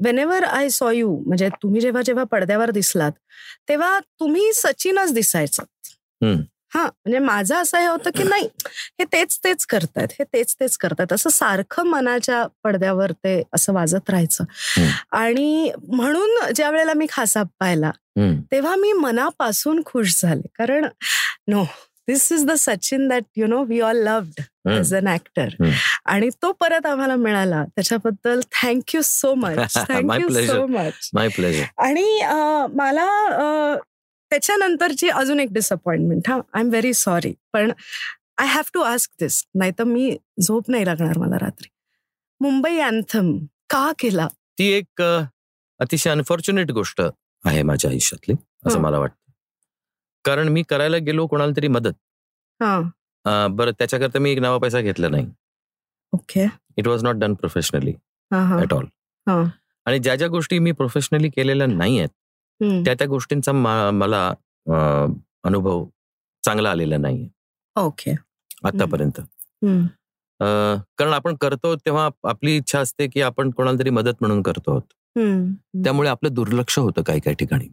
whenever 0.19 0.45
I 0.45 0.69
saw 0.69 0.91
you 0.91 1.17
म्हणजे 1.27 1.49
तुम्ही 1.63 1.81
जेव्हा 1.81 2.03
जेव्हा 2.03 2.25
पडद्यावर 2.25 2.71
दिसलात 2.71 3.13
तेव्हा 3.69 3.99
तुम्ही 4.21 4.51
सचिनच 4.55 5.15
दिसायचं. 5.15 5.63
हा 6.75 6.83
म्हणजे 6.85 7.19
माझं 7.19 7.55
असं 7.57 7.79
हे 7.79 7.87
होतं 7.87 8.11
की 8.17 8.23
नाही 8.23 8.49
हे 8.99 9.05
तेच 9.13 9.39
तेच 9.45 9.65
करतायत 9.67 10.09
हे 10.19 10.25
तेच 10.33 10.55
तेच 10.61 10.77
करतायत 10.77 11.13
असं 11.13 11.31
सारखं 11.31 11.87
मनाच्या 11.87 12.45
पडद्यावर 12.65 13.13
ते 13.25 13.43
असं 13.55 13.73
वाजत 13.73 14.11
राहायचं. 14.11 14.45
आणि 15.19 15.71
म्हणून 15.89 16.53
ज्या 16.57 16.71
वेळेला 16.71 16.95
मी 16.95 17.07
खासा 17.11 17.43
पाहिला. 17.61 17.91
तेव्हा 18.53 18.75
मी 18.77 18.93
मनापासून 18.93 19.83
खुश 19.87 20.21
झाले 20.23 20.49
कारण 20.59 20.87
no 21.49 21.65
this 22.09 22.31
is 22.33 22.45
the 22.47 22.53
Sachin 22.59 23.09
that 23.09 23.25
you 23.37 23.47
know 23.47 23.63
we 23.65 23.81
all 23.81 23.97
loved. 24.05 24.41
As 24.69 24.95
an 24.95 25.09
actor. 25.09 25.49
आणि 26.05 26.29
तो 26.43 26.53
परत 26.61 26.87
आम्हाला 26.87 27.17
मिळाला 27.17 27.65
त्याच्याबद्दल 27.67 28.41
thank you 28.63 29.01
so 29.05 29.35
much 29.35 29.77
thank you. 29.89 30.29
So 30.47 30.67
much 30.67 31.11
my 31.15 31.29
pleasure 31.29 31.83
आणि 31.85 32.21
मला 32.75 33.07
त्याच्यानंतरची 34.31 35.09
अजून 35.09 35.41
एक 35.41 35.53
डिसअपॉइंटमेंट 35.53 36.29
हा 36.29 36.35
आय 36.55 36.61
एम 36.61 36.69
व्हेरी 36.69 36.93
सॉरी 36.95 37.33
पण 37.53 37.73
I 38.39 38.47
have 38.47 38.71
to 38.75 38.81
ask 38.81 39.11
this 39.21 39.45
नाही 39.55 39.73
तर 39.79 39.85
मी 39.85 40.17
झोप 40.43 40.71
नाही 40.71 40.85
लागणार 40.87 41.19
मला 41.19 41.37
रात्री. 41.41 41.69
मुंबई 42.41 42.79
अँथम 42.79 43.37
का 43.71 43.91
केला? 43.99 44.27
ती 44.59 44.67
एक 44.73 45.03
अतिशय 45.81 46.11
अनफॉर्च्युनेट 46.11 46.71
गोष्ट 46.71 47.01
आहे 47.45 47.63
माझ्या 47.63 47.91
आयुष्यातली 47.91 48.35
असं. 48.67 48.81
मला 48.81 48.99
वाटतं. 48.99 49.31
कारण 50.25 50.49
मी 50.49 50.63
करायला 50.69 50.97
गेलो 50.97 51.27
कोणाला 51.27 51.53
तरी 51.57 51.69
मदत. 51.69 51.93
हा. 52.61 53.47
बरं 53.51 53.71
त्याच्याकरता 53.79 54.19
मी 54.19 54.31
एक 54.31 54.39
नवा 54.39 54.59
पैसा 54.59 54.81
घेतला 54.81 55.09
नाही. 55.09 55.27
Okay. 56.13 56.47
It 56.77 56.87
was 56.89 57.03
not 57.03 57.17
done 57.17 57.35
professionally 57.35 57.93
all 58.31 58.85
हा. 59.27 59.43
आणि 59.87 59.99
ज्या 59.99 60.15
ज्या 60.17 60.29
गोष्टी 60.29 60.59
मी 60.59 60.73
प्रोफेशनली 60.73 61.29
केलेल्या 61.29 61.67
नाही 61.67 61.99
आहेत. 61.99 62.09
त्या 62.63 62.95
त्या 62.95 63.07
गोष्टींचा 63.07 63.53
मला 63.53 64.29
अनुभव 65.45 65.85
चांगला 66.45 66.71
आलेला 66.71 66.97
नाहीये. 66.97 67.29
ओके. 67.77 68.11
आतापर्यंत. 68.65 69.21
कारण 70.99 71.13
आपण 71.13 71.37
करतो 71.37 71.75
तेव्हा 71.77 72.09
आपली 72.25 72.57
इच्छा 72.57 72.81
असते 72.81 73.07
की 73.07 73.23
आपण 73.23 73.51
कोणाला 73.51 73.79
तरी 73.79 73.91
मदत 73.91 74.21
म्हणून 74.21 74.43
करतो 74.43 74.71
आहोत. 74.71 74.93
त्यामुळे 75.85 76.09
आपलं 76.09 76.33
दुर्लक्ष 76.33 76.79
होतं 76.79 77.03
काही 77.03 77.21
काही 77.21 77.37
ठिकाणी. 77.37 77.69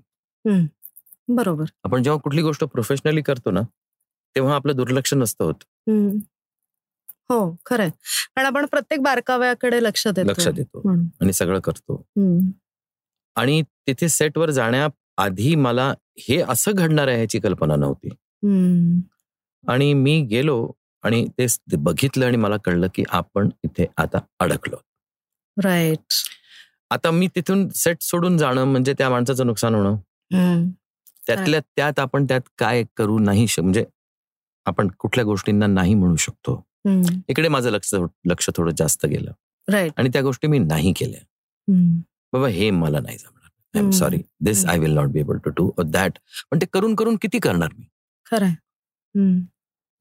बरोबर. 1.28 1.66
आपण 1.84 2.04
जेव्हा 2.04 2.20
कुठली 2.22 2.42
गोष्ट 2.42 2.64
प्रोफेशनली 2.64 3.22
करतो 3.22 3.52
ना 3.52 3.62
तेव्हा 4.36 4.56
आपलं 4.56 4.76
दुर्लक्ष 4.76 5.14
नसतं 5.14 5.46
होत. 5.46 5.64
हो. 7.30 7.56
खरंय. 7.66 7.90
कारण 8.36 8.46
आपण 8.46 8.66
प्रत्येक 8.66 9.02
बारकाव्याकडे 9.02 9.84
लक्ष 9.84 10.08
देतो 10.08 10.30
लक्ष 10.30 10.48
देतो. 10.48 10.90
आणि 11.22 11.34
सगळं 11.34 11.60
करतो. 11.60 12.04
आणि 13.36 13.62
तिथे 13.88 14.10
सेटवर 14.10 14.50
जाण्याआधी 14.50 15.56
मला 15.56 15.94
हे 16.20 16.42
असं 16.42 16.72
घडणार 16.72 17.08
आहे 17.08 17.18
ह्याची 17.18 17.40
कल्पना 17.40 17.76
नव्हती. 17.76 18.10
आणि 19.64 19.94
मी 19.94 20.22
गेलो 20.22 20.72
आणि 21.04 21.26
ते 21.40 21.46
बघितलं 21.76 22.26
आणि 22.26 22.38
मला 22.38 22.58
कळलं 22.58 22.88
की 22.96 23.04
आपण 23.10 23.50
इथे 23.64 23.86
आता 23.98 24.20
अडकलो 24.40 24.76
राईट 25.58 26.14
आता 26.92 27.12
मी 27.12 27.28
तिथून 27.28 27.68
सेट 27.70 28.02
सोडून 28.02 28.38
जाणं 28.38 28.64
म्हणजे 28.64 28.94
त्या 28.94 29.10
माणसाचं 29.10 29.46
नुकसान 29.48 29.76
होणं. 29.76 29.96
त्यातल्या 31.28 31.60
त्यात 31.60 32.00
आपण 32.00 32.26
त्यात 32.26 32.42
काय 32.58 32.84
करू 32.98 33.18
नाही 33.20 33.46
म्हणजे 33.58 33.86
आपण 34.66 34.88
कुठल्या 35.00 35.26
गोष्टींना 35.26 35.68
नाही 35.68 35.94
म्हणू 35.94 36.16
शकतो. 36.16 36.62
इकडे 37.30 37.48
माझं 37.48 37.70
लक्ष 37.72 37.94
लक्ष 38.26 38.50
थोडं 38.56 38.72
जास्त 38.78 39.06
गेलं 39.06 39.32
राईट 39.68 39.92
आणि 39.98 40.10
त्या 40.14 40.22
गोष्टी 40.22 40.48
मी 40.48 40.60
नाही 40.60 40.94
केल्या. 40.96 41.20
बाबा 42.36 42.48
हे 42.48 42.72
मला 42.72 43.00
नाही 43.00 43.18
जमणार. 43.18 43.78
I 43.78 43.84
am. 43.84 43.92
Sorry 43.92 44.18
this 44.40 44.66
I 44.66 44.80
will 44.80 44.92
not 44.92 45.08
be 45.08 45.20
able 45.20 45.38
to 45.38 45.50
do 45.50 45.84
that 45.84 46.14
पण 46.52 46.58
ते 46.62 46.66
करून 46.74 46.96
करून 46.96 47.16
किती 47.16 47.40
करणार 47.40 47.70
मी? 47.80 47.86
हम्म. 49.20 49.40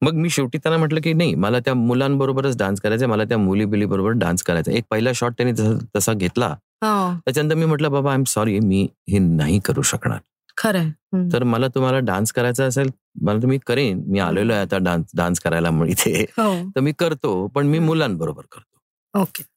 मग 0.01 0.13
मी 0.13 0.29
शेवटी 0.29 0.57
त्यांना 0.57 0.77
म्हटलं 0.77 1.01
की 1.01 1.13
नाही 1.13 1.35
मला 1.35 1.59
त्या 1.59 1.73
मुलांबरोबरच 1.73 2.57
डान्स 2.57 2.81
करायचा 2.81 3.07
मला 3.07 3.23
त्या 3.23 3.37
मुली 3.37 3.65
बिली 3.65 3.85
बरोबर 3.85 4.09
डान्स 4.09 4.43
करायचा 4.43 4.71
एक 4.71 4.83
पहिला 4.89 5.09
शॉट 5.13 5.31
त्यांनी 5.31 5.61
तसा- 5.61 5.85
तसा 5.95 6.13
घेतला 6.13 6.47
हो. 6.81 7.17
त्याच्यानंतर 7.17 7.55
मी 7.55 7.65
म्हटलं 7.65 7.91
बाबा 7.91 8.11
आय 8.11 8.17
एम 8.17 8.23
सॉरी 8.23 8.59
मी 8.59 8.87
हे 9.09 9.19
नाही 9.19 9.59
करू 9.59 9.81
शकणार. 9.81 10.19
खरंय. 10.57 10.85
हम्म. 10.85 11.29
तर 11.33 11.43
मला 11.43 11.67
तुम्हाला 11.67 11.99
डान्स 11.99 12.31
करायचा 12.31 12.65
असेल 12.65 12.89
मला 13.21 13.41
तुम्ही 13.41 13.59
करेन. 13.67 14.03
मी 14.07 14.19
आलेलो 14.19 14.53
आहे 14.53 14.61
आता 14.61 14.77
डान्स 14.77 15.05
डान्स 15.15 15.39
करायला 15.39 15.69
इथे. 15.69 16.25
हो. 16.37 16.69
तर 16.75 16.79
मी 16.79 16.93
करतो 16.99 17.47
पण 17.47 17.67
मी 17.67 17.79
मुलांबरोबर 17.79 18.43
करतो. 18.51 18.79
ओके. 19.21 19.54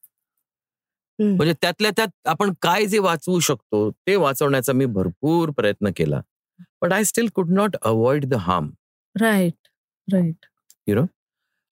म्हणजे 1.19 1.53
त्यातल्या 1.61 1.91
त्यात 1.95 2.07
आपण 2.25 2.53
काय 2.61 2.85
जे 2.85 2.99
वाचवू 2.99 3.39
शकतो 3.39 3.89
ते 3.91 4.15
वाचवण्याचा 4.15 4.73
मी 4.73 4.85
भरपूर 4.85 5.49
प्रयत्न 5.49 5.89
केला. 5.95 6.21
But 6.81 6.93
I 6.93 7.03
still 7.03 7.27
could 7.35 7.49
not 7.51 7.75
avoid 7.81 8.25
the 8.25 8.33
harm 8.33 8.69
right 9.15 9.67
right 10.07 10.45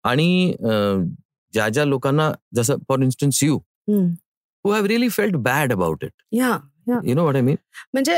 आणि 0.04 0.52
अं, 0.64 1.04
ज्या 1.54 1.68
ज्या 1.68 1.84
लोकांना 1.84 2.30
जसं 2.54 2.76
for 2.88 3.00
instance 3.00 3.42
you 3.42 3.56
who. 3.88 4.06
Have 4.64 4.86
really 4.86 5.08
felt 5.08 5.36
bad 5.36 5.72
about 5.72 6.04
it 6.04 6.12
yeah 6.32 6.58
you 7.04 7.14
know 7.14 7.24
what 7.24 7.34
I 7.34 7.40
mean 7.40 7.56
म्हणजे 7.94 8.14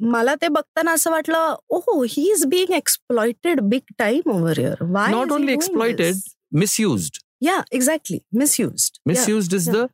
मला 0.00 0.34
ते 0.34 0.48
बघताना 0.48 0.92
असं 0.92 1.10
वाटलं 1.10 1.54
ओहो 1.68 2.02
he 2.02 2.30
is 2.32 2.44
being 2.46 2.72
exploited 2.74 3.60
big 3.60 3.92
time 3.98 4.30
over 4.30 4.58
year 4.58 4.82
why 4.82 5.10
not 5.12 5.32
only 5.32 5.52
exploited 5.52 6.14
misused 6.52 7.18
yeah 7.42 7.60
exactly 7.72 8.18
misused 8.32 8.98
misused 9.06 9.54
is 9.54 9.68
the 9.70 9.84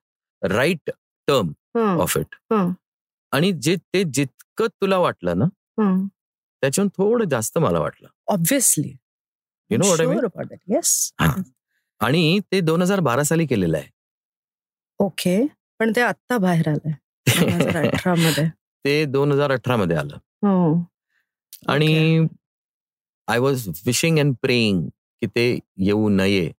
right 0.44 0.90
term 1.28 1.52
of 1.78 2.16
it. 2.16 2.34
आणि 3.32 3.52
जे 3.52 3.76
ते 3.76 4.02
जितकं 4.04 4.66
तुला 4.66 4.98
वाटलं 4.98 5.38
ना 5.38 5.44
त्याच्याहून 6.60 6.88
थोडं 6.88 7.28
जास्त 7.28 7.58
मला 7.58 7.78
वाटलं. 7.78 8.08
Obviously 8.26 8.96
you 9.70 9.78
know 9.78 9.88
what 9.88 10.52
yes 10.68 11.12
आणि 12.00 12.40
ते 12.52 12.60
दोन 12.60 12.82
हजार 12.82 13.00
बारा 13.00 13.22
साली 13.22 13.46
केलेलं 13.46 13.80
ओके 15.00 15.46
पण 15.78 15.92
ते 15.96 16.00
आत्ता 16.00 16.38
बाहेर 16.38 16.68
आलंय. 16.68 16.92
आहे 17.26 18.14
मध्ये. 18.14 18.48
ते 18.84 19.04
दोन 19.04 19.32
हजार 19.32 19.52
अठरा 19.52 19.76
मध्ये 19.76 19.96
आलं. 19.96 20.16
हो. 20.16 20.84
आणि 21.68 22.26
I 23.28 23.38
was 23.38 23.68
wishing 23.86 24.18
and 24.18 24.34
praying 24.42 24.86
की 24.88 25.26
ते 25.26 25.58
येऊ 25.76 26.08
नये. 26.08 26.52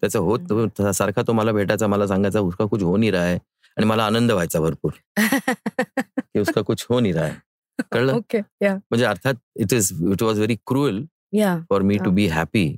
त्याचं 0.00 0.18
होत 0.18 0.82
सारखा 0.94 1.22
तो 1.22 1.32
मला 1.32 1.52
भेटायचा 1.52 1.86
मला 1.86 2.06
सांगायचा 2.06 2.40
उसका 2.40 2.64
कुछ 2.64 2.82
हो 2.82 2.96
नाही 2.96 3.10
रहा 3.10 3.24
है. 3.24 3.38
आणि 3.76 3.86
मला 3.86 4.04
आनंद 4.04 4.30
व्हायचा 4.30 4.60
भरपूर. 4.60 4.90
की 6.20 6.40
उसका 6.40 6.62
कुछ 6.62 6.86
हो 6.90 7.00
नाही 7.00 7.12
रहा 7.12 7.24
है. 7.24 7.34
कळलं? 7.92 8.20
म्हणजे 8.62 9.04
अर्थात 9.04 9.34
it 9.56 9.72
is 9.72 9.92
it 10.12 10.22
was 10.22 10.36
very 10.36 10.56
cruel 10.66 11.04
yeah 11.32 11.56
for 11.70 11.82
me 11.82 11.96
to 11.98 12.10
be 12.10 12.26
happy. 12.26 12.76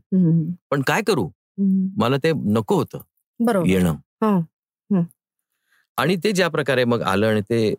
पण 0.71 0.83
काय 0.83 1.03
करू. 1.03 1.29
मला 1.97 2.17
ते 2.17 2.33
नको 2.33 2.77
होतं 2.77 2.99
बरोबर. 3.41 3.69
येणं. 3.69 4.41
आणि 5.99 6.17
ते 6.17 6.33
ज्या 6.33 6.49
प्रकारे 6.49 6.85
मग 6.85 7.03
आलं 7.03 7.27
आणि 7.27 7.41
ते 7.41 7.75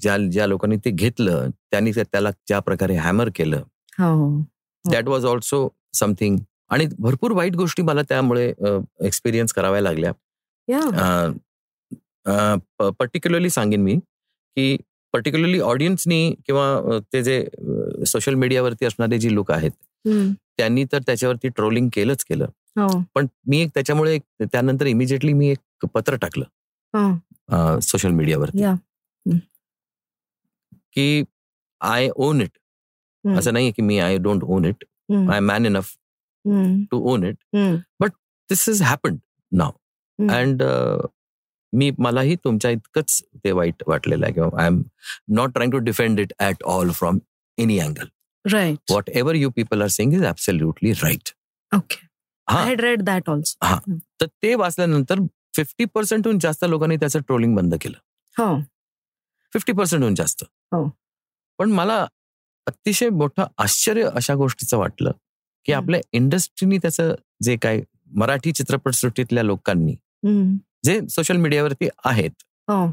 ज्या 0.00 0.16
ज्या 0.30 0.46
लोकांनी 0.46 0.76
ते 0.76 0.90
घेतलं 0.90 1.50
त्यांनी 1.70 1.90
त्याला 1.92 2.30
ज्या 2.30 2.58
प्रकारे 2.60 2.94
हॅमर 2.96 3.28
केलं. 3.34 3.62
दॅट 4.84 5.08
वॉज 5.08 5.24
ऑल्सो 5.24 5.68
समथिंग 5.92 6.38
आणि 6.72 6.86
भरपूर 6.98 7.32
वाईट 7.32 7.56
गोष्टी 7.56 7.82
मला 7.82 8.02
त्यामुळे 8.02 8.52
एक्सपिरियन्स 9.00 9.52
कराव्या 9.52 9.80
लागल्या 9.80 10.12
पर्टिक्युलरली 12.98 13.50
सांगेन 13.50 13.82
मी 13.82 13.96
की 14.56 14.76
पर्टिक्युलरली 15.12 15.60
ऑडियन्सनी 15.60 16.34
किंवा 16.46 16.98
ते 17.12 17.22
जे 17.22 17.44
सोशल 18.06 18.34
मीडियावरती 18.34 18.84
असणारे 18.84 19.18
जी 19.18 19.34
लोक 19.34 19.50
आहेत. 19.52 19.70
त्यांनी 20.56 20.84
तर 20.84 20.98
त्याच्यावरती 20.98 21.48
ट्रोलिंग 21.48 21.88
केलंच 21.92 22.24
केलं 22.24 22.46
हो 22.76 23.02
पण 23.14 23.26
मी 23.46 23.60
एक 23.60 23.68
त्याच्यामुळे 23.68 24.18
त्यानंतर 24.42 24.86
इमिजिएटली 24.86 25.32
मी 25.32 25.48
एक 25.48 25.86
पत्र 25.94 26.16
टाकलं 26.16 27.78
सोशल 27.80 28.10
मीडियावरती. 28.10 28.62
हं. 28.62 29.36
की 30.92 31.24
आय 31.80 32.08
ओन 32.16 32.40
इट. 32.40 32.58
असं 33.38 33.52
नाहीये 33.52 33.72
की 33.72 33.82
मी 33.82 33.98
I 33.98 34.18
don't 34.18 34.44
own 34.44 34.64
it. 34.64 34.84
I 35.30 35.40
man 35.40 35.66
enough 35.66 35.96
hmm. 36.44 36.84
To 36.90 36.98
own 37.12 37.24
it 37.24 37.36
hmm. 37.54 38.06
This 38.50 38.68
is 38.68 38.82
happened 38.82 39.18
नाव 39.52 39.70
हम्म. 40.18 40.32
अँड 40.32 40.62
मी 41.72 41.90
मलाही 41.98 42.36
तुमच्या 42.36 42.70
इतकंच 42.70 43.20
ते 43.44 43.52
वाईट 43.52 43.82
वाटलेलं 43.88 44.24
आहे. 44.26 44.34
किंवा 44.34 44.60
I 44.62 44.66
am 44.66 44.82
not 45.34 45.52
trying 45.52 45.72
to 45.72 45.78
defend 45.84 46.20
it 46.20 46.32
at 46.40 46.62
all 46.72 46.90
from 46.92 47.18
any 47.58 47.78
angle 47.78 48.08
right 48.44 48.92
whatever 49.10 49.34
you 49.34 49.50
people 49.50 49.82
are 49.82 49.88
saying 49.88 50.14
is 50.14 50.24
absolutely 50.24 50.92
right 50.92 51.28
okay 51.72 52.06
हा. 52.48 52.58
आय 52.60 52.74
रेड 52.74 53.02
दॅट 53.02 53.28
ऑल्सो 53.30 53.90
तर 54.20 54.26
ते 54.42 54.54
वाचल्यानंतर 54.54 55.20
फिफ्टी 55.56 55.84
पर्सेंटहून 55.84 56.38
जास्त 56.38 56.64
लोकांनी 56.64 56.96
त्याचं 56.96 57.20
ट्रोलिंग 57.20 57.54
बंद 57.56 57.74
केलं. 57.80 57.96
हो. 58.36 58.54
फिफ्टी 59.52 59.72
पर्सेंटहून 59.72 60.14
जास्त. 60.14 60.44
हो. 60.72 60.88
पण 61.58 61.70
मला 61.70 61.98
अतिशय 62.66 63.08
मोठं 63.10 63.44
आश्चर्य 63.58 64.08
अशा 64.14 64.34
गोष्टीचं 64.34 64.78
वाटलं. 64.78 65.12
की. 65.66 65.72
आपल्या 65.72 66.00
इंडस्ट्रीनी 66.12 66.78
त्याचं 66.78 67.14
जे 67.42 67.56
काय 67.56 67.80
मराठी 68.16 68.52
चित्रपटसृष्टीतल्या 68.52 69.42
लोकांनी. 69.42 69.94
जे 70.84 71.00
सोशल 71.10 71.36
मीडियावरती 71.36 71.88
आहेत 72.04 72.42
हो. 72.68 72.86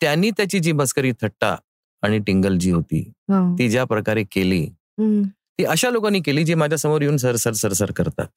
त्यांनी 0.00 0.30
त्याची 0.30 0.58
जी 0.58 0.72
मस्करी 0.72 1.12
थट्टा 1.12 1.54
आणि 2.02 2.18
टिंगल 2.18 2.56
जी 2.58 2.70
होती 2.70 3.00
हो. 3.28 3.54
ती 3.58 3.68
ज्या 3.68 3.84
प्रकारे 3.84 4.24
केली. 4.32 4.66
ती 5.58 5.64
अशा 5.64 5.90
लोकांनी 5.90 6.20
केली 6.20 6.44
जे 6.44 6.54
माझ्यासमोर 6.54 7.02
येऊन 7.02 7.16
सर 7.16 7.36
सर 7.36 7.52
सर 7.52 7.72
सर 7.72 7.90
करतात. 7.92 8.28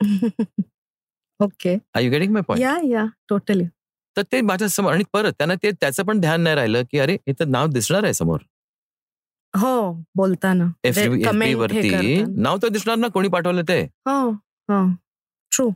Okay. 1.40 1.76
I 1.94 2.04
you 2.04 2.10
getting 2.10 2.32
my 2.32 2.42
point 2.42 2.62
yeah 2.62 2.76
yeah. 2.90 3.04
Totally 3.28 3.64
तर 4.16 4.22
ते 4.32 4.40
माझ्यासमोर 4.40 4.92
आणि 4.92 5.04
परत 5.12 5.32
त्यांना 5.32 5.54
ते 5.54 5.70
त्याचं 5.70 6.02
पण 6.02 6.20
ध्यान 6.20 6.40
नाही 6.40 6.56
राहिलं 6.56 6.82
की 6.90 6.98
अरे 6.98 7.16
इथं 7.26 7.50
नाव 7.50 7.66
दिसणार 7.66 8.04
आहे 8.04 8.14
समोर. 8.14 8.38
हो 9.54 9.92
बोलताना. 10.16 10.72
एफ 10.84 10.94
जे 10.94 11.08
बी 11.08 11.22
comment 11.24 11.46
हे 11.46 11.54
वरती. 11.54 12.24
नाव 12.36 12.58
तर 12.62 12.68
दिसणार 12.68 12.96
ना 12.96 13.08
कोणी 13.08 13.28
पाठवलं 13.28 13.62
ते? 13.68 13.80
हो 14.06 14.30
हो. 14.68 14.90
ट्रू 15.52 15.70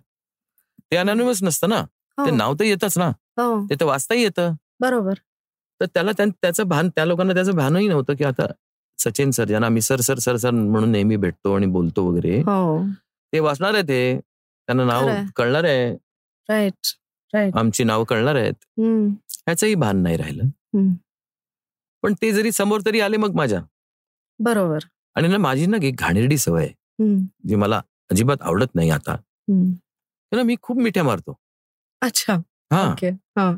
ते 0.91 0.97
अनॉनिमस 0.97 1.43
नसतं 1.43 1.69
ना? 1.69 1.83
ते 2.19 2.31
नाव 2.31 2.55
तर 2.55 2.65
येतच 2.65 2.99
ना? 2.99 3.09
हो. 3.09 3.67
ते 3.71 3.75
तर 3.75 3.85
वाचताही 3.85 4.23
येतं. 4.23 4.55
बरोबर. 4.81 5.15
तर 5.81 5.87
त्याला 5.87 6.13
त्यां- 6.13 6.33
त्याचं 6.43 6.69
भान 6.69 6.89
त्या 6.89 7.05
लोकांना 7.05 7.35
त्याचं 7.35 7.53
भानही 7.53 7.89
नव्हतं 7.89 8.15
की 8.15 8.25
आता 8.25 8.47
सचिन 8.99 9.31
सर 9.31 9.45
ज्यांना 9.45 9.67
आम्ही 9.67 9.83
सर 9.83 10.01
सर 10.01 10.19
सर 10.19 10.37
सर 10.37 10.51
म्हणून 10.51 10.91
नेहमी 10.91 11.17
भेटतो 11.17 11.55
आणि 11.57 11.67
बोलतो 11.67 12.05
वगैरे 12.05 12.41
हो. 12.41 12.87
ते 13.33 13.41
वाचणार 13.41 13.75
आहे 13.75 13.83
ते. 13.83 14.21
त्यांना 14.21 14.85
नाव. 14.85 15.09
कळणार 15.37 15.65
आहे. 15.65 15.93
राईट 16.49 16.97
आमची 17.57 17.85
नावं 17.85 18.05
कळणार 18.05 18.35
आहेत. 18.35 18.55
ह्याचंही 19.47 19.75
भान 19.75 19.97
नाही 19.97 20.17
राहिलं. 20.17 20.45
पण 22.05 22.15
ते 22.23 22.33
जरी 22.33 22.53
समोर 22.53 22.81
तरी 22.87 23.01
आले 23.01 23.17
मग 23.17 23.35
माझ्या. 23.35 23.61
बरोबर. 24.41 24.79
आणि 25.15 25.29
ना 25.29 25.39
माझी 25.39 25.67
ना 25.67 25.77
एक 25.83 25.95
घाणेरडी 25.99 26.39
सवय 26.39 26.65
आहे. 26.65 27.17
जी 27.49 27.55
मला 27.55 27.81
अजिबात 28.11 28.43
आवडत 28.43 28.75
नाही 28.75 28.91
आता. 28.91 29.17
ना 30.33 30.43
मी 30.43 30.57
खूप 30.63 30.79
मिठ्या 30.79 31.05
मारतो. 31.05 31.39
अच्छा. 32.03 32.35
हा. 32.73 32.95
हा. 33.39 33.51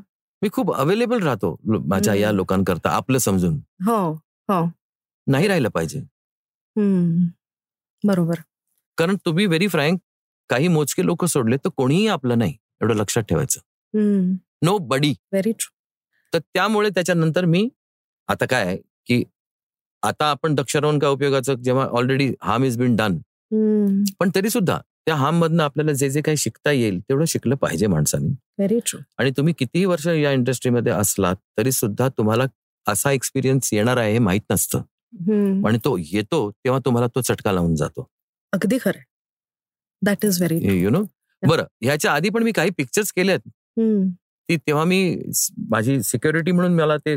मी 0.43 0.49
खूप 0.53 0.75
अवेलेबल 0.75 1.23
राहतो 1.23 1.57
माझ्या 1.65 2.15
या. 2.15 2.31
लोकांकरता 2.33 2.91
आपलं 2.91 3.19
समजून. 3.19 3.59
हो 3.87 4.67
नाही 5.27 5.49
राहिलं 5.49 5.69
पाहिजे. 5.69 5.99
हम्म. 6.77 7.27
बरोबर. 8.05 8.41
कारण 8.99 9.17
टू 9.25 9.33
बी 9.33 9.47
व्हेरी 9.47 9.69
फ्रँक 9.69 9.99
काही 10.51 10.69
मोजके 10.69 11.07
लोक 11.07 11.25
सोडले 11.25 11.57
तर 11.57 11.69
कोणीही 11.69 12.07
आपलं 12.07 12.39
नाही 12.39 12.57
एवढं 12.83 12.95
लक्षात 12.95 13.23
ठेवायचं. 13.23 13.61
नो 14.63 14.79
बडी 14.79 15.11
व्हेरी 15.11 15.53
ट्रू 15.53 15.75
तर 16.35 16.39
त्यामुळे 16.55 16.91
त्याच्यानंतर 16.91 17.45
मी 17.45 17.69
आता 18.29 18.47
काय 18.47 18.77
की 19.07 19.23
आता 20.03 20.31
आपण 20.31 20.55
दक्ष 20.55 20.77
राहून 20.77 20.99
काय 20.99 21.11
उपयोगाचं? 21.11 21.55
जेव्हा 21.55 21.87
already 21.99 22.33
harm 22.43 22.65
is 22.65 22.77
been 22.79 22.97
done 22.97 23.19
पण 24.21 24.31
तरी 24.35 24.51
सुद्धा 24.51 24.79
त्या 25.07 25.15
हार्म 25.15 25.39
मधनं 25.39 25.63
आपल्याला 25.63 25.93
जे 25.93 26.09
जे 26.11 26.21
काही 26.21 26.37
शिकता 26.37 26.71
येईल 26.71 26.99
तेवढं 27.01 27.25
शिकलं 27.29 27.57
पाहिजे 27.57 27.87
माणसाने. 27.87 28.29
व्हेरी 28.59 28.79
ट्रू 28.87 29.01
आणि 29.19 29.31
तुम्ही 29.37 29.55
कितीही 29.59 29.85
वर्ष 29.85 30.07
या 30.07 30.33
इंडस्ट्रीमध्ये 30.33 30.93
असलात 30.93 31.37
तरी 31.59 31.73
सुद्धा 31.73 32.09
तुम्हाला 32.09 32.45
असा 32.87 33.13
एक्सपिरियन्स 33.13 33.73
येणार 33.73 33.97
आहे 33.97 34.13
हे 34.13 34.19
माहीत 34.19 34.53
नसतं. 34.53 34.83
आणि 35.67 35.79
तो 35.85 35.97
येतो 35.99 36.51
तेव्हा 36.51 36.81
तुम्हाला 36.85 37.07
तो 37.15 37.21
चटका 37.21 37.53
लावून 37.53 37.75
जातो. 37.77 38.09
अगदी 38.53 38.79
खरं 38.81 39.01
that 40.03 40.25
is 40.25 40.41
very 40.43 40.81
you 40.83 40.91
know 40.91 41.03
बरं 41.43 41.65
ह्याच्या 41.83 42.13
आधी 42.13 42.29
पण 42.31 42.43
मी 42.43 42.53
काही 42.53 42.71
पिक्चर्स 42.77 43.13
केलेत. 43.13 43.41
ती 44.49 44.57
तेव्हा 44.57 44.85
मी 44.85 45.17
माझी 45.71 46.03
सिक्युरिटी 46.03 46.53
म्हणून 46.53 46.75
मला 46.75 46.97
ते 46.97 47.17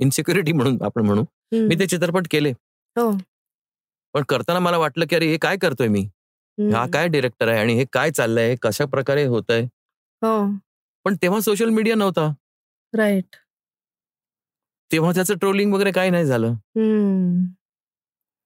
इनसिक्युरिटी 0.00 0.52
म्हणून 0.52 0.82
आपण 0.82 1.06
म्हणू. 1.06 1.24
मी 1.68 1.78
ते 1.78 1.86
चित्रपट 1.86 2.26
केले. 2.30 2.50
हो. 2.96 3.10
पण 4.14 4.22
करताना 4.28 4.58
मला 4.58 4.78
वाटलं 4.78 5.06
की 5.10 5.16
अरे 5.16 5.26
हे 5.26 5.36
काय 5.36 5.56
करतोय 5.56 5.88
मी? 5.88 6.08
हा 6.58 6.86
काय 6.92 7.08
डिरेक्टर 7.08 7.48
आहे 7.48 7.58
आणि 7.60 7.74
हे 7.74 7.84
काय 7.92 8.10
चाललंय? 8.10 8.48
हे 8.50 8.56
कशा 8.62 8.84
प्रकारे 8.84 9.24
होत 9.24 9.50
आहे 9.50 9.62
हो. 10.22 10.46
पण 11.04 11.16
तेव्हा 11.22 11.40
सोशल 11.40 11.68
मीडिया 11.68 11.94
नव्हता. 11.96 12.32
राईट 12.92 13.36
तेव्हा 14.90 15.12
त्याचं 15.12 15.34
ट्रोलिंग 15.34 15.72
वगैरे 15.74 15.90
काही 15.92 16.10
नाही 16.10 16.24
झालं. 16.24 16.54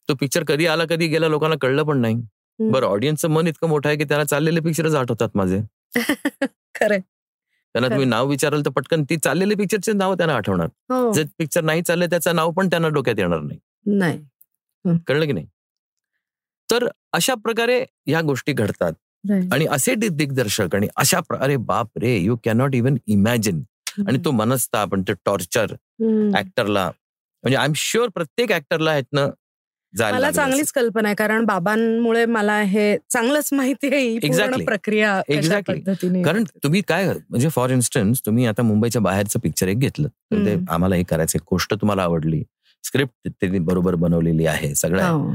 तो 0.08 0.14
पिक्चर 0.14 0.44
कधी 0.48 0.66
आला 0.66 0.84
कधी 0.84 1.06
गेला 1.06 1.28
लोकांना 1.28 1.56
कळलं 1.60 1.82
पण 1.82 1.98
नाही. 1.98 2.22
बरं 2.58 2.86
ऑडियन्सचं 2.86 3.30
मन 3.30 3.46
इतकं 3.46 3.68
मोठं 3.68 3.88
आहे 3.88 3.98
की 3.98 4.04
त्याला 4.04 4.24
चाललेले 4.24 4.60
पिक्चरच 4.60 4.94
आठवतात 4.94 5.28
माझे. 5.34 5.60
खरंय. 6.74 7.00
त्यांना 7.80 7.96
तुम्ही 7.96 8.10
नाव 8.10 8.26
विचाराल 8.28 8.62
तर 8.64 8.70
पटकन 8.70 9.04
ती 9.10 9.16
चाललेले 9.16 9.54
पिक्चरचे 9.54 9.92
नाव 9.92 10.14
त्यांना 10.14 10.34
आठवणार. 10.34 10.66
हो. 10.66 11.12
जे 11.12 11.24
पिक्चर 11.38 11.60
नाही 11.60 11.82
चालले 11.82 12.06
त्याचं 12.06 12.36
नाव 12.36 12.50
पण 12.50 12.66
त्यांना 12.66 12.88
डोक्यात 12.88 13.16
येणार 13.18 13.40
नाही. 13.40 13.58
नाही. 13.86 14.24
कळलं 15.06 15.26
की 15.26 15.32
नाही? 15.32 15.46
तर 16.70 16.88
अशा 17.12 17.34
प्रकारे 17.34 17.84
ह्या 18.06 18.20
गोष्टी 18.20 18.52
घडतात. 18.52 18.92
आणि 19.52 19.66
असे 19.66 19.94
दिग्दर्शक 19.94 20.74
आणि 20.74 20.88
अशा 20.96 21.20
प्र- 21.20 21.38
अरे 21.38 21.56
बाप 21.56 21.88
रे 22.00 22.16
यू 22.16 22.36
कॅनॉट 22.44 22.74
इव्हन 22.74 22.96
इमॅजिन 23.06 23.62
आणि 24.08 24.18
तो 24.24 24.30
मनस्ताप 24.30 24.94
आणि 24.94 25.02
ते 25.08 25.12
टॉर्चर. 25.24 25.66
ऍक्टरला 26.38 26.86
म्हणजे 27.42 27.56
आय 27.56 27.64
एम 27.66 27.72
शुअर 27.76 28.08
प्रत्येक 28.08 28.52
ऍक्टरला 28.52 28.90
ह्यातनं 28.90 29.30
मला 29.94 30.30
चांगलीच 30.30 30.70
कल्पना 30.72 31.08
आहे 31.08 31.14
कारण 31.14 31.44
बाबांमुळे 31.44 32.24
मला 32.26 32.60
हे 32.62 32.96
चांगलंच 33.10 33.48
माहिती 33.52 33.86
आहे 33.86 34.00
ही 34.00 34.18
पूर्ण 34.18 34.32
Exactly. 34.32 34.64
प्रक्रिया. 34.64 35.20
पद्धतीने 35.68 36.22
कारण 36.22 36.44
तुम्ही 36.62 36.82
काय 36.88 37.12
म्हणजे 37.30 37.48
फॉर 37.48 37.70
इन्स्टन्स 37.70 38.20
तुम्ही 38.26 38.46
आता 38.46 38.62
मुंबईच्या 38.62 39.02
बाहेरचं 39.02 39.38
पिक्चर 39.38 39.68
एक 39.68 39.78
घेतलं 39.78 40.08
तर 40.08 40.44
ते. 40.46 40.56
आम्हाला 40.68 40.96
हे 40.96 41.02
करायचं 41.02 41.38
गोष्ट 41.50 41.74
तुम्हाला 41.74 42.02
आवडली 42.02 42.42
स्क्रिप्ट 42.84 43.28
त्यांनी 43.30 43.58
बरोबर 43.58 43.94
बनवलेली 43.94 44.46
आहे 44.46 44.74
सगळं 44.74 45.02
आहे. 45.02 45.12
हो. 45.12 45.32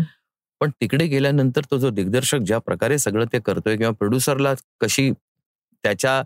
पण 0.62 0.70
तिकडे 0.82 1.06
गेल्यानंतर 1.08 1.62
तो 1.72 1.78
जो 1.78 1.90
दिग्दर्शक 1.90 2.38
ज्या 2.38 2.58
प्रकारे 2.60 2.98
सगळं 2.98 3.26
ते 3.34 3.40
करतोय 3.40 3.78
किंवा 3.78 3.92
प्रोड्युसरला 3.92 4.54
कशी 4.82 5.12
त्याच्या 5.84 6.22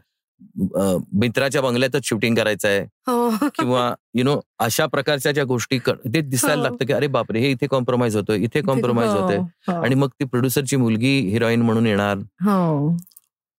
मित्राच्या 1.19 1.61
बंगल्यातच 1.61 2.05
शूटिंग 2.05 2.35
करायचं 2.35 2.67
आहे 2.67 2.79
हो. 3.07 3.29
किंवा 3.55 3.93
यु 4.15 4.23
नो 4.23 4.39
अशा 4.59 4.85
प्रकारच्या 4.87 5.31
ज्या 5.31 5.43
गोष्टी 5.45 5.79
ते 5.79 6.21
दिसायला 6.21 6.55
हो. 6.55 6.63
लागतं 6.63 6.85
की 6.85 6.93
अरे 6.93 7.07
बापरे 7.07 7.39
हे 7.39 7.51
इथे 7.51 7.67
कॉम्प्रोमाइज 7.67 8.15
होतोय 8.15 8.43
इथे 8.43 8.61
कॉम्प्रोमाइज 8.61 9.09
हो, 9.09 9.19
होते 9.21 9.35
हो. 9.35 9.81
आणि 9.83 9.95
मग 9.95 10.09
ती 10.09 10.25
प्रोड्युसरची 10.25 10.75
मुलगी 10.75 11.19
हिरोईन 11.29 11.61
म्हणून 11.61 11.87
येणार 11.87 12.17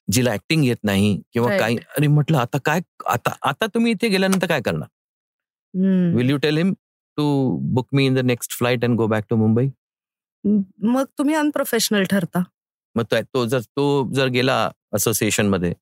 जिला 0.09 0.33
ऍक्टिंग 0.33 0.65
येत 0.65 0.77
नाही 0.85 1.17
किंवा. 1.33 1.57
काही 1.59 1.77
अरे 1.97 2.07
म्हटलं 2.07 2.39
आता 2.39 2.59
काय 2.65 2.81
आता 3.07 3.33
आता 3.49 3.67
तुम्ही 3.75 3.93
इथे 3.93 4.09
गेल्यानंतर 4.09 4.47
काय 4.47 4.61
करणार. 4.61 4.89
Will 6.15 6.31
you 6.31 6.37
tell 6.37 6.57
him 6.57 6.73
to 7.19 7.27
book 7.75 7.87
me 7.93 8.07
in 8.07 8.15
the 8.15 8.19
next 8.25 8.53
flight 8.59 8.85
and 8.85 8.97
go 8.97 9.07
back 9.07 9.25
to 9.31 9.37
Mumbai 9.37 9.69
मग 10.45 11.05
तुम्ही 11.19 11.35
अनप्रोफेशनल 11.35 12.05
ठरता 12.11 12.43
मग 12.97 13.15
तो 13.25 13.45
जर 13.47 13.61
तो 13.61 13.85
जर 14.13 14.29
गेला 14.29 14.69
असोसिएशनमध्ये. 14.93 15.73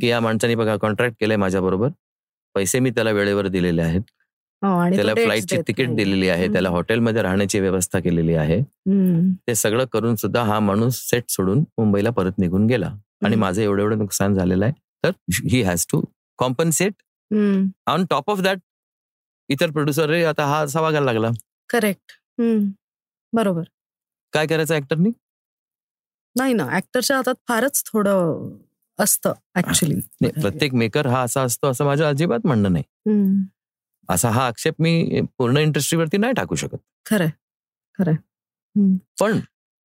की 0.00 0.06
या 0.06 0.20
माणसाने 0.20 0.54
बघा 0.54 0.76
कॉन्ट्रॅक्ट 0.76 1.16
केलंय 1.20 1.36
माझ्या 1.36 1.60
बरोबर 1.60 1.88
पैसे 2.54 2.78
मी 2.80 2.90
त्याला 2.90 3.10
वेळेवर 3.10 3.46
दिलेले 3.48 3.82
आहेत 3.82 4.00
हो, 4.62 4.90
त्याला 4.94 5.14
फ्लाईटची 5.14 5.56
तिकीट. 5.68 5.88
दिलेली 5.96 6.28
आहे. 6.28 6.46
त्याला 6.52 6.68
हॉटेलमध्ये 6.70 7.22
राहण्याची 7.22 7.60
व्यवस्था 7.60 7.98
केलेली 8.00 8.34
आहे. 8.34 8.60
ते 9.46 9.54
सगळं 9.54 9.84
करून 9.92 10.16
सुद्धा 10.16 10.42
हा 10.44 10.58
माणूस 10.60 10.98
सेट 11.08 11.30
सोडून 11.30 11.60
मुंबईला 11.78 12.10
परत 12.10 12.38
निघून 12.38 12.66
गेला 12.66 12.94
आणि. 13.24 13.36
माझं 13.36 13.62
एवढं 13.62 13.82
एवढं 13.82 13.98
नुकसान 13.98 14.34
झालेलं 14.34 14.64
आहे 14.64 14.74
तर 15.04 15.10
he 15.50 15.62
has 15.62 15.86
to 15.92 16.02
compensate. 16.38 16.92
On 17.86 18.04
top 18.10 18.30
of 18.30 18.40
that 18.40 18.58
इतर 19.50 19.70
प्रोड्युसर 19.70 20.08
रे 20.08 20.22
आता 20.24 20.44
हा 20.46 20.58
असा 20.60 20.80
वागायला 20.80 21.12
लागला 21.12 21.30
करेक्ट. 21.70 22.12
बरोबर 23.32 23.62
काय 24.32 24.46
करायचं 24.46 24.74
ऍक्टरनी 24.74 25.10
नाही 26.36 26.54
ना 26.54 26.66
ऍक्टरच्या 26.76 27.16
हातात 27.16 27.34
फारच 27.48 27.82
थोडं 27.86 28.48
असतं 28.98 29.32
ऍक्च्युली 29.56 30.28
प्रत्येक 30.40 30.74
मेकर 30.74 31.06
हा 31.06 31.20
असा 31.22 31.42
असतो 31.42 31.70
असं 31.70 31.84
माझं 31.84 32.04
अजिबात 32.04 32.46
म्हणणं 32.46 32.72
नाही. 32.72 32.84
असा 34.08 34.30
हा 34.30 34.46
आक्षेप 34.46 34.74
मी 34.78 35.20
पूर्ण 35.38 35.56
इंडस्ट्रीवरती 35.56 36.16
नाही 36.16 36.32
टाकू 36.32 36.54
शकत. 36.54 36.76
खरंय 37.06 37.28
खरंय. 37.98 38.14
पण 39.20 39.38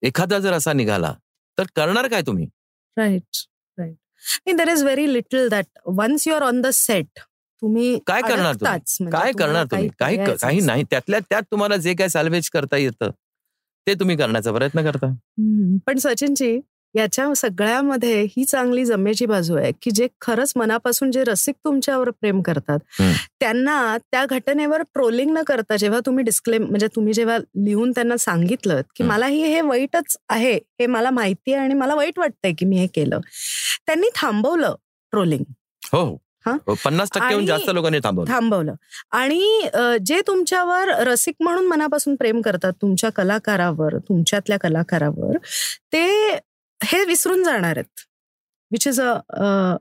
एखादा 0.03 0.39
जर 0.39 0.53
असा 0.53 0.73
निघाला 0.73 1.13
तर 1.57 1.63
करणार 1.75 2.07
काय 2.07 2.21
तुम्ही? 2.21 2.47
Right 2.97 3.37
right 3.77 4.55
there 4.57 4.67
is 4.69 4.83
very 4.83 5.11
little 5.13 5.47
that 5.49 5.65
once 5.85 6.27
your 6.27 6.41
on 6.43 6.61
the 6.61 6.67
set 6.73 7.19
तुम्ही 7.61 7.97
काय 8.07 8.21
करणार. 8.21 8.53
म्हणजे 8.61 9.09
काय 9.11 9.31
करणार 9.31 9.65
तुम्ही? 9.65 9.89
काही 9.99 10.17
काही. 10.17 10.59
नाही. 10.61 10.83
त्यातल्या 10.83 11.19
त्यात 11.19 11.43
तुम्हाला 11.51 11.77
जे 11.77 11.93
काय 11.93 12.09
सॅल्वेज 12.09 12.49
करता 12.49 12.77
येतं 12.77 13.11
ते 13.87 13.93
तुम्ही 13.93 14.17
करण्याचा 14.17 14.51
प्रयत्न 14.51 14.83
करता 14.83 15.13
पण 15.87 15.97
सचिनजी 15.97 16.59
याच्या 16.95 17.33
सगळ्यामध्ये 17.35 18.21
ही 18.21 18.43
चांगली 18.45 18.85
जमेची 18.85 19.25
बाजू 19.25 19.55
आहे 19.55 19.71
की 19.81 19.91
जे 19.91 20.07
खरंच 20.21 20.53
मनापासून 20.55 21.11
जे 21.11 21.23
रसिक 21.23 21.55
तुमच्यावर 21.65 22.09
प्रेम 22.09 22.41
करतात. 22.41 22.79
त्यांना 23.39 23.97
त्या 24.11 24.25
घटनेवर 24.25 24.81
ट्रोलिंग 24.81 25.31
न 25.31 25.41
करता 25.47 25.75
जेव्हा 25.75 25.99
तुम्ही 26.05 26.23
डिस्क्लेम 26.23 26.63
म्हणजे 26.63 26.87
तुम्ही 26.87 27.13
जेव्हा 27.13 27.37
लिहून 27.37 27.91
त्यांना 27.91 28.17
सांगितलं 28.17 28.81
की. 28.95 29.03
मला 29.03 29.25
ही 29.25 29.43
हे 29.43 29.61
वाईटच 29.61 30.17
आहे 30.29 30.53
हे 30.53 30.85
मला 30.85 31.09
माहिती 31.09 31.53
आहे 31.53 31.63
आणि 31.63 31.73
मला 31.73 31.95
वाईट 31.95 32.19
वाटतंय 32.19 32.53
की 32.57 32.65
मी 32.65 32.77
हे 32.77 32.87
केलं 32.87 33.19
त्यांनी 33.85 34.09
थांबवलं 34.15 34.75
ट्रोलिंग? 35.13 35.43
हो 35.93 36.17
पन्नास 36.55 37.09
टक्क्याहून 37.09 37.35
आणि- 37.35 37.47
जास्त 37.47 37.69
लोकांनी 37.69 37.99
थांबवलं. 38.03 38.31
थांबवलं. 38.31 38.73
आणि 39.11 39.67
जे 40.05 40.21
तुमच्यावर 40.27 40.89
रसिक 41.07 41.35
म्हणून 41.39 41.65
मनापासून 41.67 42.15
प्रेम 42.15 42.41
करतात 42.41 42.73
तुमच्या 42.81 43.09
कलाकारावर 43.09 43.97
तुमच्यातल्या 43.97 44.57
कलाकारावर 44.59 45.37
ते 45.93 46.05
हे 46.79 47.03
विसरून 47.05 47.43
जाणार 47.43 47.77
आहेत. 47.77 48.05
Which 48.71 48.87
is 48.87 48.99
a 49.01 49.13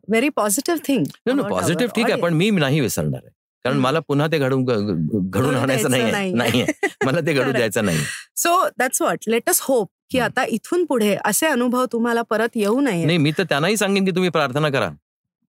very 0.08 0.28
positive 0.28 0.78
thing 0.86 1.04
positive 1.42 1.92
ठीक 1.96 2.10
आहे 2.10 2.20
पण 2.22 2.34
मी 2.34 2.50
नाही 2.50 2.80
विसरणार 2.80 3.20
आहे. 3.24 3.30
कारण. 3.64 3.78
मला 3.78 4.00
पुन्हा 4.00 4.26
ते 4.26 4.38
घडून 4.38 4.64
घडून 4.64 5.54
आणायचं 5.54 5.90
नाही 5.90 6.64
मला 7.04 7.20
ते 7.20 7.32
घडू. 7.32 7.52
द्यायचं 7.52 7.84
नाही 7.84 7.98
so 8.36 8.68
that's 8.78 9.02
what 9.02 9.18
let's 9.28 9.60
hope 9.62 9.88
की. 10.10 10.18
आता 10.18 10.44
इथून 10.44 10.84
पुढे 10.84 11.16
असे 11.24 11.46
अनुभव 11.46 11.84
तुम्हाला 11.92 12.22
परत 12.22 12.48
येऊ 12.54 12.80
नये 12.80 13.04
नाही 13.04 13.18
मी 13.18 13.30
तर 13.38 13.42
त्यांनाही 13.42 13.76
सांगेन 13.76 14.04
की 14.04 14.10
तुम्ही 14.10 14.30
प्रार्थना 14.30 14.68
करा. 14.70 14.90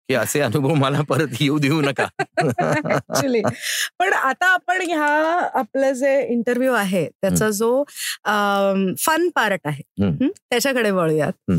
की 0.10 0.14
असे 0.14 0.40
अनुभव 0.42 0.74
मला 0.74 1.02
परत 1.02 1.42
येऊ 1.42 1.58
देऊ 1.60 1.82
नका. 1.82 2.06
ऍक्च्युली 2.38 3.42
पण 4.00 4.14
आता 4.14 4.48
आपण 4.54 4.82
ह्या 4.82 5.06
आपलं 5.60 5.92
जे 5.94 6.20
इंटरव्ह्यू 6.28 6.74
आहे 6.74 7.06
त्याचा 7.22 7.50
जो 7.50 7.84
फन 9.06 9.28
पार्ट 9.36 9.68
आहे 9.68 10.10
त्याच्याकडे 10.30 10.92
वळूयात. 10.92 11.52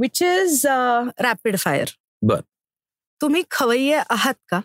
विच 0.00 0.22
इज 0.22 0.66
रॅपिड 1.20 1.56
फायर 1.58 1.88
बर. 2.22 2.40
तुम्ही 3.20 3.42
खवय्ये 3.50 4.00
आहात 4.10 4.34
का? 4.48 4.60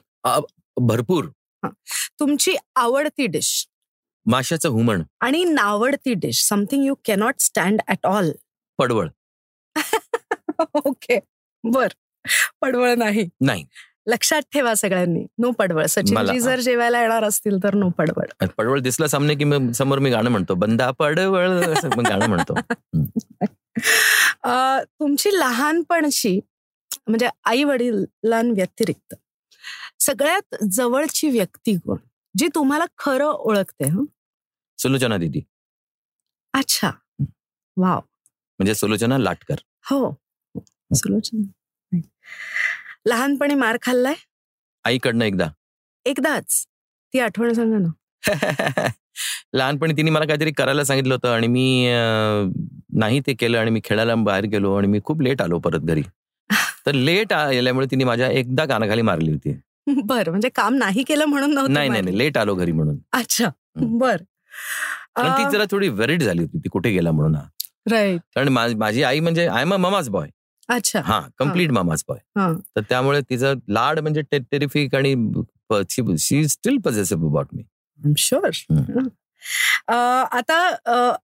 भरपूर. 0.78 1.26
तुमची 2.20 2.56
आवडती 2.76 3.26
डिश 3.28 3.68
माशाचं 4.26 4.70
हुमण. 4.70 5.02
आणि 5.22 5.44
नावडती 5.44 6.14
dish 6.14 6.44
something 6.48 6.86
you 6.86 6.96
cannot 7.06 7.40
stand 7.40 7.82
at 7.88 8.06
all 8.06 8.32
पडवळ. 8.80 9.08
ओके 10.86 11.20
बर. 11.64 11.88
पडवळ 12.62 12.94
नाही. 12.96 13.30
नाही. 13.42 13.66
लक्षात 14.08 14.42
ठेवा 14.54 14.74
सगळ्यांनी. 14.76 15.26
नो 15.38 15.52
पडवळ. 15.52 15.86
सचिनजी 15.86 16.40
जर 16.40 16.60
जेवायला 16.60 17.02
येणार 17.02 17.24
असतील 17.24 17.64
तर 17.64 17.76
नो 17.76 17.90
पडवळ. 17.90 18.46
पडवळ 18.46 18.80
दिसला 18.80 19.08
सामने 19.08 19.36
की 19.36 19.74
समोर 19.74 20.00
मी 20.00 20.10
गाणं 20.10 20.30
म्हणतो. 20.30 20.56
बंदा 20.56 20.92
पडवळ 20.92 21.50
गाणं 22.10 22.28
म्हणतो. 22.28 22.54
तुमची 25.00 25.30
लहानपणची 25.34 26.40
म्हणजे 27.08 27.30
आई 27.46 27.64
वडिलांव्यतिरिक्त 27.64 29.16
सगळ्यात 30.00 30.56
जवळची 30.72 31.30
व्यक्ती 31.30 31.76
कोण? 31.78 31.98
जी 32.38 32.48
तुम्हाला 32.48 32.86
खरं 32.98 33.26
ओळखते 33.26 33.86
हं? 33.86 34.06
सुलोचना 34.78 35.18
दिदी. 35.18 35.42
अच्छा. 36.54 36.92
वाव. 37.78 38.00
म्हणजे 38.60 38.76
सुलोचना 38.76 39.18
लाटकर. 39.18 39.56
हो. 39.90 40.14
सुलोचना. 40.94 41.52
लहानपणी 43.06 43.56
मार 43.56 43.78
खाल्लाय? 43.82 44.14
आईकडनं 44.86 45.26
एकदा. 45.26 45.48
एकदाच? 46.06 46.66
ती 47.14 47.20
आठवण 47.20 47.54
सांगा 47.54 47.78
ना. 47.78 47.88
लहानपणी 49.54 49.94
तिने 49.94 50.10
मला 50.10 50.26
काहीतरी 50.26 50.52
करायला 50.52 50.84
सांगितलं 50.84 51.14
होतं 51.14 51.30
आणि 51.30 51.48
मी 51.48 51.88
नाही 52.94 53.20
ते 53.20 53.34
केलं 53.34 53.58
आणि 53.58 53.72
मी 53.72 53.82
खेळायला 53.84 54.16
बाहेर 54.16 54.46
गेलो 54.46 54.76
आणि 54.76 54.88
मी 54.88 55.00
खूप 55.04 55.22
लेट 55.22 55.42
आलो 55.42 55.60
परत 55.60 55.80
घरी. 55.80 56.02
तर 56.86 56.92
लेट 56.92 57.34
आल्यामुळे 57.34 57.88
तिने 57.92 58.04
माझ्या 58.04 58.28
एकदा 58.28 58.66
कानाखाली 58.66 59.02
मारली 59.02 59.32
होती. 59.32 59.60
बरं 59.88 60.30
म्हणजे 60.30 60.50
काम 60.50 60.76
नाही 60.76 61.04
केलं 61.04 61.26
म्हणून 61.26 61.74
नाही 61.74 61.90
नाही 61.90 62.18
लेट 62.18 62.38
आलो 62.38 62.56
घरी 62.56 62.72
म्हणून. 62.72 62.98
अच्छा. 63.14 63.50
बर. 63.76 64.18
ती 65.18 65.50
जरा 65.52 65.64
थोडी 65.72 65.90
वेरिड 65.90 66.24
झाली 66.24 66.42
होती 66.42 66.58
ती 66.58 66.70
कुठे 66.70 66.92
गेला 66.92 67.12
म्हणून. 67.12 67.36
राईट 67.92 68.22
कारण 68.36 68.48
माझी 68.78 69.04
आई 69.04 69.20
म्हणजे 69.20 69.48
I 69.48 69.62
am 69.62 69.74
a 69.74 69.78
mama's 69.78 70.10
boy 70.10 70.30
अच्छा. 70.70 71.02
हा 71.06 71.20
कंप्लीट 71.38 71.72
मामाच 71.72 72.04
बॉय 72.08 72.18
हा. 72.40 72.52
तर 72.76 72.82
त्यामुळे 72.90 73.22
तिचं 73.30 73.54
लाड 73.70 74.00
म्हणजे 74.00 74.22
टेरिफिक 74.34 74.96
आणि 74.96 75.16
she 76.20 76.48
still 76.48 76.78
positive 76.78 77.30
about 77.30 77.48
me. 77.54 77.64
Sure. 78.18 78.50
आता 80.32 80.58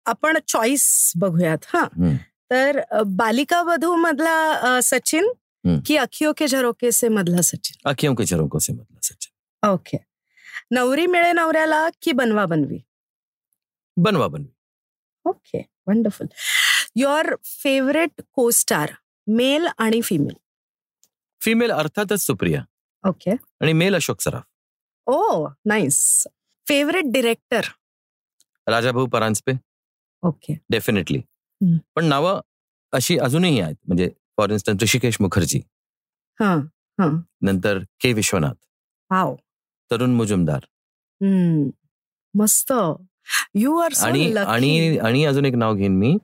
आपण 0.06 0.38
चॉईस 0.48 1.12
बघूयात 1.16 1.66
हा. 1.68 1.86
तर 2.52 2.80
बालिका 3.08 3.62
वधू 3.64 3.96
मधला 3.96 4.80
सचिन. 4.84 5.32
की 5.86 5.96
अखियो 5.98 6.32
के 6.38 6.48
झरोके 6.48 6.92
से 6.92 7.08
मधला 7.10 7.42
सचिन? 7.42 7.90
अखियों 7.90 8.14
के 8.16 8.24
झरोकों 8.26 8.60
से 8.60 8.74
मधला 8.74 9.00
सचिन. 9.04 9.70
ओके. 9.70 9.98
नवरी 10.72 11.06
मिळे 11.08 11.32
नवऱ्याला 11.34 11.88
की 12.02 12.12
Banwa 12.12 12.46
Banwi? 12.46 12.80
Banwa 13.98 14.28
Banwi. 14.28 14.54
Okay 15.26 15.60
wonderful 15.88 16.28
your 16.96 17.36
favourite 17.46 18.22
co 18.34 18.50
star 18.52 18.92
male 19.38 19.68
आणि 19.78 20.02
फिमेल. 20.02 20.36
फिमेल 21.42 21.72
अर्थातच 21.72 22.20
सुप्रिया. 22.20 22.64
ओके. 23.10 23.32
आणि 23.32 23.74
male 23.74 23.96
Ashok 23.96 24.22
Saraf. 24.22 24.44
Oh 25.06 25.48
nice. 25.66 26.28
Favourite 26.68 27.04
director? 27.06 27.62
Rajabhau 28.68 29.06
Paranjape. 29.06 29.52
Okay. 30.24 30.58
Definitely. 30.70 31.22
पण 31.96 32.06
नावं 32.06 32.42
अशी 32.92 33.18
अजूनही 33.18 33.60
आहेत. 33.60 33.76
म्हणजे 33.88 34.10
फॉर 34.38 34.50
इन्स्टन्स 34.50 34.84
ऋषिकेश 34.84 35.18
मुखर्जी. 35.22 35.60
हा 36.40 36.56
हा. 37.00 37.22
नंतर 37.42 37.80
के 38.00 38.14
विश्वनाथ. 38.14 38.54
तरुण 39.92 40.10
मुजुमदार. 40.10 40.60
मस्त. 42.40 42.74
यू 43.56 43.78
आर 43.78 43.94
आणि 44.98 45.26
अजून 45.26 45.46
एक 45.46 45.54
नाव 45.54 45.76
घेईन 45.76 45.98
मी. 45.98 46.18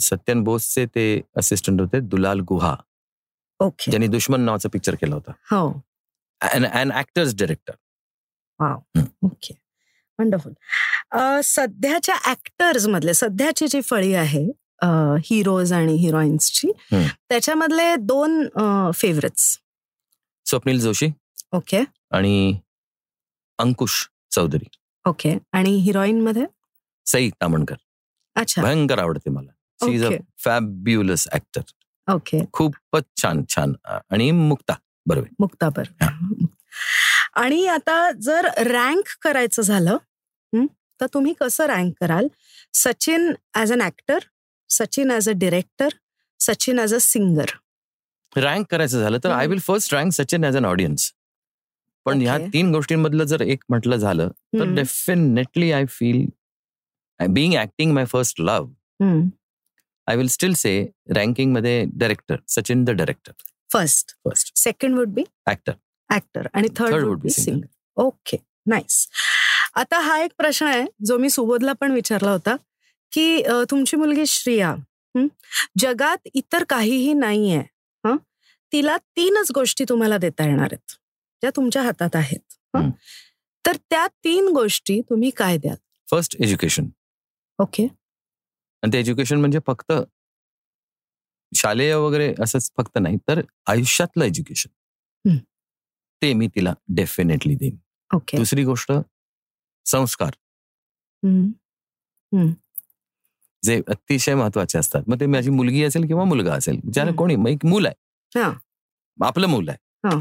सत्यन 0.00 0.42
बोसचे 0.44 0.84
ते 0.86 1.04
असिस्टंट 1.36 1.80
होते 1.80 2.00
दुलाल 2.00 2.40
गुहा. 2.48 2.74
ओके. 3.60 3.90
ज्यांनी 3.90 4.06
दुश्मन 4.08 4.40
नावाचा 4.40 4.68
पिक्चर 4.72 4.94
केला 4.94 5.14
होता. 5.14 5.32
हो. 5.50 5.80
Actors 6.94 7.34
director 7.34 7.74
okay. 9.24 9.54
वंडरफुल 10.18 10.52
सध्याच्या 11.44 12.14
ऍक्टर्स 12.30 12.86
मधले 12.86 13.14
सध्याची 13.14 13.66
जी 13.68 13.80
फळी 13.80 14.12
आहे 14.14 14.44
हिरोज 15.24 15.72
आणि 15.72 15.94
हिरोईन्सची. 15.96 16.70
त्याच्यामधले 16.92 17.94
दोन 17.96 18.46
फेवरेट्स 18.94 19.58
स्वप्नील 20.46 20.80
जोशी. 20.80 21.08
ओके. 21.52 21.82
आणि 22.10 22.58
अंकुश 23.58 24.06
चौधरी. 24.32 24.68
ओके. 25.06 25.36
आणि 25.52 25.70
हिरोईन 25.76 26.20
मध्ये? 26.20 26.44
सई 27.06 27.30
तामणकर. 27.40 27.74
भयंकर 28.36 28.98
आवडते 28.98 29.30
मला. 29.30 29.50
She 29.80 29.94
is 29.94 30.04
a 30.04 30.10
fabulous 30.44 31.26
actor 31.32 32.12
okay 32.14 32.38
खूपच 32.52 33.04
छान 33.22 33.42
छान 33.48 33.72
आणि 33.86 34.30
मुक्ता 34.30 34.74
बरोबर 35.06 35.28
मुक्ताबर 35.40 35.88
आणि 37.34 37.66
आता 37.66 38.10
जर 38.20 38.48
रँक 38.66 39.08
करायचं 39.22 39.62
झालं 39.62 39.96
तर 41.00 41.06
तुम्ही 41.14 41.32
कसं 41.40 41.66
रँक 41.66 41.92
कराल? 42.00 42.26
Sachin 42.74 43.32
as 43.54 43.72
an 43.72 43.80
actor 43.82 44.18
Sachin 44.70 45.10
as 45.10 45.28
a 45.28 45.32
director 45.36 45.88
Sachin 46.40 46.78
as 46.78 46.94
a 46.94 46.98
singer 47.00 47.50
rank 48.36 48.66
करायचं 48.70 49.00
झालं 49.00 49.18
तर 49.24 49.30
I 49.30 49.46
will 49.46 49.58
first 49.58 49.94
rank 49.94 50.12
Sachin 50.12 50.44
as 50.44 50.56
an 50.56 50.64
audience 50.64 51.10
पण 52.06 52.20
ह्या. 52.20 52.36
तीन 52.52 52.72
गोष्टींमधलं 52.72 53.24
जर 53.24 53.40
एक 53.40 53.64
म्हटलं 53.68 53.96
झालं 53.96 54.28
तर 54.54 54.74
definitely 54.74 55.72
I 55.72 55.84
feel 55.88 56.24
being 57.20 57.54
acting 57.54 57.92
my 57.92 58.04
first 58.04 58.40
love 58.40 59.28
I 60.08 60.16
will 60.16 60.28
still 60.28 60.54
say 60.54 60.72
रँकिंगमध्ये 61.10 61.84
director 61.94 62.36
Sachin 62.48 62.84
the 62.84 62.90
director 62.90 63.32
first 63.70 64.14
first 64.24 64.56
second 64.56 64.98
would 64.98 65.08
be 65.08 65.22
actor 65.50 65.72
actor 66.10 66.46
आणि 66.54 66.68
third 66.76 66.92
Third 66.94 67.04
would 67.04 67.10
would 67.10 67.22
be 67.22 67.28
be 67.28 67.34
singer. 67.34 67.44
Singer 67.44 68.02
okay 68.02 68.36
nice 68.66 69.06
आता 69.74 69.98
हा 69.98 70.18
एक 70.18 70.30
प्रश्न 70.38 70.66
आहे 70.66 70.84
जो 71.04 71.18
मी 71.18 71.30
सुबोधला 71.30 71.72
पण 71.72 71.92
विचारला 71.92 72.30
होता 72.30 72.56
की 73.12 73.42
तुमची 73.70 73.96
मुलगी 73.96 74.26
श्रिया 74.26 74.74
जगात 75.78 76.28
इतर 76.34 76.64
काहीही 76.64 77.12
नाहीये 77.12 77.58
हं, 78.04 78.16
तिला 78.72 78.96
तीनच 78.96 79.50
गोष्टी 79.54 79.84
तुम्हाला 79.88 80.18
देता 80.18 80.44
येणार 80.44 80.68
आहेत 80.72 80.92
ज्या 81.42 81.50
तुमच्या 81.56 81.82
हातात 81.82 82.16
आहेत. 82.16 82.40
तर 83.66 83.76
त्या 83.90 84.06
तीन 84.24 84.48
गोष्टी 84.48 85.00
तुम्ही 85.10 85.30
काय 85.30 85.56
द्याल? 85.58 85.76
First 86.10 86.36
education 86.40 86.88
okay. 87.60 87.86
आणि 88.82 88.92
ते 88.92 88.98
एज्युकेशन 88.98 89.40
म्हणजे 89.40 89.58
फक्त 89.66 89.92
शालेय 91.52 91.94
वगैरे 91.94 92.34
असंच 92.42 92.70
फक्त 92.76 92.98
नाही 92.98 93.16
तर 93.28 93.40
आयुष्यातलं 93.66 94.24
एज्युकेशन. 94.24 94.68
ते 96.22 96.32
मी 96.32 96.46
तिला 96.48 96.74
डेफिनेटली 96.88 97.54
देईन. 97.54 97.76
ओके. 98.14 98.36
दुसरी 98.36 98.64
गोष्ट 98.64 98.92
संस्कार. 99.86 100.30
जे 103.62 103.80
अतिशय 103.88 104.34
महत्त्वाचे 104.34 104.78
असतात. 104.78 105.02
मग 105.08 105.20
ते 105.20 105.26
माझी 105.26 105.50
मुलगी 105.50 105.84
असेल 105.84 106.06
किंवा 106.06 106.24
मुलगा 106.24 106.54
असेल 106.54 106.80
ज्याला. 106.92 107.10
कोणी 107.18 107.36
मग 107.36 107.48
एक 107.48 107.64
मूल 107.64 107.86
आहे. 107.86 108.40
हा. 108.40 108.50
आपलं 109.26 109.46
मूल 109.46 109.68
आहे. 109.68 110.18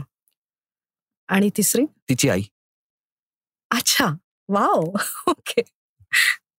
आणि 1.30 1.50
तिसरी? 1.58 1.86
तिची 2.10 2.30
आई. 2.30 2.42
अच्छा. 3.72 4.08
Wow. 4.50 4.84
Okay. 5.28 5.62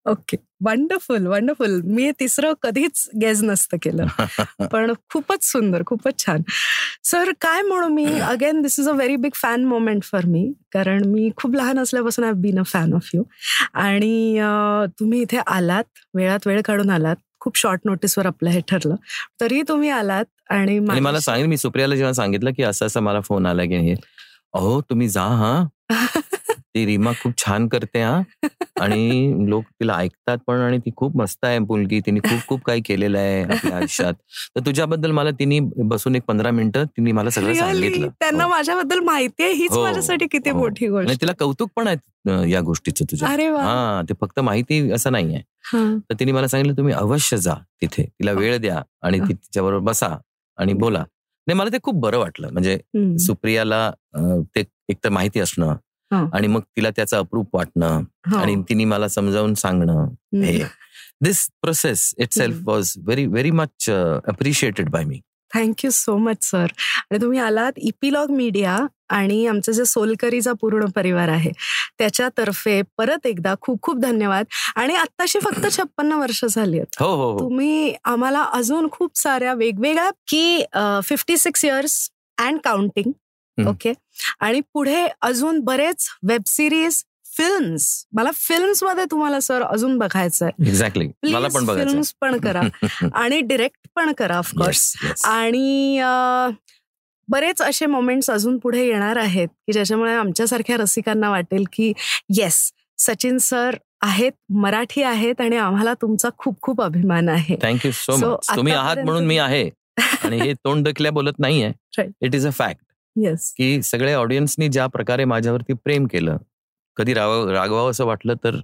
Okay. 0.06 0.36
Wonderful 0.64 1.26
wonderful 1.26 1.80
मी 1.84 2.10
तिसरं 2.12 2.52
कधीच 2.62 3.08
गेज 3.20 3.44
नसतं 3.44 3.76
केलं. 3.82 4.06
पण 4.72 4.92
खूपच 5.12 5.44
सुंदर 5.44 5.82
खूपच 5.86 6.18
छान. 6.18 6.42
सर 7.04 7.30
काय 7.40 7.62
म्हणू 7.62 7.88
मी? 7.88 8.04
Again 8.20 8.62
this 8.62 8.78
is 8.80 8.88
a 8.88 8.92
very 8.92 9.16
big 9.16 9.34
fan 9.34 9.64
moment 9.64 10.02
for 10.04 10.26
me 10.26 10.52
कारण 10.72 11.04
मी 11.04 11.30
खूप 11.36 11.54
लहान 11.54 11.78
असल्यापासून 11.78 12.24
I 12.24 12.32
been 12.32 12.58
a 12.58 12.62
fan 12.62 12.92
of 12.92 13.10
you 13.14 13.22
आणि 13.74 14.40
तुम्ही 15.00 15.20
इथे 15.22 15.38
आलात 15.46 15.84
वेळात 16.14 16.46
वेळ 16.46 16.60
काढून 16.64 16.90
आलात. 16.90 17.16
खूप 17.40 17.56
शॉर्ट 17.56 17.80
नोटीसवर 17.84 18.26
आपलं 18.26 18.50
हे 18.50 18.60
ठरलं. 18.68 18.94
तरी 19.40 19.62
तुम्ही 19.62 19.90
आलात 19.90 20.24
आणि 20.50 20.78
मला 20.78 21.20
सांगेल 21.20 21.46
मी 21.46 21.56
सुप्रियाला 21.56 21.94
जेव्हा 21.94 22.12
सांगितलं 22.12 22.50
की 22.56 22.62
असं 22.62 22.86
असं 22.86 23.00
मला 23.00 23.20
फोन 23.20 23.46
आला 23.46 23.64
की 23.64 23.94
अहो 24.54 24.80
तुम्ही 24.80 25.08
जा 25.08 25.22
हा. 25.22 25.64
ती 26.74 26.84
रीमा 26.86 27.12
खूप 27.12 27.32
छान 27.38 27.66
करते 27.68 28.00
हा. 28.02 28.20
आणि 28.80 29.34
लोक 29.48 29.64
तिला 29.80 29.94
ऐकतात 29.94 30.38
पण 30.46 30.60
आणि 30.60 30.78
ती 30.78 30.90
खूप 30.96 31.16
मस्त 31.16 31.44
आहे 31.44 31.58
मुलगी. 31.58 32.00
तिने 32.00 32.20
खूप 32.20 32.46
खूप 32.48 32.62
काही 32.64 32.80
केलेलं 32.80 33.18
आहे 33.18 33.42
आपल्या 33.42 33.76
आयुष्यात. 33.76 34.14
तर 34.56 34.60
तुझ्याबद्दल 34.66 35.10
मला 35.10 35.30
तिने 35.30 35.58
बसून 35.84 36.16
एक 36.16 36.22
पंधरा 36.22 36.50
मिनिटं 36.50 36.84
तिने 36.86 37.12
मला 37.12 37.30
सगळं? 37.30 37.54
सांगितलं. 37.54 38.08
त्यांना 38.20 38.44
हो. 38.44 38.50
माझ्याबद्दल 38.50 38.98
माहिती 38.98 39.42
आहे? 39.42 39.52
हीच 39.52 39.72
हो, 39.72 39.82
माझ्यासाठी 39.82 40.26
किती 40.32 40.50
हो. 40.50 40.58
मोठी 40.58 40.88
गोष्ट 40.88 41.20
तिला 41.20 41.32
कौतुक 41.38 41.70
पण 41.76 41.88
आहे 41.88 42.50
या 42.50 42.60
गोष्टीचं 42.60 43.04
तुझ्या. 43.10 43.28
हा 43.62 44.02
ते 44.08 44.14
फक्त 44.20 44.40
माहिती 44.40 44.90
असं 44.92 45.12
नाहीये. 45.12 45.42
हा. 45.72 45.84
तर 46.10 46.14
तिने 46.20 46.32
मला 46.32 46.48
सांगितलं 46.48 46.76
तुम्ही 46.76 46.94
अवश्य 46.94 47.36
जा 47.36 47.54
तिथे. 47.82 48.02
तिला 48.02 48.32
वेळ 48.32 48.56
द्या 48.58 48.82
आणि 49.02 49.20
ती 49.20 49.32
तिच्याबरोबर 49.32 49.84
बसा 49.84 50.16
आणि 50.58 50.72
बोला. 50.72 51.04
नाही 51.46 51.58
मला 51.58 51.70
ते 51.72 51.78
खूप 51.82 51.94
बरं 51.94 52.18
वाटलं. 52.18 52.48
म्हणजे. 52.52 52.78
सुप्रियाला 53.18 53.90
ते 54.56 54.64
एक 54.88 54.96
तर 55.04 55.08
माहिती 55.08 55.40
असणं. 55.40 55.74
आणि 56.12 56.46
मग 56.46 56.60
तिला 56.60 56.90
त्याचं 56.90 57.16
अप्रूप 57.16 57.56
वाटणं. 57.56 58.02
आणि 58.36 58.62
तिने 58.68 58.84
मला 58.84 59.08
समजावून 59.08 59.54
सांगणं. 59.54 60.04
हे 60.44 60.64
this 61.24 61.48
process 61.62 62.14
itself. 62.32 62.56
Was 62.64 62.94
very 62.96 63.26
very 63.26 63.50
much 63.50 63.90
appreciated 63.90 64.88
by 64.88 65.04
me 65.04 65.20
thank you 65.54 65.90
so 65.90 66.16
much 66.16 66.50
sir 66.50 66.66
आणि 67.10 67.20
तुम्ही 67.20 67.38
आलात 67.38 67.72
इपिलॉग 67.76 68.30
मीडिया 68.30 68.86
आणि 69.08 69.46
आमचं 69.46 69.72
जे 69.72 69.84
सोलकरीचा 69.84 70.52
पूर्ण 70.52 70.84
परिवार 70.84 71.28
आहे 71.28 71.50
त्याच्यातर्फे 71.98 72.82
परत 72.98 73.26
एकदा 73.26 73.54
खूप 73.60 73.82
खूप 73.82 73.98
धन्यवाद 73.98 74.44
आणि 74.76 74.94
आत्ताशी 74.94 75.38
फक्त 75.38 75.66
छप्पन्न 75.76 76.12
वर्ष 76.12 76.44
झाली 76.44 76.76
आहेत 76.76 77.02
हो 77.02 77.14
हो 77.16 77.32
हो 77.32 77.38
तुम्ही 77.38 77.94
आम्हाला 78.04 78.42
अजून 78.42 78.88
खूप 78.90 79.18
साऱ्या 79.18 79.54
वेगवेगळ्या 79.54 80.10
की 80.10 80.64
fifty 81.04 81.36
six 81.36 81.64
years 81.64 82.10
and 82.38 82.58
counting. 82.64 83.12
Okay? 83.66 83.92
आणि 84.40 84.60
पुढे 84.74 85.08
अजून 85.22 85.60
बरेच 85.60 86.08
वेब 86.22 86.42
सिरीज 86.46 87.04
फिल्म्स 87.36 88.04
मला 88.12 88.30
फिल्म्समध्ये 88.34 89.04
तुम्हाला 89.10 89.40
सर 89.40 89.62
अजून 89.62 89.98
बघायचं 89.98 90.46
आहे 90.46 90.68
एक्झॅक्टली 90.68 91.08
मला 91.32 91.48
पण 91.48 91.66
फिल्म्स 91.66 92.14
पण 92.20 92.38
करा. 92.38 92.60
आणि 93.14 93.40
डिरेक्ट 93.40 93.88
पण 93.96 94.12
करा 94.12 94.38
ऑफकोर्स. 94.38 94.94
आणि 95.24 96.00
बरेच 97.28 97.62
असे 97.62 97.86
मोमेंट्स 97.86 98.30
अजून 98.30 98.58
पुढे 98.58 98.86
येणार 98.86 99.16
आहेत 99.16 99.48
की 99.48 99.72
ज्याच्यामुळे 99.72 100.14
आमच्यासारख्या 100.14 100.76
रसिकांना 100.76 101.30
वाटेल 101.30 101.64
की 101.72 101.92
येस 102.36 102.72
सचिन 102.98 103.38
सर 103.38 103.76
आहेत 104.00 104.32
मराठी 104.50 105.02
आहेत 105.02 105.40
आणि 105.40 105.56
आम्हाला 105.56 105.94
तुमचा 105.94 106.28
खूप 106.38 106.60
खूप 106.62 106.82
अभिमान 106.82 107.28
आहे. 107.28 107.56
थँक्यू 107.62 107.90
सो 107.92 108.16
मच 108.16 108.56
तुम्ही 108.56 108.72
आहात 108.72 108.96
म्हणून 108.96 109.26
मी 109.26 109.38
आहे. 109.38 109.70
आणि 110.24 110.38
हे 110.40 110.52
तोंड 110.52 110.88
दखल्या 110.88 111.12
बोलत 111.12 111.38
नाहीये. 111.38 111.72
It 112.22 112.34
is 112.34 112.46
a 112.46 112.50
fact 112.50 112.82
yes 113.16 113.52
की 113.52 113.82
सगळ्या 113.82 114.16
ऑडियन्सनी 114.18 114.68
ज्या 114.68 114.86
प्रकारे 114.86 115.24
माझ्यावरती 115.24 115.72
प्रेम 115.72 116.06
केलं 116.06 116.36
कधी 116.96 117.14
राग 117.14 117.48
रागवावं 117.48 117.90
असं 117.90 118.04
वाटलं 118.04 118.34
तर 118.44 118.56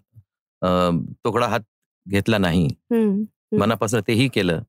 तोकडा 1.25 1.47
हात 1.47 1.61
घेतला 2.09 2.39
नाही. 2.39 2.69
मनापासून 3.53 4.01
तेही 4.09 4.29
केलं. 4.29 4.63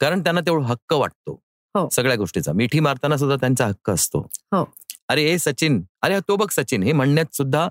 कारण 0.00 0.22
त्यांना 0.22 0.40
तेवढा 0.40 0.66
हक्क 0.66 0.92
वाटतो. 0.92 1.40
हो. 1.74 1.88
सगळ्या 1.92 2.16
गोष्टीचा. 2.16 2.52
मिठी 2.52 2.80
मारताना 2.80 3.16
सुद्धा 3.16 3.36
त्यांचा 3.36 3.66
हक्क 3.66 3.90
असतो. 3.90 4.28
हो. 4.52 4.64
अरे 5.08 5.30
हे 5.30 5.38
सचिन. 5.38 5.82
अरे 6.02 6.18
तो 6.28 6.36
बघ 6.36 6.48
सचिन. 6.50 6.82
हे 6.82 6.92
म्हणण्यात 6.92 7.34
सुद्धा 7.34 7.68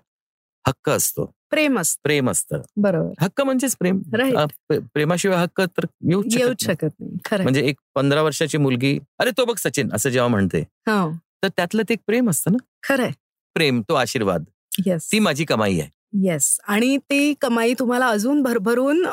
हक्क 0.68 0.90
असतो. 0.90 1.26
प्रेम 1.50 1.80
असत. 1.80 1.98
प्रेम 2.04 2.30
असतं. 2.30 2.62
बरोबर. 2.78 3.14
हक्क 3.20 3.42
म्हणजेच 3.42 3.76
प्रेम. 3.76 4.00
प्रेमाशिवाय 4.70 5.38
हक्क 5.38 5.62
तर 5.78 5.86
येऊच 6.12 6.64
शकत 6.64 7.00
नाही. 7.00 7.42
म्हणजे 7.42 7.62
एक 7.62 7.80
पंधरा 7.96 8.22
वर्षाची 8.22 8.58
मुलगी 8.58 8.98
अरे 9.20 9.32
तो 9.32 9.46
बघ 9.46 9.56
सचिन 9.58 9.90
असं 9.94 10.10
जेव्हा 10.10 10.28
म्हणते. 10.28 10.60
हो. 10.88 11.12
तर 11.44 11.48
त्यातलं 11.48 11.84
ते 11.90 11.94
एक 11.94 12.00
प्रेम 12.08 12.30
असतं 12.30 12.52
ना? 12.52 12.58
खरंय. 12.88 13.12
प्रेम 13.56 13.82
तो 13.90 13.94
आशीर्वाद. 13.94 14.44
येस 14.86 15.12
ती 15.12 15.20
माझी 15.20 15.46
कमाई 15.46 15.80
आहे. 15.80 15.90
येस 16.24 16.58
आणि 16.68 16.98
ती 17.10 17.34
कमाई 17.42 17.74
तुम्हाला 17.80 18.08
अजून 18.08 18.42
भरभरून 18.44 19.06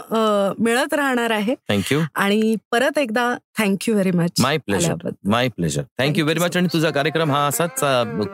मिळत 0.59 0.95
राहणार 0.95 1.31
आहे. 1.31 1.55
थँक्यू 1.69 2.01
आणि 2.15 2.55
परत 2.73 2.99
एकदा 2.99 3.33
thank you 3.59 3.95
very 3.95 4.11
much 4.17 4.41
my 4.41 4.59
pleasure 4.59 5.09
my 5.25 5.49
pleasure 5.49 5.83
thank you 5.99 6.25
very 6.25 6.41
much 6.41 6.57
आणि 6.57 6.69
तुझा 6.73 6.91
कार्यक्रम 6.91 7.31
हा 7.33 7.47
असाच 7.47 7.81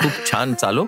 खूप 0.01 0.25
छान 0.31 0.55
चालो. 0.55 0.87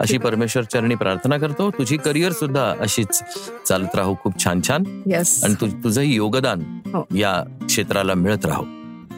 अशी 0.00 0.18
परमेश्वर 0.18 0.64
चरणी 0.64 0.94
प्रार्थना 0.94 1.38
करतो. 1.38 1.70
तुझी 1.70 1.96
करिअर 1.96 2.32
सुद्धा 2.32 2.70
अशीच 2.80 3.22
चालत 3.68 3.96
राहू. 3.96 4.14
खूप 4.22 4.38
छान 4.44 4.60
छान. 4.68 4.84
येस 5.12 5.42
आणि 5.44 5.54
तुझंही 5.82 6.14
योगदान 6.14 6.62
हो. 6.94 7.04
या 7.16 7.34
क्षेत्राला 7.66 8.14
मिळत 8.14 8.46
राहू. 8.46 8.64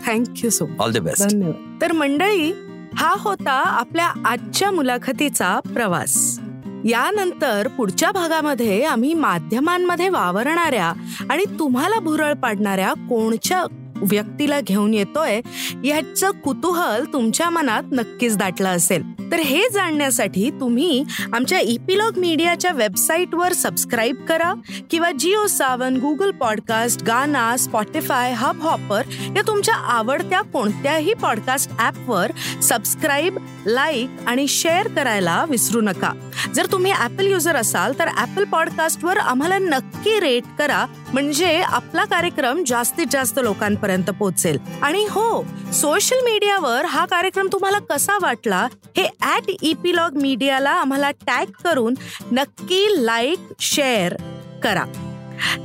Thank you 0.07 0.51
so 0.51 0.66
all 0.81 0.93
the 0.93 0.99
best 0.99 1.22
धन्यवाद. 1.22 1.81
तर 1.83 1.93
मंडळी 1.93 2.53
हा 2.97 3.14
होता 3.18 3.53
आपल्या 3.53 4.12
आजच्या 4.24 4.70
मुलाखतीचा 4.70 5.61
प्रवास. 5.61 6.41
यानंतर 6.84 7.68
पुढच्या 7.68 8.11
भागामध्ये 8.12 8.84
आम्ही 8.84 9.14
माध्यमांमध्ये 9.14 10.09
वावरणाऱ्या 10.09 10.93
आणि 11.30 11.45
तुम्हाला 11.59 12.01
भुरळ 12.01 12.32
पाडणाऱ्या 12.32 12.93
कोणच्या 12.93 13.64
व्यक्तीला 14.03 14.61
घेऊन 14.61 14.94
येतोय 14.94 15.40
याचं 15.84 16.30
कुतूहल 16.30 17.05
तुमच्या 17.12 17.51
मनात 17.51 17.82
नक्कीच 17.92 18.36
दाटलं 18.36 18.68
असेल. 18.68 19.03
तर 19.32 19.38
हे 19.38 19.62
जाणण्यासाठी 19.72 20.51
तुम्ही 20.51 21.05
आमच्या 21.32 21.59
इपिलॉग 21.59 22.18
मीडियाच्या 22.18 22.72
वेबसाईटवर 22.72 23.53
सबस्क्राईब 23.53 24.16
करा 24.28 24.55
किंवा 24.90 25.11
Jio 25.11 25.46
Saavn 25.46 25.96
Google 25.96 26.30
podcast 26.30 27.03
Gaana 27.03 27.57
Spotify 27.57 28.32
Hubhopper 28.62 29.03
या 29.36 29.42
तुमच्या 29.46 29.74
आवडत्या 29.74 30.40
कोणत्याही 30.40 31.14
पॉडकास्ट 31.14 31.70
ॲपवर 31.78 32.32
सबस्क्राईब 32.62 33.38
लाईक 33.66 34.11
आणि 34.26 34.48
शेअर 34.48 34.88
करायला 34.88 35.44
विसरू 35.48 35.80
नका. 35.80 36.12
जर 36.55 36.66
तुम्ही 36.72 36.92
ॲपल 36.92 37.26
युजर 37.26 37.57
असाल 37.57 37.92
तर 37.98 38.09
ॲपल 38.16 38.44
पॉडकास्टवर 38.44 39.16
आम्हाला 39.16 39.59
नक्की 39.59 40.20
रेट 40.20 40.42
करा. 40.59 40.86
म्हणजे 41.12 41.61
आपला 41.61 42.05
कार्यक्रम 42.05 42.62
जास्तीत 42.66 43.07
जास्त 43.11 43.38
लोकांपर्यंत 43.42 43.89
पोहोचेल 43.99 44.59
आणि 44.82 45.07
हो 45.11 45.45
सोशल 45.72 46.16
मीडियावर 46.16 46.84
हा 46.84 47.05
कार्यक्रम 47.05 47.49
तुम्हाला 47.53 47.78
कसा 47.78 48.18
वाटला 48.22 48.68
हे 48.97 49.09
ऍट 49.22 49.51
इपिलॉग 49.62 50.11
मीडियाला 50.14 50.70
आम्हाला 50.70 51.11
टॅग 51.11 51.47
करून 51.64 51.95
नक्की 52.32 52.86
लाईक 52.97 53.38
शेअर 53.61 54.14
करा. 54.62 54.84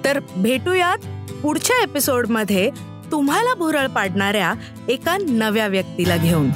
तर 0.03 0.19
भेटूयात 0.36 0.97
पुढच्या 1.43 1.84
एपिसोडमध्ये 1.84 2.69
तुम्हाला 3.11 3.53
भुरळ 3.53 3.88
पाडणाऱ्या 3.88 4.53
एका 4.89 5.17
नव्या 5.17 5.67
व्यक्तीला 5.67 6.17
घेऊन. 6.17 6.49